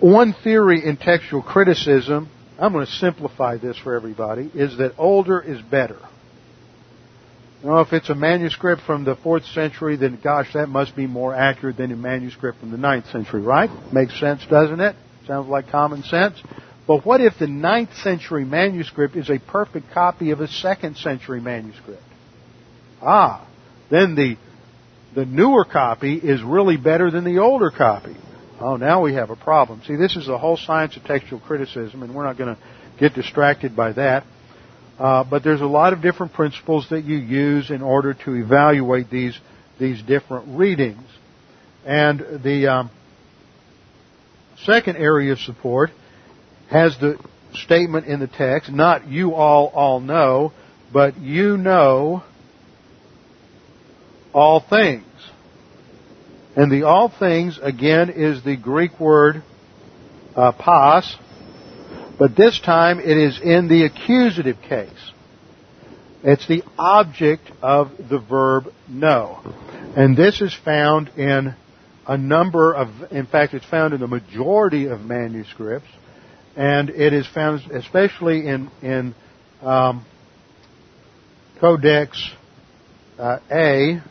one 0.00 0.34
theory 0.44 0.84
in 0.84 0.96
textual 0.96 1.42
criticism 1.42 2.30
I'm 2.58 2.72
going 2.72 2.86
to 2.86 2.92
simplify 2.92 3.58
this 3.58 3.76
for 3.78 3.94
everybody, 3.94 4.50
is 4.54 4.78
that 4.78 4.94
older 4.96 5.40
is 5.40 5.60
better. 5.60 5.98
Know, 7.62 7.80
if 7.80 7.92
it's 7.92 8.08
a 8.10 8.14
manuscript 8.14 8.82
from 8.82 9.04
the 9.04 9.16
4th 9.16 9.52
century, 9.52 9.96
then 9.96 10.18
gosh, 10.22 10.52
that 10.54 10.68
must 10.68 10.94
be 10.94 11.06
more 11.06 11.34
accurate 11.34 11.76
than 11.76 11.90
a 11.90 11.96
manuscript 11.96 12.60
from 12.60 12.70
the 12.70 12.76
9th 12.76 13.10
century, 13.10 13.42
right? 13.42 13.70
Makes 13.92 14.18
sense, 14.20 14.46
doesn't 14.48 14.80
it? 14.80 14.94
Sounds 15.26 15.48
like 15.48 15.68
common 15.68 16.02
sense. 16.04 16.40
But 16.86 17.04
what 17.04 17.20
if 17.20 17.34
the 17.38 17.46
9th 17.46 18.02
century 18.02 18.44
manuscript 18.44 19.16
is 19.16 19.28
a 19.28 19.38
perfect 19.38 19.90
copy 19.92 20.30
of 20.30 20.40
a 20.40 20.46
2nd 20.46 20.96
century 20.96 21.40
manuscript? 21.40 22.02
Ah, 23.02 23.48
then 23.90 24.14
the, 24.14 24.36
the 25.14 25.24
newer 25.24 25.64
copy 25.64 26.14
is 26.16 26.42
really 26.42 26.76
better 26.76 27.10
than 27.10 27.24
the 27.24 27.38
older 27.38 27.70
copy. 27.70 28.16
Oh, 28.60 28.76
now 28.76 29.02
we 29.02 29.14
have 29.14 29.30
a 29.30 29.36
problem. 29.36 29.82
See, 29.86 29.96
this 29.96 30.16
is 30.16 30.26
the 30.26 30.38
whole 30.38 30.56
science 30.56 30.96
of 30.96 31.04
textual 31.04 31.40
criticism, 31.40 32.02
and 32.02 32.14
we're 32.14 32.24
not 32.24 32.38
going 32.38 32.54
to 32.54 32.62
get 32.98 33.14
distracted 33.14 33.76
by 33.76 33.92
that. 33.92 34.24
Uh, 34.98 35.24
but 35.24 35.44
there's 35.44 35.60
a 35.60 35.66
lot 35.66 35.92
of 35.92 36.00
different 36.00 36.32
principles 36.32 36.88
that 36.88 37.04
you 37.04 37.18
use 37.18 37.70
in 37.70 37.82
order 37.82 38.14
to 38.14 38.34
evaluate 38.34 39.10
these 39.10 39.38
these 39.78 40.00
different 40.02 40.58
readings. 40.58 41.04
And 41.84 42.42
the 42.42 42.66
um, 42.66 42.90
second 44.64 44.96
area 44.96 45.32
of 45.32 45.38
support 45.38 45.90
has 46.70 46.96
the 46.98 47.18
statement 47.52 48.06
in 48.06 48.20
the 48.20 48.26
text, 48.26 48.70
not 48.70 49.08
you 49.08 49.34
all 49.34 49.68
all 49.68 50.00
know, 50.00 50.52
but 50.92 51.18
you 51.18 51.56
know 51.56 52.22
all 54.32 54.60
things. 54.60 55.04
And 56.54 56.72
the 56.72 56.84
all 56.84 57.08
things, 57.08 57.58
again, 57.62 58.10
is 58.10 58.42
the 58.42 58.56
Greek 58.56 58.98
word 58.98 59.42
uh, 60.34 60.52
pas, 60.52 61.16
but 62.18 62.36
this 62.36 62.60
time 62.60 62.98
it 62.98 63.16
is 63.16 63.40
in 63.40 63.68
the 63.68 63.84
accusative 63.84 64.60
case. 64.62 65.12
It's 66.22 66.46
the 66.48 66.62
object 66.78 67.50
of 67.62 67.90
the 68.10 68.18
verb 68.18 68.72
know. 68.88 69.40
And 69.96 70.16
this 70.16 70.40
is 70.40 70.54
found 70.64 71.08
in 71.10 71.54
a 72.06 72.16
number 72.16 72.74
of, 72.74 72.88
in 73.10 73.26
fact, 73.26 73.54
it's 73.54 73.66
found 73.66 73.94
in 73.94 74.00
the 74.00 74.06
majority 74.06 74.86
of 74.86 75.02
manuscripts, 75.02 75.88
and 76.56 76.88
it 76.88 77.12
is 77.12 77.26
found 77.26 77.60
especially 77.70 78.48
in, 78.48 78.70
in 78.82 79.14
um, 79.62 80.04
Codex 81.60 82.30
uh, 83.18 83.38
A, 83.50 84.02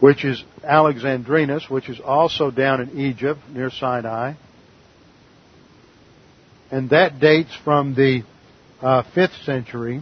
which 0.00 0.24
is 0.24 0.42
Alexandrinus, 0.64 1.68
which 1.68 1.88
is 1.88 2.00
also 2.00 2.50
down 2.50 2.80
in 2.80 2.98
Egypt 2.98 3.40
near 3.50 3.70
Sinai. 3.70 4.34
And 6.70 6.90
that 6.90 7.20
dates 7.20 7.54
from 7.62 7.94
the 7.94 8.22
uh, 8.80 9.02
5th 9.14 9.44
century, 9.44 10.00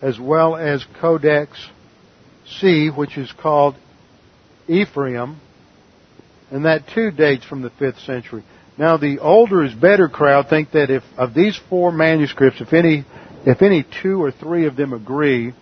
as 0.00 0.18
well 0.18 0.56
as 0.56 0.84
Codex 1.00 1.68
C, 2.58 2.88
which 2.88 3.16
is 3.16 3.32
called 3.32 3.76
Ephraim, 4.66 5.40
and 6.50 6.64
that 6.64 6.88
too 6.88 7.12
dates 7.12 7.44
from 7.44 7.62
the 7.62 7.70
5th 7.70 8.04
century. 8.04 8.42
Now 8.78 8.96
the 8.96 9.18
older 9.18 9.64
is 9.64 9.74
better 9.74 10.08
crowd 10.08 10.48
think 10.48 10.72
that 10.72 10.90
if 10.90 11.02
of 11.16 11.34
these 11.34 11.58
four 11.68 11.92
manuscripts, 11.92 12.60
if 12.60 12.72
any, 12.72 13.04
if 13.44 13.60
any 13.62 13.84
two 14.02 14.22
or 14.22 14.30
three 14.30 14.66
of 14.66 14.76
them 14.76 14.92
agree, 14.92 15.52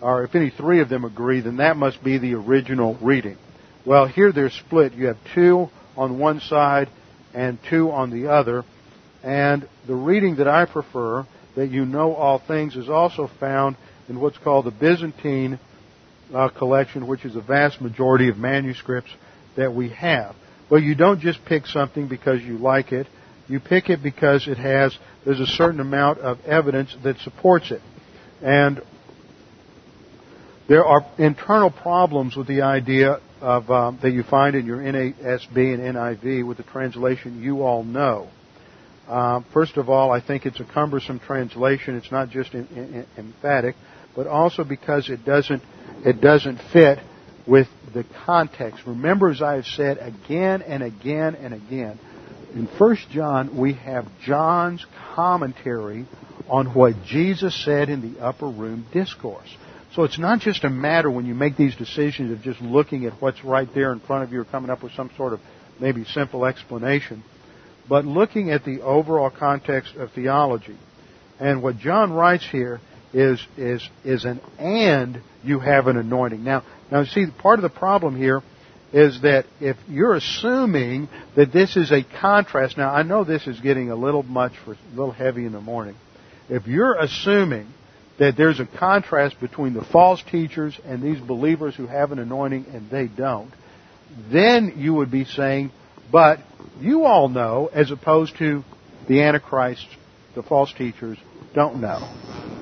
or 0.00 0.24
if 0.24 0.34
any 0.34 0.50
three 0.50 0.80
of 0.80 0.88
them 0.88 1.04
agree, 1.04 1.40
then 1.40 1.58
that 1.58 1.76
must 1.76 2.02
be 2.02 2.18
the 2.18 2.34
original 2.34 2.96
reading. 3.02 3.36
Well, 3.84 4.06
here 4.06 4.32
they're 4.32 4.50
split. 4.50 4.94
You 4.94 5.06
have 5.06 5.18
two 5.34 5.68
on 5.96 6.18
one 6.18 6.40
side 6.40 6.88
and 7.34 7.58
two 7.68 7.90
on 7.90 8.10
the 8.10 8.30
other. 8.30 8.64
And 9.22 9.68
the 9.86 9.94
reading 9.94 10.36
that 10.36 10.48
I 10.48 10.64
prefer, 10.64 11.26
that 11.56 11.70
you 11.70 11.84
know 11.84 12.14
all 12.14 12.38
things, 12.38 12.76
is 12.76 12.88
also 12.88 13.28
found 13.40 13.76
in 14.08 14.20
what's 14.20 14.38
called 14.38 14.64
the 14.64 14.70
Byzantine 14.70 15.58
uh, 16.32 16.48
collection, 16.50 17.06
which 17.06 17.24
is 17.24 17.36
a 17.36 17.40
vast 17.40 17.80
majority 17.80 18.28
of 18.28 18.38
manuscripts 18.38 19.10
that 19.56 19.74
we 19.74 19.90
have. 19.90 20.34
Well, 20.70 20.80
you 20.80 20.94
don't 20.94 21.20
just 21.20 21.44
pick 21.44 21.66
something 21.66 22.08
because 22.08 22.42
you 22.42 22.58
like 22.58 22.92
it. 22.92 23.06
You 23.48 23.60
pick 23.60 23.88
it 23.88 24.02
because 24.02 24.46
it 24.46 24.58
has, 24.58 24.96
there's 25.24 25.40
a 25.40 25.46
certain 25.46 25.80
amount 25.80 26.18
of 26.18 26.40
evidence 26.44 26.94
that 27.02 27.18
supports 27.20 27.70
it. 27.70 27.80
And 28.42 28.82
there 30.68 30.84
are 30.84 31.06
internal 31.16 31.70
problems 31.70 32.36
with 32.36 32.46
the 32.46 32.62
idea 32.62 33.20
of 33.40 33.70
um, 33.70 33.98
that 34.02 34.10
you 34.10 34.22
find 34.22 34.54
in 34.54 34.66
your 34.66 34.78
NASB 34.78 35.56
and 35.56 35.96
NIV 35.96 36.46
with 36.46 36.58
the 36.58 36.62
translation 36.64 37.42
"you 37.42 37.62
all 37.62 37.82
know." 37.82 38.28
Uh, 39.08 39.40
first 39.54 39.78
of 39.78 39.88
all, 39.88 40.12
I 40.12 40.20
think 40.20 40.44
it's 40.44 40.60
a 40.60 40.64
cumbersome 40.64 41.20
translation. 41.20 41.96
It's 41.96 42.12
not 42.12 42.28
just 42.28 42.52
in, 42.52 42.66
in, 42.66 43.06
emphatic, 43.16 43.76
but 44.14 44.26
also 44.26 44.64
because 44.64 45.08
it 45.08 45.24
doesn't 45.24 45.62
it 46.04 46.20
doesn't 46.20 46.58
fit 46.72 46.98
with 47.48 47.68
the 47.94 48.04
context. 48.26 48.80
Remember, 48.86 49.30
as 49.30 49.40
I 49.40 49.54
have 49.54 49.66
said 49.66 49.98
again 49.98 50.62
and 50.62 50.82
again 50.82 51.34
and 51.34 51.54
again, 51.54 51.98
in 52.54 52.66
1 52.66 52.96
John 53.10 53.56
we 53.56 53.72
have 53.74 54.06
John's 54.24 54.84
commentary 55.14 56.06
on 56.48 56.74
what 56.74 57.02
Jesus 57.04 57.54
said 57.64 57.88
in 57.88 58.12
the 58.12 58.20
upper 58.20 58.46
room 58.46 58.86
discourse. 58.92 59.48
So 59.94 60.04
it's 60.04 60.18
not 60.18 60.40
just 60.40 60.64
a 60.64 60.70
matter 60.70 61.10
when 61.10 61.26
you 61.26 61.34
make 61.34 61.56
these 61.56 61.74
decisions 61.74 62.30
of 62.30 62.42
just 62.42 62.60
looking 62.60 63.06
at 63.06 63.14
what's 63.20 63.42
right 63.42 63.68
there 63.74 63.92
in 63.92 64.00
front 64.00 64.24
of 64.24 64.32
you 64.32 64.40
or 64.40 64.44
coming 64.44 64.70
up 64.70 64.82
with 64.82 64.92
some 64.92 65.10
sort 65.16 65.32
of 65.32 65.40
maybe 65.80 66.04
simple 66.04 66.44
explanation, 66.44 67.24
but 67.88 68.04
looking 68.04 68.50
at 68.50 68.64
the 68.64 68.82
overall 68.82 69.30
context 69.30 69.94
of 69.96 70.12
theology. 70.12 70.76
And 71.40 71.62
what 71.62 71.78
John 71.78 72.12
writes 72.12 72.46
here 72.50 72.80
is 73.12 73.40
is 73.56 73.88
is 74.04 74.24
an 74.24 74.40
and 74.58 75.22
you 75.42 75.60
have 75.60 75.86
an 75.86 75.96
anointing. 75.96 76.44
Now 76.44 76.64
now 76.90 77.04
see 77.04 77.26
part 77.38 77.58
of 77.58 77.62
the 77.62 77.68
problem 77.68 78.16
here 78.16 78.42
is 78.92 79.20
that 79.22 79.44
if 79.60 79.76
you're 79.86 80.14
assuming 80.14 81.08
that 81.36 81.52
this 81.52 81.76
is 81.76 81.92
a 81.92 82.02
contrast, 82.20 82.78
now 82.78 82.90
I 82.90 83.02
know 83.02 83.24
this 83.24 83.46
is 83.46 83.60
getting 83.60 83.90
a 83.90 83.96
little 83.96 84.22
much 84.22 84.52
for 84.64 84.72
a 84.72 84.78
little 84.90 85.12
heavy 85.12 85.44
in 85.44 85.52
the 85.52 85.60
morning. 85.60 85.94
If 86.48 86.66
you're 86.66 86.94
assuming 86.94 87.68
that 88.18 88.36
there's 88.36 88.60
a 88.60 88.66
contrast 88.66 89.38
between 89.40 89.74
the 89.74 89.84
false 89.84 90.22
teachers 90.30 90.78
and 90.84 91.02
these 91.02 91.20
believers 91.20 91.76
who 91.76 91.86
have 91.86 92.12
an 92.12 92.18
anointing 92.18 92.66
and 92.72 92.90
they 92.90 93.06
don't, 93.06 93.52
then 94.32 94.74
you 94.76 94.94
would 94.94 95.10
be 95.10 95.24
saying, 95.24 95.70
but 96.10 96.38
you 96.80 97.04
all 97.04 97.28
know, 97.28 97.68
as 97.72 97.90
opposed 97.90 98.36
to 98.38 98.64
the 99.06 99.22
Antichrist, 99.22 99.86
the 100.34 100.42
false 100.42 100.72
teachers 100.72 101.18
don't 101.54 101.80
know. 101.80 102.57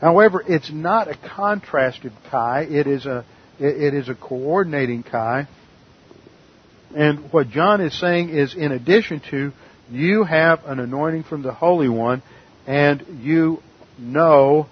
However, 0.00 0.42
it's 0.46 0.70
not 0.70 1.08
a 1.08 1.14
contrasted 1.14 2.12
kai. 2.30 2.62
It 2.62 2.86
is 2.86 3.06
a 3.06 3.24
it 3.58 3.92
is 3.92 4.08
a 4.08 4.14
coordinating 4.14 5.02
kai. 5.02 5.46
And 6.96 7.30
what 7.32 7.50
John 7.50 7.80
is 7.80 7.98
saying 8.00 8.30
is, 8.30 8.54
in 8.54 8.72
addition 8.72 9.20
to, 9.30 9.52
you 9.90 10.24
have 10.24 10.64
an 10.64 10.80
anointing 10.80 11.24
from 11.24 11.42
the 11.42 11.52
Holy 11.52 11.88
One, 11.88 12.22
and 12.66 13.04
you 13.20 13.62
know 13.98 14.66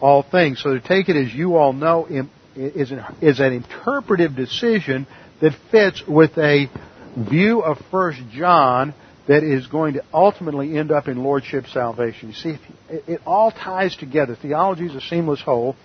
all 0.00 0.22
things. 0.22 0.62
So 0.62 0.74
to 0.74 0.80
take 0.80 1.08
it 1.08 1.16
as 1.16 1.34
you 1.34 1.56
all 1.56 1.72
know 1.72 2.06
is 2.54 2.92
an, 2.92 3.04
is 3.20 3.40
an 3.40 3.52
interpretive 3.52 4.36
decision 4.36 5.06
that 5.40 5.52
fits 5.70 6.02
with 6.06 6.38
a 6.38 6.68
view 7.16 7.60
of 7.60 7.78
First 7.90 8.20
John 8.32 8.94
that 9.28 9.44
is 9.44 9.66
going 9.66 9.94
to 9.94 10.04
ultimately 10.12 10.76
end 10.76 10.90
up 10.90 11.08
in 11.08 11.22
lordship 11.22 11.66
salvation. 11.66 12.28
You 12.28 12.34
see, 12.34 12.58
it, 12.88 13.20
all 13.24 13.50
ties 13.50 13.96
together. 13.96 14.36
Theology 14.40 14.86
is 14.86 14.94
a 14.94 15.00
seamless 15.00 15.40
whole, 15.40 15.76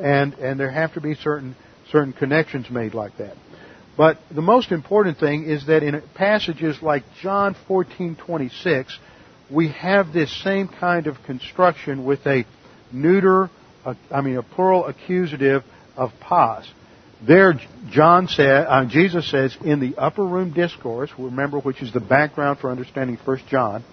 and 0.00 0.34
and 0.34 0.58
there 0.58 0.70
have 0.70 0.94
to 0.94 1.00
be 1.00 1.14
certain 1.14 1.56
certain 1.90 2.12
connections 2.12 2.70
made 2.70 2.94
like 2.94 3.16
that. 3.18 3.36
But 3.96 4.18
the 4.30 4.42
most 4.42 4.72
important 4.72 5.18
thing 5.18 5.44
is 5.44 5.66
that 5.66 5.82
in 5.82 6.00
passages 6.14 6.82
like 6.82 7.04
John 7.20 7.56
14:26, 7.68 8.98
we 9.50 9.68
have 9.68 10.12
this 10.12 10.32
same 10.42 10.68
kind 10.68 11.06
of 11.06 11.22
construction 11.24 12.04
with 12.04 12.26
a 12.26 12.44
neuter, 12.92 13.50
I 14.10 14.20
mean 14.20 14.36
a 14.36 14.42
plural 14.42 14.86
accusative 14.86 15.62
of 15.96 16.12
pas. 16.20 16.66
There, 17.26 17.54
John 17.90 18.28
said, 18.28 18.66
uh, 18.68 18.84
Jesus 18.86 19.30
says 19.30 19.56
in 19.64 19.80
the 19.80 19.96
upper 19.96 20.24
room 20.24 20.52
discourse, 20.52 21.10
remember, 21.16 21.58
which 21.58 21.80
is 21.82 21.92
the 21.92 22.00
background 22.00 22.58
for 22.58 22.70
understanding 22.70 23.18
First 23.24 23.46
John. 23.48 23.84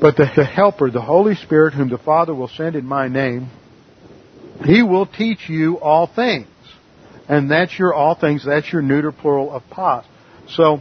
But 0.00 0.16
the, 0.16 0.26
the 0.36 0.44
Helper, 0.44 0.90
the 0.90 1.00
Holy 1.00 1.34
Spirit, 1.34 1.74
whom 1.74 1.88
the 1.88 1.98
Father 1.98 2.34
will 2.34 2.48
send 2.48 2.76
in 2.76 2.84
my 2.84 3.08
name, 3.08 3.50
He 4.64 4.82
will 4.82 5.06
teach 5.06 5.48
you 5.48 5.78
all 5.78 6.06
things. 6.06 6.48
And 7.28 7.50
that's 7.50 7.78
your 7.78 7.94
all 7.94 8.14
things. 8.14 8.44
That's 8.44 8.72
your 8.72 8.82
neuter 8.82 9.12
plural 9.12 9.52
of 9.52 9.62
pas. 9.70 10.04
So, 10.48 10.80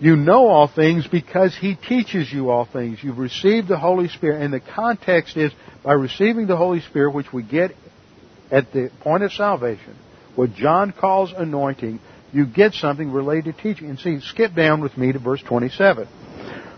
you 0.00 0.16
know 0.16 0.48
all 0.48 0.66
things 0.66 1.06
because 1.06 1.56
He 1.56 1.76
teaches 1.76 2.32
you 2.32 2.50
all 2.50 2.64
things. 2.64 2.98
You've 3.02 3.18
received 3.18 3.68
the 3.68 3.78
Holy 3.78 4.08
Spirit. 4.08 4.42
And 4.42 4.52
the 4.52 4.60
context 4.60 5.36
is 5.36 5.52
by 5.84 5.92
receiving 5.92 6.46
the 6.46 6.56
Holy 6.56 6.80
Spirit, 6.80 7.14
which 7.14 7.32
we 7.32 7.42
get 7.42 7.72
at 8.50 8.72
the 8.72 8.90
point 9.00 9.22
of 9.22 9.32
salvation, 9.32 9.96
what 10.34 10.54
John 10.54 10.92
calls 10.92 11.32
anointing, 11.36 12.00
you 12.32 12.46
get 12.46 12.74
something 12.74 13.12
related 13.12 13.56
to 13.56 13.62
teaching. 13.62 13.88
And 13.88 13.98
see, 13.98 14.20
skip 14.20 14.54
down 14.54 14.80
with 14.80 14.96
me 14.96 15.12
to 15.12 15.18
verse 15.18 15.42
27. 15.42 16.08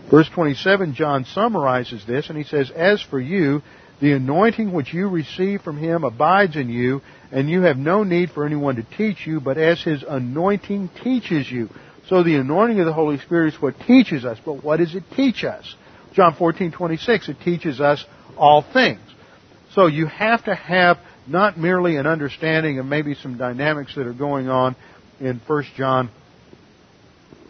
Verse 0.09 0.29
27, 0.29 0.93
John 0.93 1.25
summarizes 1.25 2.05
this 2.05 2.29
and 2.29 2.37
he 2.37 2.43
says, 2.43 2.71
As 2.71 3.01
for 3.01 3.19
you, 3.19 3.61
the 3.99 4.13
anointing 4.13 4.71
which 4.71 4.93
you 4.93 5.09
receive 5.09 5.61
from 5.61 5.77
him 5.77 6.03
abides 6.03 6.55
in 6.55 6.69
you, 6.69 7.01
and 7.31 7.49
you 7.49 7.63
have 7.63 7.77
no 7.77 8.03
need 8.03 8.29
for 8.29 8.45
anyone 8.45 8.75
to 8.75 8.83
teach 8.83 9.25
you, 9.25 9.41
but 9.41 9.57
as 9.57 9.81
his 9.81 10.03
anointing 10.07 10.89
teaches 11.03 11.51
you. 11.51 11.69
So 12.07 12.23
the 12.23 12.35
anointing 12.35 12.79
of 12.79 12.85
the 12.85 12.93
Holy 12.93 13.17
Spirit 13.17 13.53
is 13.53 13.61
what 13.61 13.79
teaches 13.81 14.23
us. 14.23 14.37
But 14.45 14.63
what 14.63 14.77
does 14.77 14.95
it 14.95 15.03
teach 15.15 15.43
us? 15.43 15.75
John 16.13 16.33
14:26 16.35 17.29
it 17.29 17.41
teaches 17.41 17.81
us 17.81 18.05
all 18.37 18.61
things. 18.61 19.01
So 19.73 19.87
you 19.87 20.05
have 20.05 20.43
to 20.45 20.55
have 20.55 20.99
not 21.27 21.57
merely 21.57 21.97
an 21.97 22.07
understanding 22.07 22.79
of 22.79 22.85
maybe 22.85 23.15
some 23.15 23.37
dynamics 23.37 23.95
that 23.95 24.07
are 24.07 24.13
going 24.13 24.49
on 24.49 24.75
in 25.19 25.41
1 25.45 25.63
John 25.75 26.09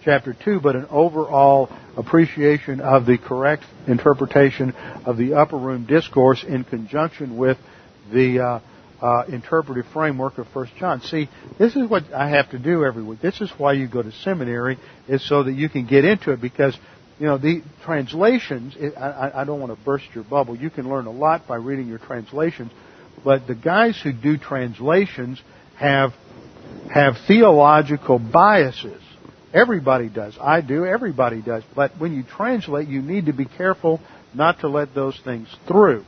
chapter 0.03 0.36
2, 0.45 0.61
but 0.61 0.75
an 0.75 0.88
overall 0.89 1.69
appreciation 1.97 2.80
of 2.80 3.05
the 3.05 3.17
correct 3.17 3.63
interpretation 3.88 4.73
of 5.05 5.17
the 5.17 5.34
upper 5.34 5.57
room 5.57 5.86
discourse 5.86 6.43
in 6.43 6.63
conjunction 6.63 7.38
with 7.38 7.57
the 8.11 8.39
uh, 8.39 8.59
uh, 9.01 9.23
interpretive 9.28 9.86
framework 9.91 10.38
of 10.38 10.47
1 10.53 10.71
John. 10.80 11.01
See, 11.01 11.30
this 11.59 11.75
is 11.75 11.89
what 11.89 12.11
I 12.13 12.30
have 12.30 12.49
to 12.51 12.59
do 12.59 12.86
every 12.86 13.03
week. 13.03 13.21
This 13.21 13.41
is 13.41 13.51
why 13.57 13.73
you 13.73 13.88
go 13.88 14.01
to 14.01 14.11
seminary, 14.11 14.78
is 15.07 15.28
so 15.28 15.43
that 15.43 15.53
you 15.53 15.69
can 15.69 15.86
get 15.86 16.05
into 16.05 16.32
it 16.32 16.41
because, 16.41 16.78
you 17.19 17.28
know, 17.28 17.38
the 17.38 17.61
translations, 17.84 18.75
I, 18.97 19.41
I 19.41 19.43
don't 19.43 19.59
want 19.59 19.78
to 19.78 19.86
burst 19.86 20.05
your 20.15 20.23
bubble. 20.23 20.55
You 20.55 20.69
can 20.69 20.89
learn 20.89 21.05
a 21.05 21.11
lot 21.11 21.47
by 21.47 21.57
reading 21.57 21.88
your 21.88 21.99
translations, 21.99 22.71
but 23.28 23.45
the 23.45 23.55
guys 23.55 23.99
who 24.01 24.13
do 24.13 24.38
translations 24.38 25.41
have 25.75 26.13
have 26.89 27.15
theological 27.28 28.19
biases. 28.19 29.01
Everybody 29.53 30.07
does. 30.07 30.38
I 30.39 30.61
do. 30.61 30.86
Everybody 30.86 31.41
does. 31.41 31.63
But 31.75 31.91
when 31.99 32.13
you 32.13 32.23
translate, 32.23 32.88
you 32.88 33.01
need 33.01 33.25
to 33.25 33.34
be 33.34 33.43
careful 33.43 33.99
not 34.34 34.61
to 34.61 34.69
let 34.69 34.95
those 34.95 35.19
things 35.25 35.53
through. 35.67 36.05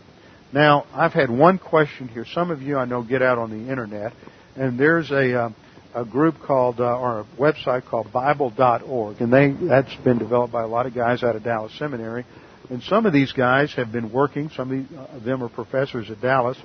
Now, 0.54 0.86
I've 0.94 1.12
had 1.12 1.30
one 1.30 1.58
question 1.58 2.08
here. 2.08 2.26
Some 2.26 2.52
of 2.52 2.62
you 2.62 2.78
I 2.78 2.86
know 2.86 3.04
get 3.04 3.22
out 3.22 3.38
on 3.38 3.50
the 3.50 3.70
internet, 3.70 4.14
and 4.56 4.80
there's 4.80 5.12
a 5.12 5.38
uh, 5.38 5.50
a 5.94 6.06
group 6.06 6.36
called 6.40 6.80
uh, 6.80 6.98
or 6.98 7.20
a 7.20 7.26
website 7.38 7.86
called 7.86 8.14
Bible.org, 8.14 9.20
and 9.20 9.34
they 9.34 9.52
that's 9.68 9.94
been 10.06 10.20
developed 10.20 10.54
by 10.54 10.64
a 10.64 10.68
lot 10.68 10.86
of 10.86 10.96
guys 10.96 11.22
out 11.22 11.36
of 11.36 11.44
Dallas 11.44 11.78
Seminary, 11.78 12.26
and 12.70 12.82
some 12.84 13.06
of 13.06 13.12
these 13.12 13.34
guys 13.34 13.74
have 13.74 13.92
been 13.92 14.10
working. 14.10 14.50
Some 14.56 14.88
of 15.12 15.26
them 15.26 15.44
are 15.44 15.50
professors 15.50 16.10
at 16.10 16.22
Dallas, 16.22 16.58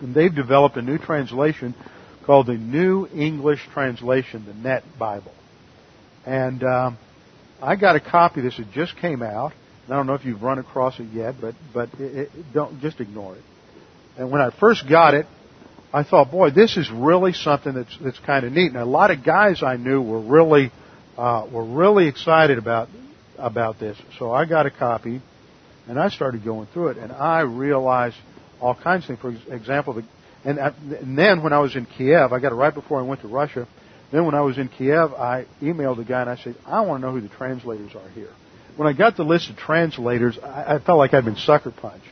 and 0.00 0.14
they've 0.14 0.34
developed 0.34 0.76
a 0.76 0.82
new 0.82 0.98
translation 0.98 1.74
called 2.24 2.46
the 2.46 2.54
New 2.54 3.06
English 3.06 3.60
Translation, 3.72 4.44
the 4.46 4.54
Net 4.54 4.82
Bible. 4.98 5.32
And 6.26 6.62
um, 6.64 6.98
I 7.62 7.76
got 7.76 7.96
a 7.96 8.00
copy 8.00 8.40
of 8.40 8.44
this. 8.44 8.58
It 8.58 8.68
just 8.72 8.96
came 8.96 9.22
out. 9.22 9.52
I 9.86 9.96
don't 9.96 10.06
know 10.06 10.14
if 10.14 10.24
you've 10.24 10.42
run 10.42 10.58
across 10.58 10.98
it 10.98 11.08
yet, 11.12 11.34
but 11.40 11.54
but 11.74 11.90
it, 12.00 12.30
it, 12.34 12.52
don't 12.54 12.80
just 12.80 13.00
ignore 13.00 13.36
it. 13.36 13.42
And 14.16 14.30
when 14.30 14.40
I 14.40 14.50
first 14.50 14.88
got 14.88 15.12
it, 15.14 15.26
I 15.92 16.02
thought, 16.04 16.30
boy, 16.30 16.50
this 16.50 16.76
is 16.76 16.90
really 16.90 17.34
something 17.34 17.74
that's 17.74 17.96
that's 18.02 18.18
kind 18.20 18.46
of 18.46 18.52
neat. 18.52 18.72
And 18.72 18.80
a 18.80 18.86
lot 18.86 19.10
of 19.10 19.22
guys 19.24 19.62
I 19.62 19.76
knew 19.76 20.00
were 20.00 20.20
really 20.20 20.72
uh, 21.18 21.46
were 21.52 21.64
really 21.64 22.08
excited 22.08 22.56
about 22.56 22.88
about 23.38 23.78
this. 23.78 23.98
So 24.18 24.32
I 24.32 24.46
got 24.46 24.64
a 24.64 24.70
copy, 24.70 25.20
and 25.86 25.98
I 25.98 26.08
started 26.08 26.44
going 26.44 26.66
through 26.72 26.88
it, 26.88 26.96
and 26.96 27.12
I 27.12 27.40
realized 27.42 28.16
all 28.60 28.74
kinds 28.74 29.08
of 29.08 29.18
things. 29.18 29.40
For 29.46 29.54
example, 29.54 29.94
the, 29.94 30.04
and, 30.44 30.58
and 30.58 31.18
then 31.18 31.42
when 31.42 31.52
I 31.52 31.58
was 31.58 31.74
in 31.74 31.86
Kiev, 31.86 32.32
I 32.32 32.38
got 32.38 32.52
it 32.52 32.56
right 32.56 32.74
before 32.74 32.98
I 32.98 33.02
went 33.02 33.22
to 33.22 33.28
Russia. 33.28 33.66
Then 34.12 34.26
when 34.26 34.34
I 34.34 34.42
was 34.42 34.58
in 34.58 34.68
Kiev, 34.68 35.12
I 35.14 35.46
emailed 35.62 35.96
the 35.96 36.04
guy 36.04 36.20
and 36.20 36.30
I 36.30 36.36
said, 36.36 36.56
I 36.66 36.82
want 36.82 37.02
to 37.02 37.06
know 37.06 37.12
who 37.12 37.20
the 37.20 37.34
translators 37.34 37.94
are 37.94 38.08
here. 38.10 38.30
When 38.76 38.86
I 38.88 38.92
got 38.92 39.16
the 39.16 39.24
list 39.24 39.50
of 39.50 39.56
translators, 39.56 40.38
I, 40.42 40.74
I 40.74 40.78
felt 40.78 40.98
like 40.98 41.14
I'd 41.14 41.24
been 41.24 41.36
sucker 41.36 41.70
punched. 41.70 42.06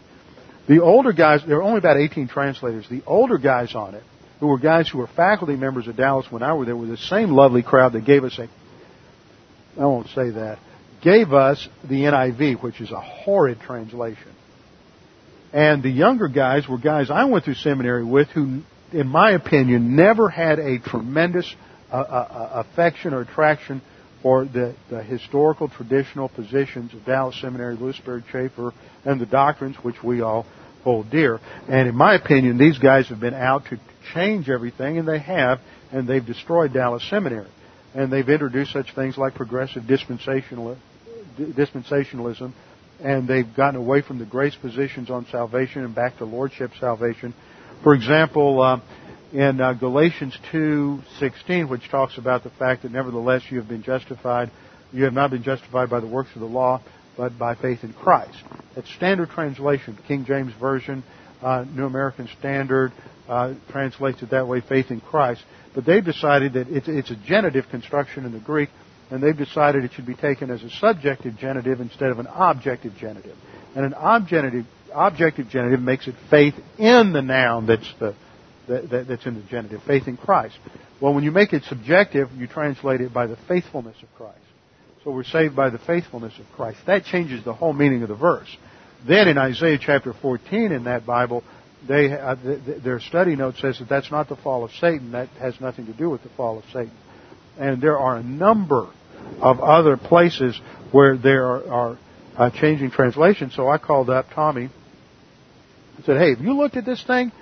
The 0.69 0.81
older 0.81 1.13
guys, 1.13 1.43
there 1.47 1.57
were 1.57 1.63
only 1.63 1.79
about 1.79 1.97
18 1.97 2.29
translators. 2.29 2.87
The 2.89 3.03
older 3.07 3.37
guys 3.37 3.75
on 3.75 3.95
it, 3.95 4.05
who 4.41 4.47
were 4.47 4.59
guys 4.59 4.89
who 4.89 4.99
were 4.99 5.09
faculty 5.09 5.57
members 5.57 5.89
of 5.89 5.97
Dallas 5.97 6.27
when 6.31 6.43
I 6.43 6.55
were 6.55 6.65
there, 6.65 6.77
were 6.77 6.87
the 6.87 6.97
same 6.97 7.31
lovely 7.31 7.63
crowd 7.63 7.93
that 7.93 8.05
gave 8.05 8.25
us 8.25 8.39
a, 8.39 8.49
I 9.81 9.87
won't 9.87 10.09
say 10.09 10.31
that, 10.31 10.59
gave 11.03 11.33
us 11.33 11.69
the 11.83 12.03
NIV, 12.03 12.63
which 12.63 12.81
is 12.81 12.91
a 12.91 13.01
horrid 13.01 13.61
translation. 13.61 14.31
And 15.53 15.83
the 15.83 15.91
younger 15.91 16.29
guys 16.29 16.67
were 16.67 16.79
guys 16.79 17.11
I 17.11 17.25
went 17.25 17.45
through 17.45 17.55
seminary 17.55 18.05
with 18.05 18.29
who, 18.29 18.63
in 18.93 19.07
my 19.07 19.33
opinion, 19.33 19.97
never 19.97 20.29
had 20.29 20.59
a 20.59 20.79
tremendous 20.79 21.53
uh, 21.91 21.97
uh, 21.97 21.99
uh, 21.99 22.65
affection 22.67 23.13
or 23.13 23.21
attraction 23.21 23.83
for 24.23 24.45
the, 24.45 24.75
the 24.89 25.03
historical 25.03 25.69
traditional 25.69 26.29
positions 26.29 26.95
of 26.95 27.05
Dallas 27.05 27.39
Seminary, 27.41 27.75
Lewis 27.75 27.97
Sperry 27.97 28.25
Chafer, 28.33 28.73
and 29.05 29.21
the 29.21 29.27
doctrines 29.27 29.77
which 29.83 30.03
we 30.03 30.23
all 30.23 30.47
hold 30.85 31.11
dear. 31.11 31.39
And 31.69 31.89
in 31.89 31.95
my 31.95 32.15
opinion, 32.15 32.57
these 32.57 32.79
guys 32.79 33.09
have 33.09 33.21
been 33.21 33.35
out 33.35 33.67
to 33.67 33.81
change 34.15 34.49
everything, 34.49 34.99
and 34.99 35.07
they 35.07 35.19
have, 35.19 35.61
and 35.93 36.09
they've 36.09 36.25
destroyed 36.25 36.73
Dallas 36.73 37.07
Seminary. 37.11 37.51
And 37.95 38.11
they've 38.11 38.29
introduced 38.29 38.73
such 38.73 38.95
things 38.95 39.19
like 39.19 39.35
progressive 39.35 39.87
dispensational, 39.87 40.79
dispensationalism, 41.39 42.53
and 43.03 43.27
they've 43.27 43.55
gotten 43.55 43.77
away 43.77 44.01
from 44.03 44.19
the 44.19 44.25
grace 44.25 44.55
positions 44.55 45.11
on 45.11 45.27
salvation 45.27 45.85
and 45.85 45.95
back 45.95 46.19
to 46.19 46.25
lordship 46.25 46.71
salvation. 46.79 47.35
For 47.83 47.95
example, 47.95 48.61
uh, 48.61 48.81
in 49.33 49.61
uh, 49.61 49.73
Galatians 49.75 50.37
2:16, 50.53 51.69
which 51.69 51.89
talks 51.91 52.19
about 52.19 52.45
the 52.45 52.51
fact 52.51 52.83
that 52.83 52.93
nevertheless 52.93 53.43
you 53.51 53.59
have 53.59 53.69
been 53.69 53.83
justified, 53.83 54.51
you 54.93 55.05
have 55.05 55.15
not 55.15 55.31
been 55.31 55.43
justified 55.43 55.91
by 55.91 56.01
the 56.01 56.07
works 56.07 56.31
of 56.35 56.41
the 56.41 56.47
law, 56.47 56.81
but 57.17 57.39
by 57.39 57.55
faith 57.55 57.83
in 57.83 57.93
Christ. 57.93 58.37
It's 58.77 58.93
standard 58.95 59.31
translation, 59.31 59.99
King 60.07 60.25
James 60.25 60.53
Version, 60.61 61.03
uh, 61.43 61.65
New 61.75 61.87
American 61.87 62.29
Standard 62.39 62.93
uh, 63.29 63.55
translates 63.71 64.23
it 64.23 64.31
that 64.31 64.47
way, 64.47 64.61
faith 64.61 64.91
in 64.91 65.01
Christ. 65.01 65.43
But 65.75 65.87
they've 65.87 66.05
decided 66.05 66.53
that 66.55 66.69
it's, 66.69 66.89
it's 66.89 67.11
a 67.11 67.17
genitive 67.17 67.69
construction 67.71 68.25
in 68.25 68.33
the 68.33 68.39
Greek, 68.39 68.69
and 69.13 69.23
they've 69.23 69.37
decided 69.37 69.85
it 69.85 69.93
should 69.93 70.07
be 70.07 70.15
taken 70.15 70.51
as 70.51 70.63
a 70.63 70.71
subjective 70.71 71.37
genitive 71.37 71.81
instead 71.81 72.11
of 72.11 72.19
an 72.19 72.27
objective 72.27 72.97
genitive. 72.97 73.37
And 73.77 73.85
an 73.85 73.95
objective, 73.95 74.65
objective 74.95 75.49
genitive 75.49 75.81
makes 75.81 76.09
it 76.09 76.15
faith 76.31 76.55
in 76.79 77.13
the 77.13 77.23
noun 77.23 77.67
that's 77.67 77.93
the 78.01 78.15
that, 78.69 78.91
that, 78.91 79.09
that's 79.09 79.27
in 79.27 79.35
the 79.35 79.43
genitive, 79.43 79.83
faith 79.83 80.07
in 80.07 80.17
Christ. 80.17 80.57
Well, 81.01 81.15
when 81.15 81.25
you 81.25 81.31
make 81.31 81.53
it 81.53 81.65
subjective, 81.65 82.31
you 82.33 82.47
translate 82.47 83.01
it 83.01 83.13
by 83.13 83.27
the 83.27 83.37
faithfulness 83.49 83.97
of 84.03 84.09
Christ. 84.17 84.39
So 85.05 85.11
we're 85.11 85.25
saved 85.25 85.57
by 85.57 85.71
the 85.71 85.79
faithfulness 85.79 86.33
of 86.39 86.47
Christ. 86.55 86.79
That 86.87 87.05
changes 87.05 87.45
the 87.45 87.53
whole 87.53 87.73
meaning 87.73 88.03
of 88.03 88.09
the 88.09 88.15
verse. 88.15 88.57
Then 89.07 89.27
in 89.27 89.37
Isaiah 89.37 89.79
chapter 89.81 90.13
14 90.13 90.71
in 90.71 90.85
that 90.85 91.05
Bible, 91.05 91.43
they, 91.87 92.13
uh, 92.13 92.37
th- 92.37 92.83
their 92.83 93.01
study 93.01 93.35
note 93.35 93.57
says 93.57 93.81
that 93.81 93.89
that's 93.89 94.13
not 94.13 94.29
the 94.29 94.37
fall 94.37 94.63
of 94.65 94.71
Satan. 94.73 95.13
That 95.13 95.29
has 95.41 95.61
nothing 95.61 95.87
to 95.87 95.93
do 95.93 96.09
with 96.09 96.23
the 96.23 96.29
fall 96.31 96.59
of 96.59 96.65
Satan. 96.67 96.93
And 97.59 97.83
there 97.83 97.99
are 97.99 98.17
a 98.17 98.23
number 98.23 98.89
of 99.41 99.61
other 99.61 99.97
places 99.97 100.59
where 100.91 101.17
there 101.17 101.47
are, 101.47 101.69
are 101.69 101.99
uh, 102.37 102.51
changing 102.51 102.91
translations. 102.91 103.55
So 103.55 103.69
I 103.69 103.79
called 103.79 104.11
up 104.11 104.27
Tommy 104.35 104.71
and 105.97 106.05
said, 106.05 106.19
"Hey, 106.19 106.35
have 106.35 106.41
you 106.41 106.55
looked 106.55 106.77
at 106.77 106.85
this 106.85 107.03
thing?" 107.03 107.33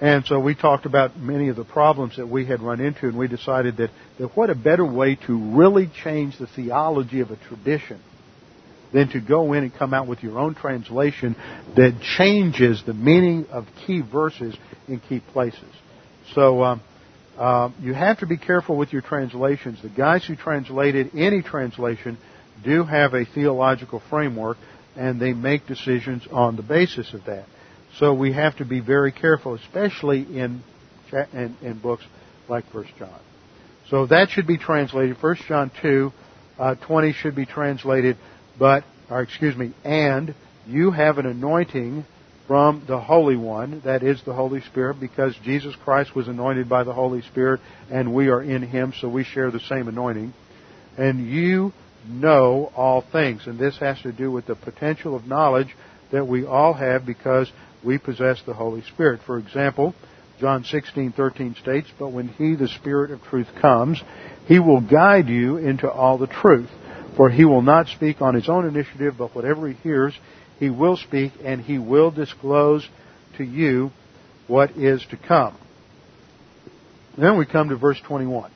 And 0.00 0.26
so 0.26 0.38
we 0.38 0.54
talked 0.54 0.84
about 0.84 1.18
many 1.18 1.48
of 1.48 1.56
the 1.56 1.64
problems 1.64 2.16
that 2.18 2.28
we 2.28 2.44
had 2.44 2.60
run 2.60 2.80
into, 2.80 3.08
and 3.08 3.16
we 3.16 3.28
decided 3.28 3.78
that, 3.78 3.90
that 4.18 4.36
what 4.36 4.50
a 4.50 4.54
better 4.54 4.84
way 4.84 5.16
to 5.26 5.56
really 5.56 5.90
change 6.04 6.38
the 6.38 6.46
theology 6.46 7.20
of 7.20 7.30
a 7.30 7.36
tradition 7.36 8.00
than 8.92 9.08
to 9.10 9.20
go 9.20 9.54
in 9.54 9.64
and 9.64 9.74
come 9.74 9.94
out 9.94 10.06
with 10.06 10.22
your 10.22 10.38
own 10.38 10.54
translation 10.54 11.34
that 11.76 11.98
changes 12.18 12.82
the 12.84 12.92
meaning 12.92 13.46
of 13.50 13.66
key 13.86 14.02
verses 14.02 14.54
in 14.86 15.00
key 15.00 15.20
places. 15.32 15.64
So 16.34 16.62
um, 16.62 16.82
uh, 17.38 17.70
you 17.80 17.92
have 17.92 18.20
to 18.20 18.26
be 18.26 18.36
careful 18.36 18.76
with 18.76 18.92
your 18.92 19.02
translations. 19.02 19.80
The 19.82 19.88
guys 19.88 20.24
who 20.24 20.36
translated 20.36 21.10
any 21.14 21.42
translation 21.42 22.18
do 22.64 22.84
have 22.84 23.14
a 23.14 23.24
theological 23.24 24.02
framework, 24.08 24.56
and 24.96 25.20
they 25.20 25.32
make 25.32 25.66
decisions 25.66 26.26
on 26.30 26.56
the 26.56 26.62
basis 26.62 27.12
of 27.12 27.24
that. 27.26 27.44
So 27.98 28.14
we 28.14 28.32
have 28.32 28.56
to 28.56 28.64
be 28.64 28.80
very 28.80 29.12
careful, 29.12 29.54
especially 29.54 30.22
in, 30.22 30.62
in, 31.32 31.56
in 31.62 31.78
books 31.78 32.04
like 32.48 32.64
First 32.72 32.90
John. 32.98 33.20
So 33.90 34.06
that 34.06 34.30
should 34.30 34.46
be 34.46 34.58
translated. 34.58 35.16
First 35.18 35.42
John 35.46 35.70
2, 35.82 36.12
uh, 36.58 36.74
20 36.86 37.12
should 37.12 37.36
be 37.36 37.46
translated, 37.46 38.16
but, 38.58 38.84
or 39.10 39.22
excuse 39.22 39.56
me, 39.56 39.72
and 39.84 40.34
you 40.66 40.90
have 40.90 41.18
an 41.18 41.26
anointing 41.26 42.04
from 42.46 42.84
the 42.86 43.00
Holy 43.00 43.36
One, 43.36 43.82
that 43.84 44.02
is 44.02 44.22
the 44.24 44.32
Holy 44.32 44.60
Spirit, 44.60 45.00
because 45.00 45.34
Jesus 45.44 45.74
Christ 45.84 46.14
was 46.14 46.28
anointed 46.28 46.68
by 46.68 46.84
the 46.84 46.92
Holy 46.92 47.22
Spirit 47.22 47.60
and 47.90 48.14
we 48.14 48.28
are 48.28 48.42
in 48.42 48.62
Him, 48.62 48.92
so 49.00 49.08
we 49.08 49.24
share 49.24 49.50
the 49.50 49.60
same 49.60 49.88
anointing. 49.88 50.32
And 50.96 51.28
you 51.28 51.72
know 52.08 52.72
all 52.76 53.00
things. 53.00 53.46
And 53.46 53.58
this 53.58 53.76
has 53.78 54.00
to 54.02 54.12
do 54.12 54.30
with 54.30 54.46
the 54.46 54.54
potential 54.54 55.16
of 55.16 55.26
knowledge 55.26 55.74
that 56.12 56.26
we 56.26 56.46
all 56.46 56.72
have 56.72 57.04
because 57.04 57.50
we 57.84 57.98
possess 57.98 58.40
the 58.46 58.54
Holy 58.54 58.82
Spirit. 58.82 59.20
For 59.26 59.38
example, 59.38 59.94
John 60.40 60.64
16:13 60.64 61.56
states, 61.56 61.90
"But 61.98 62.12
when 62.12 62.28
he, 62.28 62.54
the 62.54 62.68
Spirit 62.68 63.10
of 63.10 63.22
truth 63.24 63.48
comes, 63.56 64.02
he 64.46 64.58
will 64.58 64.80
guide 64.80 65.28
you 65.28 65.56
into 65.56 65.90
all 65.90 66.18
the 66.18 66.26
truth, 66.26 66.70
for 67.16 67.30
he 67.30 67.44
will 67.44 67.62
not 67.62 67.88
speak 67.88 68.22
on 68.22 68.34
his 68.34 68.48
own 68.48 68.66
initiative, 68.66 69.14
but 69.18 69.34
whatever 69.34 69.66
he 69.66 69.74
hears, 69.82 70.14
he 70.58 70.70
will 70.70 70.96
speak 70.96 71.32
and 71.44 71.60
he 71.60 71.78
will 71.78 72.10
disclose 72.10 72.88
to 73.36 73.44
you 73.44 73.90
what 74.46 74.70
is 74.76 75.04
to 75.10 75.16
come." 75.16 75.56
Then 77.18 77.38
we 77.38 77.46
come 77.46 77.70
to 77.70 77.76
verse 77.76 78.00
21. 78.00 78.50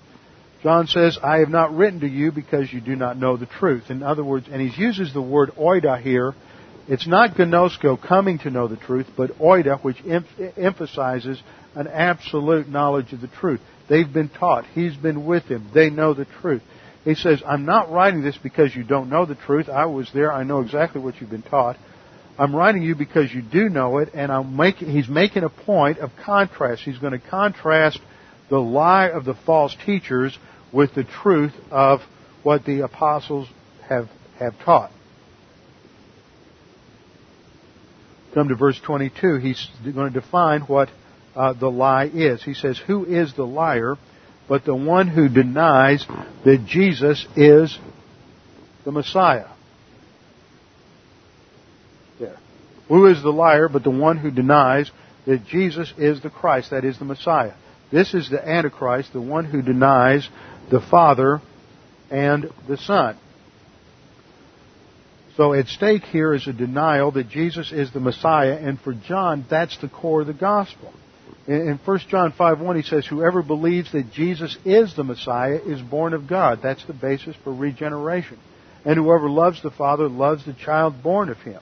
John 0.63 0.87
says, 0.87 1.19
I 1.23 1.39
have 1.39 1.49
not 1.49 1.75
written 1.75 2.01
to 2.01 2.07
you 2.07 2.33
because 2.33 2.71
you 2.71 2.83
do 2.83 2.95
not 2.95 3.17
know 3.17 3.39
the 3.39 3.47
truth. 3.47 3.85
In 3.89 4.03
other 4.03 4.23
words, 4.23 4.47
and 4.53 4.61
he 4.61 4.83
uses 4.83 5.15
the 5.15 5.23
word 5.23 5.53
oida 5.57 5.99
here 5.99 6.35
it's 6.91 7.07
not 7.07 7.37
gnosko, 7.37 8.03
coming 8.03 8.39
to 8.41 8.51
know 8.51 8.67
the 8.67 8.77
truth, 8.77 9.07
but 9.17 9.39
oida, 9.39 9.81
which 9.81 9.99
em- 10.05 10.27
emphasizes 10.57 11.41
an 11.77 11.87
absolute 11.87 12.69
knowledge 12.69 13.13
of 13.13 13.21
the 13.21 13.29
truth. 13.29 13.61
They've 13.89 14.13
been 14.13 14.29
taught. 14.29 14.65
He's 14.75 14.97
been 14.97 15.25
with 15.25 15.47
them. 15.47 15.71
They 15.73 15.89
know 15.89 16.15
the 16.15 16.25
truth. 16.25 16.63
He 17.05 17.15
says, 17.15 17.45
I'm 17.47 17.65
not 17.65 17.93
writing 17.93 18.23
this 18.23 18.37
because 18.37 18.75
you 18.75 18.83
don't 18.83 19.09
know 19.09 19.25
the 19.25 19.37
truth. 19.37 19.69
I 19.69 19.87
was 19.87 20.11
there. 20.13 20.33
I 20.33 20.43
know 20.43 20.63
exactly 20.63 21.01
what 21.01 21.21
you've 21.21 21.31
been 21.31 21.43
taught. 21.43 21.77
I'm 22.39 22.55
writing 22.55 22.83
you 22.83 22.95
because 22.95 23.33
you 23.33 23.43
do 23.43 23.69
know 23.69 23.99
it, 23.99 24.11
and 24.15 24.33
I'm 24.33 24.57
making, 24.57 24.91
he's 24.91 25.09
making 25.09 25.45
a 25.45 25.51
point 25.51 25.99
of 25.99 26.11
contrast. 26.25 26.83
He's 26.83 26.99
going 26.99 27.13
to 27.13 27.29
contrast 27.29 28.01
the 28.49 28.59
lie 28.59 29.09
of 29.09 29.25
the 29.25 29.35
false 29.35 29.77
teachers 29.85 30.37
with 30.73 30.95
the 30.95 31.05
truth 31.05 31.53
of 31.71 32.01
what 32.43 32.65
the 32.65 32.81
apostles 32.81 33.49
have, 33.89 34.09
have 34.39 34.59
taught. 34.61 34.91
come 38.35 38.49
to 38.49 38.55
verse 38.55 38.81
22, 38.85 39.37
he's 39.37 39.69
going 39.83 40.13
to 40.13 40.21
define 40.21 40.63
what 40.63 40.89
uh, 41.35 41.53
the 41.53 41.71
lie 41.71 42.07
is. 42.07 42.43
He 42.43 42.55
says, 42.55 42.79
Who 42.87 43.05
is 43.05 43.35
the 43.35 43.47
liar 43.47 43.97
but 44.49 44.65
the 44.65 44.75
one 44.75 45.09
who 45.09 45.29
denies 45.29 46.05
that 46.45 46.65
Jesus 46.67 47.27
is 47.37 47.79
the 48.85 48.93
Messiah? 48.93 49.49
There. 52.19 52.39
Who 52.91 53.07
is 53.07 53.23
the 53.23 53.31
liar 53.31 53.69
but 53.69 53.85
the 53.85 53.91
one 53.91 54.19
who 54.19 54.33
denies 54.33 54.91
that 55.25 55.47
Jesus 55.47 55.93
is 55.97 56.21
the 56.21 56.29
Christ, 56.29 56.71
that 56.71 56.85
is 56.85 56.99
the 56.99 57.05
Messiah? 57.05 57.55
This 57.93 58.15
is 58.15 58.29
the 58.29 58.47
Antichrist, 58.47 59.13
the 59.13 59.21
one 59.21 59.45
who 59.45 59.63
denies 59.63 60.29
the 60.73 60.81
Father 60.81 61.41
and 62.11 62.51
the 62.69 62.77
Son. 62.77 63.17
So 65.37 65.55
at 65.55 65.69
stake 65.69 66.03
here 66.03 66.35
is 66.35 66.49
a 66.49 66.53
denial 66.53 67.13
that 67.13 67.29
Jesus 67.29 67.71
is 67.71 67.93
the 67.93 68.01
Messiah, 68.01 68.59
and 68.61 68.81
for 68.81 68.93
John, 68.93 69.47
that's 69.49 69.79
the 69.79 69.89
core 69.89 70.23
of 70.23 70.27
the 70.27 70.35
gospel. 70.35 70.93
In 71.47 71.79
1 71.85 71.99
John 72.09 72.33
5 72.37 72.61
1, 72.61 72.77
he 72.77 72.83
says, 72.83 73.07
Whoever 73.07 73.41
believes 73.43 73.93
that 73.93 74.13
Jesus 74.13 74.59
is 74.65 74.97
the 74.97 75.05
Messiah 75.05 75.61
is 75.65 75.81
born 75.81 76.13
of 76.13 76.27
God. 76.27 76.59
That's 76.61 76.85
the 76.87 76.93
basis 76.93 77.37
for 77.45 77.55
regeneration. 77.55 78.39
And 78.85 78.97
whoever 78.97 79.31
loves 79.31 79.63
the 79.63 79.71
Father 79.71 80.09
loves 80.09 80.45
the 80.45 80.55
child 80.55 81.05
born 81.05 81.29
of 81.29 81.39
him. 81.39 81.61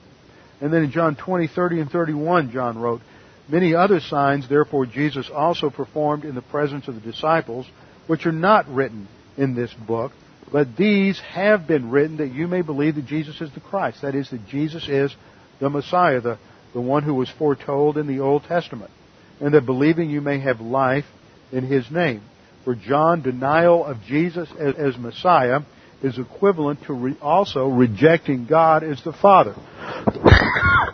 And 0.61 0.73
then 0.73 0.83
in 0.83 0.91
John 0.91 1.15
20, 1.15 1.47
30, 1.47 1.79
and 1.81 1.91
31, 1.91 2.51
John 2.51 2.77
wrote, 2.77 3.01
Many 3.47 3.73
other 3.73 3.99
signs, 3.99 4.47
therefore, 4.47 4.85
Jesus 4.85 5.29
also 5.33 5.69
performed 5.69 6.23
in 6.23 6.35
the 6.35 6.41
presence 6.41 6.87
of 6.87 6.95
the 6.95 7.01
disciples, 7.01 7.65
which 8.07 8.25
are 8.25 8.31
not 8.31 8.67
written 8.67 9.07
in 9.37 9.55
this 9.55 9.73
book, 9.73 10.11
but 10.51 10.75
these 10.75 11.19
have 11.19 11.67
been 11.67 11.89
written 11.89 12.17
that 12.17 12.31
you 12.31 12.47
may 12.47 12.61
believe 12.61 12.95
that 12.95 13.05
Jesus 13.05 13.39
is 13.41 13.51
the 13.53 13.59
Christ. 13.59 14.01
That 14.01 14.15
is, 14.15 14.29
that 14.31 14.47
Jesus 14.47 14.87
is 14.87 15.15
the 15.59 15.69
Messiah, 15.69 16.21
the, 16.21 16.37
the 16.73 16.81
one 16.81 17.03
who 17.03 17.13
was 17.13 17.29
foretold 17.29 17.97
in 17.97 18.07
the 18.07 18.19
Old 18.19 18.43
Testament. 18.43 18.91
And 19.39 19.53
that 19.53 19.65
believing 19.65 20.09
you 20.09 20.21
may 20.21 20.39
have 20.39 20.59
life 20.59 21.05
in 21.51 21.65
His 21.65 21.89
name. 21.89 22.21
For 22.65 22.75
John, 22.75 23.21
denial 23.21 23.85
of 23.85 24.01
Jesus 24.03 24.49
as, 24.59 24.75
as 24.75 24.97
Messiah 24.97 25.61
is 26.01 26.17
equivalent 26.17 26.83
to 26.83 26.93
re, 26.93 27.17
also 27.21 27.67
rejecting 27.67 28.45
God 28.45 28.83
as 28.83 29.03
the 29.03 29.13
Father. 29.13 29.55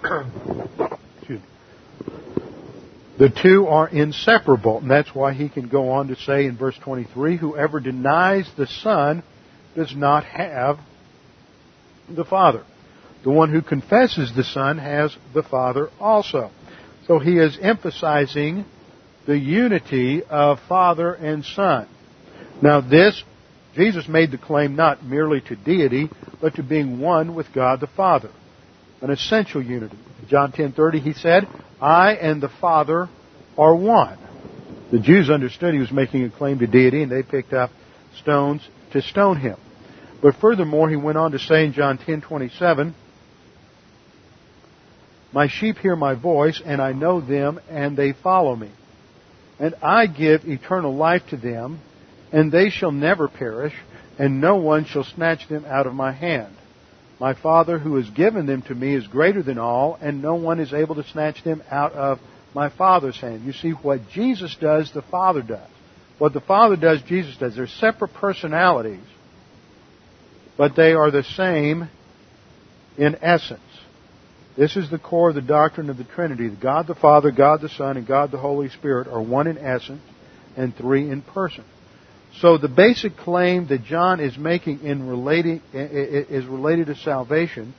The 3.18 3.30
two 3.30 3.68
are 3.68 3.88
inseparable, 3.88 4.80
and 4.80 4.92
that's 4.92 5.16
why 5.16 5.34
he 5.34 5.48
can 5.48 5.70
go 5.70 5.92
on 5.92 6.10
to 6.10 6.18
say 6.18 6.46
in 6.46 6.58
verse 6.58 6.78
23, 6.84 7.38
whoever 7.38 7.80
denies 7.80 8.50
the 8.58 8.68
Son 8.68 9.24
does 9.74 9.96
not 9.96 10.26
have 10.26 10.80
the 12.10 12.26
Father. 12.26 12.66
The 13.24 13.32
one 13.32 13.52
who 13.52 13.62
confesses 13.62 14.34
the 14.36 14.44
Son 14.44 14.78
has 14.80 15.16
the 15.34 15.44
Father 15.44 15.90
also. 16.00 16.52
So 17.08 17.20
he 17.20 17.38
is 17.38 17.58
emphasizing 17.62 18.66
the 19.26 19.38
unity 19.38 20.22
of 20.24 20.60
Father 20.68 21.14
and 21.14 21.46
Son. 21.46 21.88
Now 22.62 22.82
this, 22.82 23.24
Jesus 23.76 24.10
made 24.10 24.32
the 24.32 24.38
claim 24.38 24.76
not 24.76 25.06
merely 25.06 25.40
to 25.42 25.56
deity, 25.56 26.10
but 26.42 26.56
to 26.56 26.64
being 26.64 27.00
one 27.00 27.34
with 27.34 27.48
God 27.54 27.80
the 27.80 27.88
Father. 27.88 28.30
An 29.02 29.10
essential 29.12 29.62
unity. 29.62 29.98
John 30.28 30.52
10:30 30.52 31.02
he 31.02 31.14
said, 31.14 31.48
"I 31.82 32.14
and 32.14 32.42
the 32.42 32.50
Father 32.50 33.10
are 33.58 33.76
one." 33.76 34.18
The 34.92 35.00
Jews 35.00 35.30
understood 35.30 35.74
he 35.74 35.80
was 35.80 35.92
making 35.92 36.24
a 36.24 36.30
claim 36.30 36.60
to 36.60 36.68
deity 36.68 37.04
and 37.04 37.12
they 37.12 37.24
picked 37.24 37.54
up 37.54 37.72
stones 38.22 38.68
to 38.92 39.02
stone 39.02 39.38
him. 39.38 39.58
But 40.22 40.36
furthermore, 40.36 40.90
he 40.90 40.96
went 40.96 41.18
on 41.18 41.32
to 41.32 41.40
say 41.40 41.66
in 41.66 41.74
John 41.74 41.98
10:27, 41.98 42.94
"My 45.34 45.48
sheep 45.48 45.78
hear 45.80 45.96
my 45.96 46.14
voice, 46.14 46.62
and 46.66 46.82
I 46.82 46.94
know 46.94 47.20
them, 47.20 47.60
and 47.70 47.98
they 47.98 48.14
follow 48.14 48.56
me. 48.56 48.70
And 49.60 49.76
I 49.82 50.08
give 50.08 50.48
eternal 50.48 50.96
life 50.96 51.28
to 51.30 51.38
them, 51.38 51.80
and 52.32 52.52
they 52.52 52.70
shall 52.70 52.92
never 52.92 53.28
perish, 53.28 53.74
and 54.18 54.42
no 54.42 54.56
one 54.56 54.86
shall 54.86 55.04
snatch 55.04 55.48
them 55.48 55.66
out 55.68 55.88
of 55.88 55.94
my 55.94 56.12
hand. 56.12 56.54
My 57.20 57.34
Father 57.34 57.80
who 57.80 57.96
has 57.96 58.10
given 58.10 58.46
them 58.46 58.62
to 58.64 58.76
me 58.76 58.94
is 58.94 59.08
greater 59.08 59.42
than 59.42 59.58
all, 59.58 59.98
and 60.02 60.22
no 60.22 60.36
one 60.36 60.60
is 60.60 60.74
able 60.74 60.96
to 60.96 61.04
snatch 61.04 61.44
them 61.44 61.64
out 61.72 61.94
of 61.94 62.20
my 62.54 62.70
Father's 62.70 63.20
hand. 63.20 63.46
You 63.46 63.54
see, 63.54 63.72
what 63.72 64.10
Jesus 64.10 64.56
does, 64.60 64.92
the 64.92 65.02
Father 65.02 65.42
does. 65.42 65.70
What 66.18 66.34
the 66.34 66.42
Father 66.42 66.76
does, 66.76 67.02
Jesus 67.04 67.36
does. 67.38 67.56
They're 67.56 67.68
separate 67.68 68.14
personalities, 68.14 69.04
but 70.58 70.76
they 70.76 70.94
are 70.94 71.12
the 71.12 71.24
same 71.24 71.90
in 72.98 73.16
essence. 73.22 73.60
This 74.58 74.78
is 74.78 74.90
the 74.90 75.00
core 75.00 75.30
of 75.30 75.36
the 75.36 75.42
doctrine 75.42 75.90
of 75.90 75.98
the 75.98 76.06
Trinity. 76.06 76.50
God 76.50 76.88
the 76.88 76.96
Father, 76.96 77.32
God 77.32 77.62
the 77.62 77.70
Son, 77.70 77.98
and 77.98 78.08
God 78.08 78.32
the 78.32 78.38
Holy 78.38 78.70
Spirit 78.70 79.08
are 79.08 79.22
one 79.22 79.48
in 79.48 79.58
essence 79.58 80.02
and 80.56 80.76
three 80.76 81.10
in 81.10 81.22
person. 81.22 81.66
So 82.42 82.58
the 82.58 82.68
basic 82.68 83.16
claim 83.18 83.68
that 83.68 83.86
John 83.86 84.20
is 84.20 84.38
making 84.38 84.82
in 84.82 85.08
relating 85.08 85.62
is 85.74 86.46
related 86.46 86.88
to 86.88 86.96
salvation, 86.96 87.74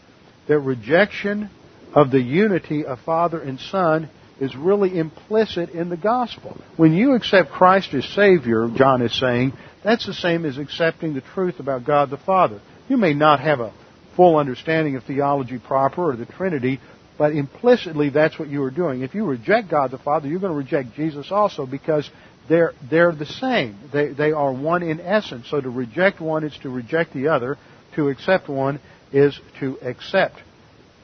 that 0.49 0.59
rejection 0.61 1.51
of 1.95 2.11
the 2.11 2.21
unity 2.21 2.85
of 2.85 2.99
Father 3.01 3.41
and 3.41 3.61
Son 3.61 4.09
is 4.41 4.55
really 4.55 4.99
implicit 4.99 5.71
in 5.71 5.89
the 5.89 5.97
gospel. 5.97 6.57
When 6.77 6.93
you 6.93 7.15
accept 7.15 7.51
Christ 7.51 7.95
as 7.95 8.05
Savior, 8.15 8.69
John 8.75 9.03
is 9.03 9.19
saying, 9.19 9.53
that's 9.83 10.07
the 10.07 10.15
same 10.15 10.45
as 10.45 10.59
accepting 10.59 11.15
the 11.15 11.23
truth 11.23 11.59
about 11.59 11.85
God 11.85 12.11
the 12.11 12.17
Father. 12.19 12.61
You 12.89 12.97
may 12.97 13.15
not 13.15 13.41
have 13.41 13.61
a 13.61 13.73
full 14.15 14.37
understanding 14.37 14.97
of 14.97 15.05
theology 15.05 15.59
proper 15.59 16.11
or 16.11 16.17
the 16.17 16.27
Trinity, 16.27 16.81
but 17.19 17.33
implicitly 17.33 18.11
that's 18.11 18.39
what 18.39 18.49
you 18.49 18.63
are 18.63 18.71
doing. 18.71 19.03
If 19.03 19.15
you 19.15 19.25
reject 19.25 19.71
God 19.71 19.91
the 19.91 19.99
Father, 19.99 20.29
you're 20.29 20.41
going 20.41 20.53
to 20.53 20.59
reject 20.59 20.95
Jesus 20.95 21.31
also 21.31 21.67
because 21.67 22.11
they're, 22.49 22.73
they're 22.91 23.13
the 23.13 23.27
same. 23.27 23.79
They, 23.93 24.09
they 24.09 24.33
are 24.33 24.53
one 24.53 24.83
in 24.83 25.01
essence. 25.01 25.49
So 25.51 25.61
to 25.61 25.71
reject 25.71 26.21
one 26.21 26.45
is 26.45 26.57
to 26.63 26.71
reject 26.71 27.13
the 27.15 27.29
other. 27.29 27.59
To 27.97 28.09
accept 28.09 28.49
one 28.49 28.81
is 29.13 29.39
to 29.61 29.79
accept 29.83 30.37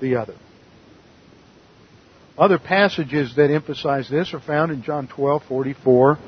the 0.01 0.17
other. 0.17 0.35
Other 2.37 2.59
passages 2.59 3.35
that 3.37 3.51
emphasize 3.51 4.09
this 4.09 4.33
are 4.33 4.41
found 4.41 4.73
in 4.73 4.83
John 4.83 5.07
12, 5.07 5.43
44 5.49 6.19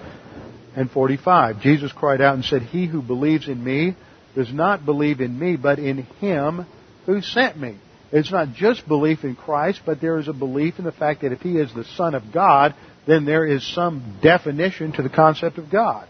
and 0.76 0.90
45. 0.90 1.60
Jesus 1.60 1.92
cried 1.92 2.20
out 2.20 2.34
and 2.34 2.44
said, 2.44 2.62
He 2.62 2.86
who 2.86 3.00
believes 3.00 3.48
in 3.48 3.62
me 3.62 3.96
does 4.34 4.52
not 4.52 4.84
believe 4.84 5.20
in 5.20 5.38
me, 5.38 5.56
but 5.56 5.78
in 5.78 6.02
him 6.20 6.66
who 7.06 7.22
sent 7.22 7.58
me. 7.58 7.78
It's 8.12 8.30
not 8.30 8.52
just 8.54 8.86
belief 8.86 9.24
in 9.24 9.34
Christ, 9.34 9.80
but 9.84 10.00
there 10.00 10.18
is 10.18 10.28
a 10.28 10.32
belief 10.32 10.78
in 10.78 10.84
the 10.84 10.92
fact 10.92 11.22
that 11.22 11.32
if 11.32 11.40
he 11.40 11.56
is 11.56 11.72
the 11.74 11.84
Son 11.96 12.14
of 12.14 12.32
God, 12.32 12.74
then 13.06 13.24
there 13.24 13.46
is 13.46 13.66
some 13.74 14.18
definition 14.22 14.92
to 14.92 15.02
the 15.02 15.08
concept 15.08 15.58
of 15.58 15.70
God. 15.70 16.08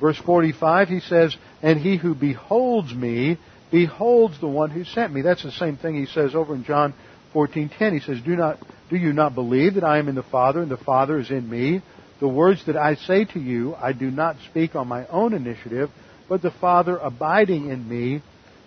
Verse 0.00 0.18
45, 0.18 0.88
he 0.88 1.00
says, 1.00 1.36
And 1.62 1.78
he 1.78 1.96
who 1.96 2.14
beholds 2.14 2.92
me 2.94 3.38
beholds 3.70 4.40
the 4.40 4.48
one 4.48 4.70
who 4.70 4.84
sent 4.84 5.12
me. 5.12 5.22
That's 5.22 5.42
the 5.42 5.52
same 5.52 5.76
thing 5.76 5.94
he 5.94 6.06
says 6.06 6.34
over 6.34 6.54
in 6.54 6.64
John 6.64 6.94
14:10. 7.34 7.92
He 7.92 8.00
says, 8.00 8.20
"Do 8.20 8.36
not 8.36 8.58
do 8.88 8.96
you 8.96 9.12
not 9.12 9.34
believe 9.34 9.74
that 9.74 9.84
I 9.84 9.98
am 9.98 10.08
in 10.08 10.14
the 10.14 10.22
Father 10.22 10.60
and 10.60 10.70
the 10.70 10.76
Father 10.76 11.18
is 11.18 11.30
in 11.30 11.48
me? 11.48 11.82
The 12.18 12.28
words 12.28 12.64
that 12.66 12.76
I 12.76 12.96
say 12.96 13.24
to 13.26 13.38
you, 13.38 13.74
I 13.80 13.92
do 13.92 14.10
not 14.10 14.36
speak 14.50 14.74
on 14.74 14.88
my 14.88 15.06
own 15.06 15.32
initiative, 15.32 15.90
but 16.28 16.42
the 16.42 16.50
Father 16.50 16.98
abiding 16.98 17.70
in 17.70 17.88
me 17.88 18.22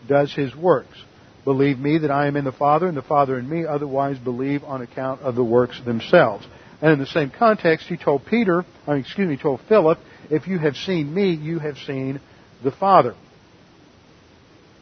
does 0.07 0.33
his 0.33 0.55
works. 0.55 0.97
Believe 1.43 1.77
me 1.77 1.99
that 1.99 2.11
I 2.11 2.27
am 2.27 2.37
in 2.37 2.45
the 2.45 2.51
Father 2.53 2.87
and 2.87 2.95
the 2.95 3.01
Father 3.01 3.37
in 3.37 3.49
me, 3.49 3.65
otherwise 3.65 4.17
believe 4.17 4.63
on 4.63 4.81
account 4.81 5.21
of 5.21 5.35
the 5.35 5.43
works 5.43 5.79
themselves." 5.81 6.45
And 6.83 6.91
in 6.91 6.99
the 6.99 7.05
same 7.05 7.31
context, 7.31 7.87
he 7.87 7.95
told 7.95 8.25
Peter, 8.25 8.65
I 8.85 8.91
mean, 8.91 8.99
excuse 8.99 9.29
me, 9.29 9.37
told 9.37 9.61
Philip, 9.69 9.99
if 10.29 10.47
you 10.47 10.59
have 10.59 10.75
seen 10.75 11.13
me, 11.13 11.31
you 11.31 11.57
have 11.59 11.77
seen 11.77 12.19
the 12.61 12.73
Father. 12.73 13.15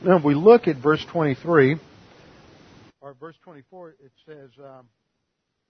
Now, 0.04 0.18
if 0.18 0.24
we 0.24 0.34
look 0.34 0.68
at 0.68 0.78
verse 0.78 1.06
23, 1.12 1.78
or 3.02 3.14
verse 3.20 3.36
24, 3.44 3.90
it 3.90 4.12
says, 4.26 4.50
um, 4.58 4.88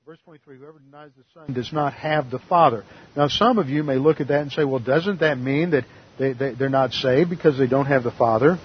verse 0.05 0.19
23, 0.23 0.57
whoever 0.57 0.79
denies 0.79 1.09
the 1.17 1.23
Son 1.33 1.53
does 1.53 1.73
not 1.73 1.91
have 1.95 2.31
the 2.31 2.39
Father. 2.39 2.85
Now, 3.13 3.27
some 3.27 3.57
of 3.57 3.67
you 3.67 3.83
may 3.83 3.97
look 3.97 4.21
at 4.21 4.29
that 4.29 4.41
and 4.41 4.53
say, 4.53 4.63
well, 4.63 4.79
doesn't 4.79 5.19
that 5.19 5.37
mean 5.37 5.71
that 5.71 5.83
they, 6.17 6.31
they, 6.31 6.53
they're 6.53 6.69
not 6.69 6.93
saved 6.93 7.29
because 7.29 7.57
they 7.57 7.67
don't 7.67 7.87
have 7.87 8.03
the 8.03 8.11
Father? 8.11 8.57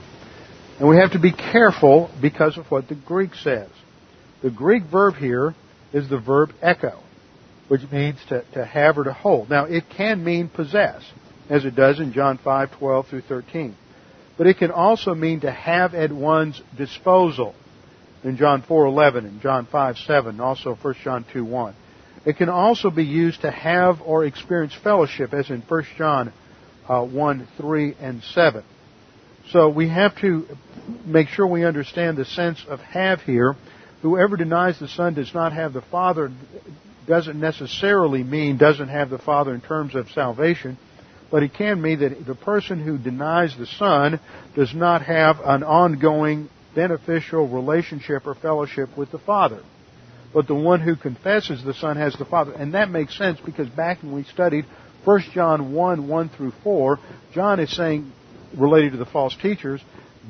And 0.78 0.88
we 0.88 0.98
have 0.98 1.12
to 1.12 1.18
be 1.18 1.32
careful 1.32 2.12
because 2.22 2.58
of 2.58 2.66
what 2.66 2.86
the 2.86 2.94
Greek 2.94 3.34
says. 3.34 3.70
The 4.40 4.50
Greek 4.52 4.84
verb 4.84 5.16
here 5.16 5.52
is 5.92 6.08
the 6.08 6.20
verb 6.20 6.50
echo 6.62 7.02
which 7.68 7.82
means 7.90 8.18
to, 8.28 8.44
to 8.52 8.64
have 8.64 8.98
or 8.98 9.04
to 9.04 9.12
hold. 9.12 9.50
Now, 9.50 9.64
it 9.64 9.84
can 9.88 10.22
mean 10.22 10.48
possess, 10.48 11.02
as 11.48 11.64
it 11.64 11.74
does 11.74 11.98
in 11.98 12.12
John 12.12 12.38
5, 12.38 12.78
12 12.78 13.08
through 13.08 13.22
13. 13.22 13.76
But 14.36 14.46
it 14.46 14.58
can 14.58 14.70
also 14.70 15.14
mean 15.14 15.40
to 15.40 15.50
have 15.50 15.94
at 15.94 16.12
one's 16.12 16.60
disposal 16.76 17.54
in 18.22 18.36
John 18.36 18.62
4, 18.62 18.86
11 18.86 19.24
and 19.24 19.40
John 19.40 19.66
5, 19.66 19.98
7, 19.98 20.30
and 20.30 20.40
also 20.40 20.74
1 20.74 20.94
John 21.02 21.24
2, 21.32 21.44
1. 21.44 21.74
It 22.24 22.36
can 22.36 22.48
also 22.48 22.90
be 22.90 23.04
used 23.04 23.42
to 23.42 23.50
have 23.50 24.00
or 24.02 24.24
experience 24.24 24.74
fellowship, 24.74 25.32
as 25.32 25.48
in 25.48 25.62
1 25.62 25.84
John 25.96 26.32
uh, 26.88 27.04
1, 27.04 27.48
3, 27.56 27.94
and 28.00 28.22
7. 28.22 28.64
So 29.50 29.68
we 29.68 29.88
have 29.88 30.16
to 30.20 30.46
make 31.04 31.28
sure 31.28 31.46
we 31.46 31.64
understand 31.64 32.16
the 32.16 32.24
sense 32.24 32.64
of 32.68 32.80
have 32.80 33.22
here. 33.22 33.54
Whoever 34.02 34.36
denies 34.36 34.78
the 34.80 34.88
Son 34.88 35.14
does 35.14 35.32
not 35.32 35.52
have 35.52 35.72
the 35.72 35.82
Father 35.82 36.32
doesn't 37.06 37.38
necessarily 37.38 38.22
mean 38.22 38.58
doesn't 38.58 38.88
have 38.88 39.10
the 39.10 39.18
Father 39.18 39.54
in 39.54 39.60
terms 39.60 39.94
of 39.94 40.10
salvation, 40.10 40.76
but 41.30 41.42
it 41.42 41.54
can 41.54 41.80
mean 41.80 42.00
that 42.00 42.26
the 42.26 42.34
person 42.34 42.82
who 42.82 42.98
denies 42.98 43.56
the 43.56 43.66
Son 43.66 44.20
does 44.54 44.74
not 44.74 45.02
have 45.02 45.40
an 45.44 45.62
ongoing 45.62 46.48
beneficial 46.74 47.48
relationship 47.48 48.26
or 48.26 48.34
fellowship 48.34 48.96
with 48.96 49.10
the 49.10 49.18
Father. 49.18 49.62
But 50.32 50.46
the 50.46 50.54
one 50.54 50.80
who 50.80 50.96
confesses 50.96 51.64
the 51.64 51.74
Son 51.74 51.96
has 51.96 52.14
the 52.16 52.24
Father. 52.24 52.52
And 52.52 52.74
that 52.74 52.90
makes 52.90 53.16
sense 53.16 53.38
because 53.44 53.68
back 53.68 54.02
when 54.02 54.12
we 54.12 54.24
studied 54.24 54.66
1 55.04 55.20
John 55.32 55.72
1, 55.72 56.08
1 56.08 56.28
through 56.30 56.52
4, 56.62 56.98
John 57.32 57.60
is 57.60 57.74
saying, 57.74 58.12
related 58.56 58.92
to 58.92 58.98
the 58.98 59.06
false 59.06 59.36
teachers, 59.40 59.80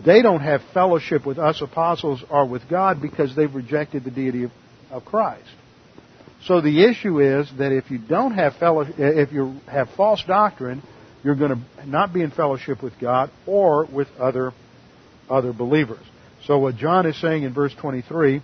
they 0.05 0.22
don't 0.22 0.41
have 0.41 0.62
fellowship 0.74 1.27
with 1.27 1.39
us 1.39 1.62
apostles 1.62 2.22
or 2.29 2.47
with 2.47 2.68
God 2.68 3.01
because 3.01 3.35
they've 3.35 3.55
rejected 3.55 4.05
the 4.05 4.11
deity 4.11 4.45
of, 4.45 4.51
of 4.91 5.05
Christ. 5.05 5.49
So 6.47 6.61
the 6.61 6.84
issue 6.84 7.20
is 7.20 7.51
that 7.59 7.72
if 7.72 7.90
you 7.90 7.99
don't 7.99 8.34
have 8.34 8.57
fellowship, 8.57 8.94
if 8.99 9.32
you 9.32 9.57
have 9.66 9.90
false 9.90 10.22
doctrine, 10.24 10.82
you're 11.24 11.34
going 11.34 11.51
to 11.51 11.86
not 11.86 12.12
be 12.12 12.22
in 12.22 12.30
fellowship 12.30 12.82
with 12.82 12.99
God 13.01 13.30
or 13.47 13.84
with 13.86 14.09
other 14.18 14.53
other 15.28 15.53
believers. 15.53 16.05
So 16.44 16.59
what 16.59 16.76
John 16.76 17.05
is 17.07 17.20
saying 17.20 17.42
in 17.42 17.53
verse 17.53 17.74
23 17.74 18.42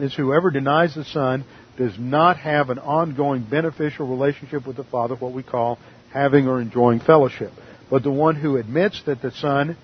is 0.00 0.14
whoever 0.14 0.50
denies 0.50 0.94
the 0.94 1.04
Son 1.04 1.44
does 1.76 1.98
not 1.98 2.38
have 2.38 2.70
an 2.70 2.78
ongoing 2.78 3.42
beneficial 3.42 4.08
relationship 4.08 4.66
with 4.66 4.76
the 4.76 4.84
Father, 4.84 5.16
what 5.16 5.32
we 5.32 5.42
call 5.42 5.78
having 6.12 6.48
or 6.48 6.62
enjoying 6.62 7.00
fellowship. 7.00 7.52
But 7.90 8.02
the 8.02 8.10
one 8.10 8.36
who 8.36 8.56
admits 8.56 9.02
that 9.04 9.20
the 9.20 9.32
Son 9.32 9.76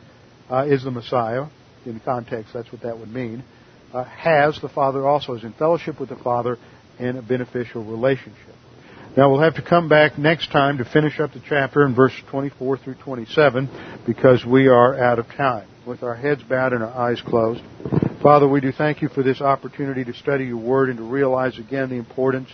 uh, 0.49 0.64
is 0.66 0.85
the 0.85 0.91
Messiah, 0.91 1.47
in 1.85 2.01
context 2.01 2.55
that's 2.55 2.72
what 2.72 2.83
that 2.83 2.99
would 2.99 3.12
mean, 3.12 3.45
uh, 3.93 4.05
has, 4.05 4.61
the 4.61 4.68
Father 4.68 5.07
also 5.07 5.34
is 5.34 5.45
in 5.45 5.53
fellowship 5.53 5.99
with 5.99 6.09
the 6.09 6.16
Father 6.16 6.59
in 6.99 7.16
a 7.16 7.22
beneficial 7.22 7.84
relationship. 7.84 8.55
Now 9.16 9.30
we'll 9.30 9.41
have 9.41 9.57
to 9.57 9.62
come 9.62 9.88
back 9.88 10.18
next 10.18 10.53
time 10.53 10.78
to 10.78 10.84
finish 10.84 11.18
up 11.18 11.32
the 11.32 11.43
chapter 11.49 11.84
in 11.84 11.95
verse 11.95 12.12
24 12.30 12.78
through 12.78 12.95
27 12.95 13.68
because 14.07 14.45
we 14.45 14.68
are 14.68 14.97
out 14.97 15.18
of 15.18 15.26
time. 15.28 15.66
With 15.84 16.03
our 16.05 16.14
heads 16.14 16.43
bowed 16.43 16.72
and 16.72 16.84
our 16.84 16.93
eyes 16.93 17.20
closed. 17.20 17.62
Father, 18.22 18.47
we 18.47 18.61
do 18.61 18.70
thank 18.70 19.03
you 19.03 19.09
for 19.09 19.22
this 19.24 19.41
opportunity 19.41 20.05
to 20.05 20.12
study 20.12 20.45
your 20.45 20.59
word 20.59 20.91
and 20.91 20.99
to 20.99 21.05
realize 21.05 21.59
again 21.59 21.88
the 21.88 21.97
importance 21.97 22.51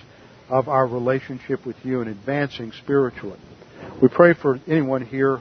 of 0.48 0.68
our 0.68 0.86
relationship 0.86 1.66
with 1.66 1.76
you 1.82 2.00
and 2.00 2.08
advancing 2.08 2.72
spiritually. 2.72 3.38
We 4.00 4.08
pray 4.08 4.32
for 4.32 4.58
anyone 4.66 5.04
here 5.04 5.40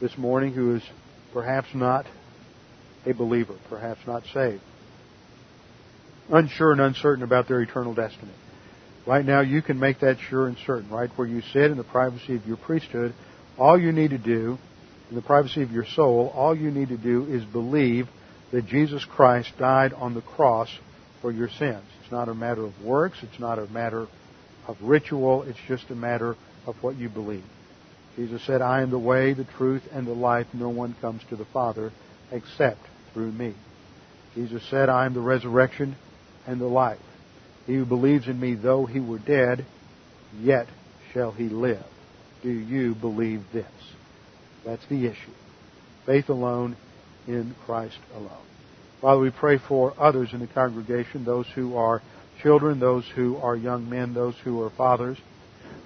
this 0.00 0.16
morning 0.18 0.54
who 0.54 0.74
is 0.74 0.82
perhaps 1.32 1.68
not 1.74 2.06
a 3.06 3.12
believer, 3.12 3.54
perhaps 3.68 4.00
not 4.06 4.24
saved 4.32 4.62
unsure 6.30 6.72
and 6.72 6.80
uncertain 6.80 7.24
about 7.24 7.48
their 7.48 7.60
eternal 7.60 7.94
destiny. 7.94 8.32
Right 9.06 9.24
now, 9.24 9.40
you 9.40 9.62
can 9.62 9.78
make 9.78 10.00
that 10.00 10.18
sure 10.28 10.46
and 10.46 10.56
certain. 10.66 10.88
Right 10.90 11.10
where 11.16 11.26
you 11.26 11.42
sit 11.52 11.70
in 11.70 11.76
the 11.76 11.84
privacy 11.84 12.36
of 12.36 12.46
your 12.46 12.56
priesthood, 12.56 13.14
all 13.58 13.80
you 13.80 13.92
need 13.92 14.10
to 14.10 14.18
do, 14.18 14.58
in 15.10 15.16
the 15.16 15.22
privacy 15.22 15.62
of 15.62 15.72
your 15.72 15.84
soul, 15.84 16.32
all 16.34 16.56
you 16.56 16.70
need 16.70 16.88
to 16.88 16.96
do 16.96 17.26
is 17.26 17.44
believe 17.44 18.08
that 18.52 18.66
Jesus 18.66 19.04
Christ 19.04 19.52
died 19.58 19.92
on 19.92 20.14
the 20.14 20.22
cross 20.22 20.68
for 21.20 21.32
your 21.32 21.48
sins. 21.48 21.82
It's 22.02 22.12
not 22.12 22.28
a 22.28 22.34
matter 22.34 22.64
of 22.64 22.80
works. 22.82 23.18
It's 23.22 23.40
not 23.40 23.58
a 23.58 23.66
matter 23.66 24.06
of 24.68 24.76
ritual. 24.80 25.42
It's 25.42 25.58
just 25.66 25.90
a 25.90 25.94
matter 25.94 26.36
of 26.66 26.76
what 26.80 26.96
you 26.96 27.08
believe. 27.08 27.44
Jesus 28.16 28.44
said, 28.46 28.62
I 28.62 28.82
am 28.82 28.90
the 28.90 28.98
way, 28.98 29.32
the 29.32 29.44
truth, 29.44 29.82
and 29.90 30.06
the 30.06 30.12
life. 30.12 30.46
No 30.52 30.68
one 30.68 30.94
comes 31.00 31.22
to 31.30 31.36
the 31.36 31.46
Father 31.46 31.92
except 32.30 32.80
through 33.12 33.32
me. 33.32 33.54
Jesus 34.34 34.62
said, 34.70 34.88
I 34.88 35.06
am 35.06 35.14
the 35.14 35.20
resurrection 35.20 35.96
and 36.46 36.60
the 36.60 36.66
life. 36.66 36.98
He 37.66 37.74
who 37.74 37.84
believes 37.84 38.26
in 38.26 38.38
me, 38.38 38.54
though 38.54 38.86
he 38.86 39.00
were 39.00 39.18
dead, 39.18 39.64
yet 40.40 40.66
shall 41.12 41.30
he 41.30 41.48
live. 41.48 41.84
Do 42.42 42.50
you 42.50 42.94
believe 42.94 43.44
this? 43.52 43.66
That's 44.64 44.84
the 44.86 45.06
issue. 45.06 45.32
Faith 46.06 46.28
alone 46.28 46.76
in 47.26 47.54
Christ 47.64 47.98
alone. 48.14 48.46
Father, 49.00 49.20
we 49.20 49.30
pray 49.30 49.58
for 49.58 49.94
others 49.98 50.30
in 50.32 50.40
the 50.40 50.46
congregation, 50.46 51.24
those 51.24 51.46
who 51.54 51.76
are 51.76 52.02
children, 52.42 52.80
those 52.80 53.04
who 53.14 53.36
are 53.36 53.56
young 53.56 53.88
men, 53.88 54.14
those 54.14 54.34
who 54.42 54.62
are 54.62 54.70
fathers, 54.70 55.18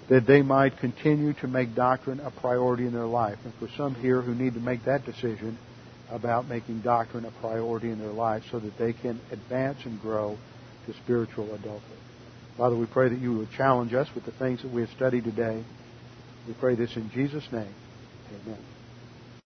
that 0.08 0.26
they 0.26 0.42
might 0.42 0.78
continue 0.78 1.32
to 1.34 1.48
make 1.48 1.74
doctrine 1.74 2.20
a 2.20 2.30
priority 2.30 2.86
in 2.86 2.92
their 2.92 3.06
life. 3.06 3.38
And 3.44 3.52
for 3.54 3.68
some 3.76 3.94
here 3.94 4.22
who 4.22 4.34
need 4.34 4.54
to 4.54 4.60
make 4.60 4.84
that 4.84 5.04
decision 5.04 5.58
about 6.10 6.48
making 6.48 6.80
doctrine 6.80 7.24
a 7.24 7.30
priority 7.40 7.90
in 7.90 7.98
their 7.98 8.12
life 8.12 8.42
so 8.50 8.58
that 8.58 8.78
they 8.78 8.92
can 8.92 9.20
advance 9.30 9.78
and 9.84 10.00
grow 10.00 10.36
to 10.86 10.92
spiritual 10.94 11.52
adulthood. 11.54 11.98
Father, 12.56 12.76
we 12.76 12.86
pray 12.86 13.08
that 13.08 13.18
you 13.18 13.36
would 13.36 13.50
challenge 13.52 13.92
us 13.92 14.08
with 14.14 14.24
the 14.24 14.32
things 14.32 14.62
that 14.62 14.72
we 14.72 14.80
have 14.82 14.90
studied 14.90 15.24
today. 15.24 15.62
We 16.46 16.54
pray 16.54 16.74
this 16.74 16.96
in 16.96 17.10
Jesus' 17.10 17.46
name. 17.52 17.74
Amen. 18.44 18.75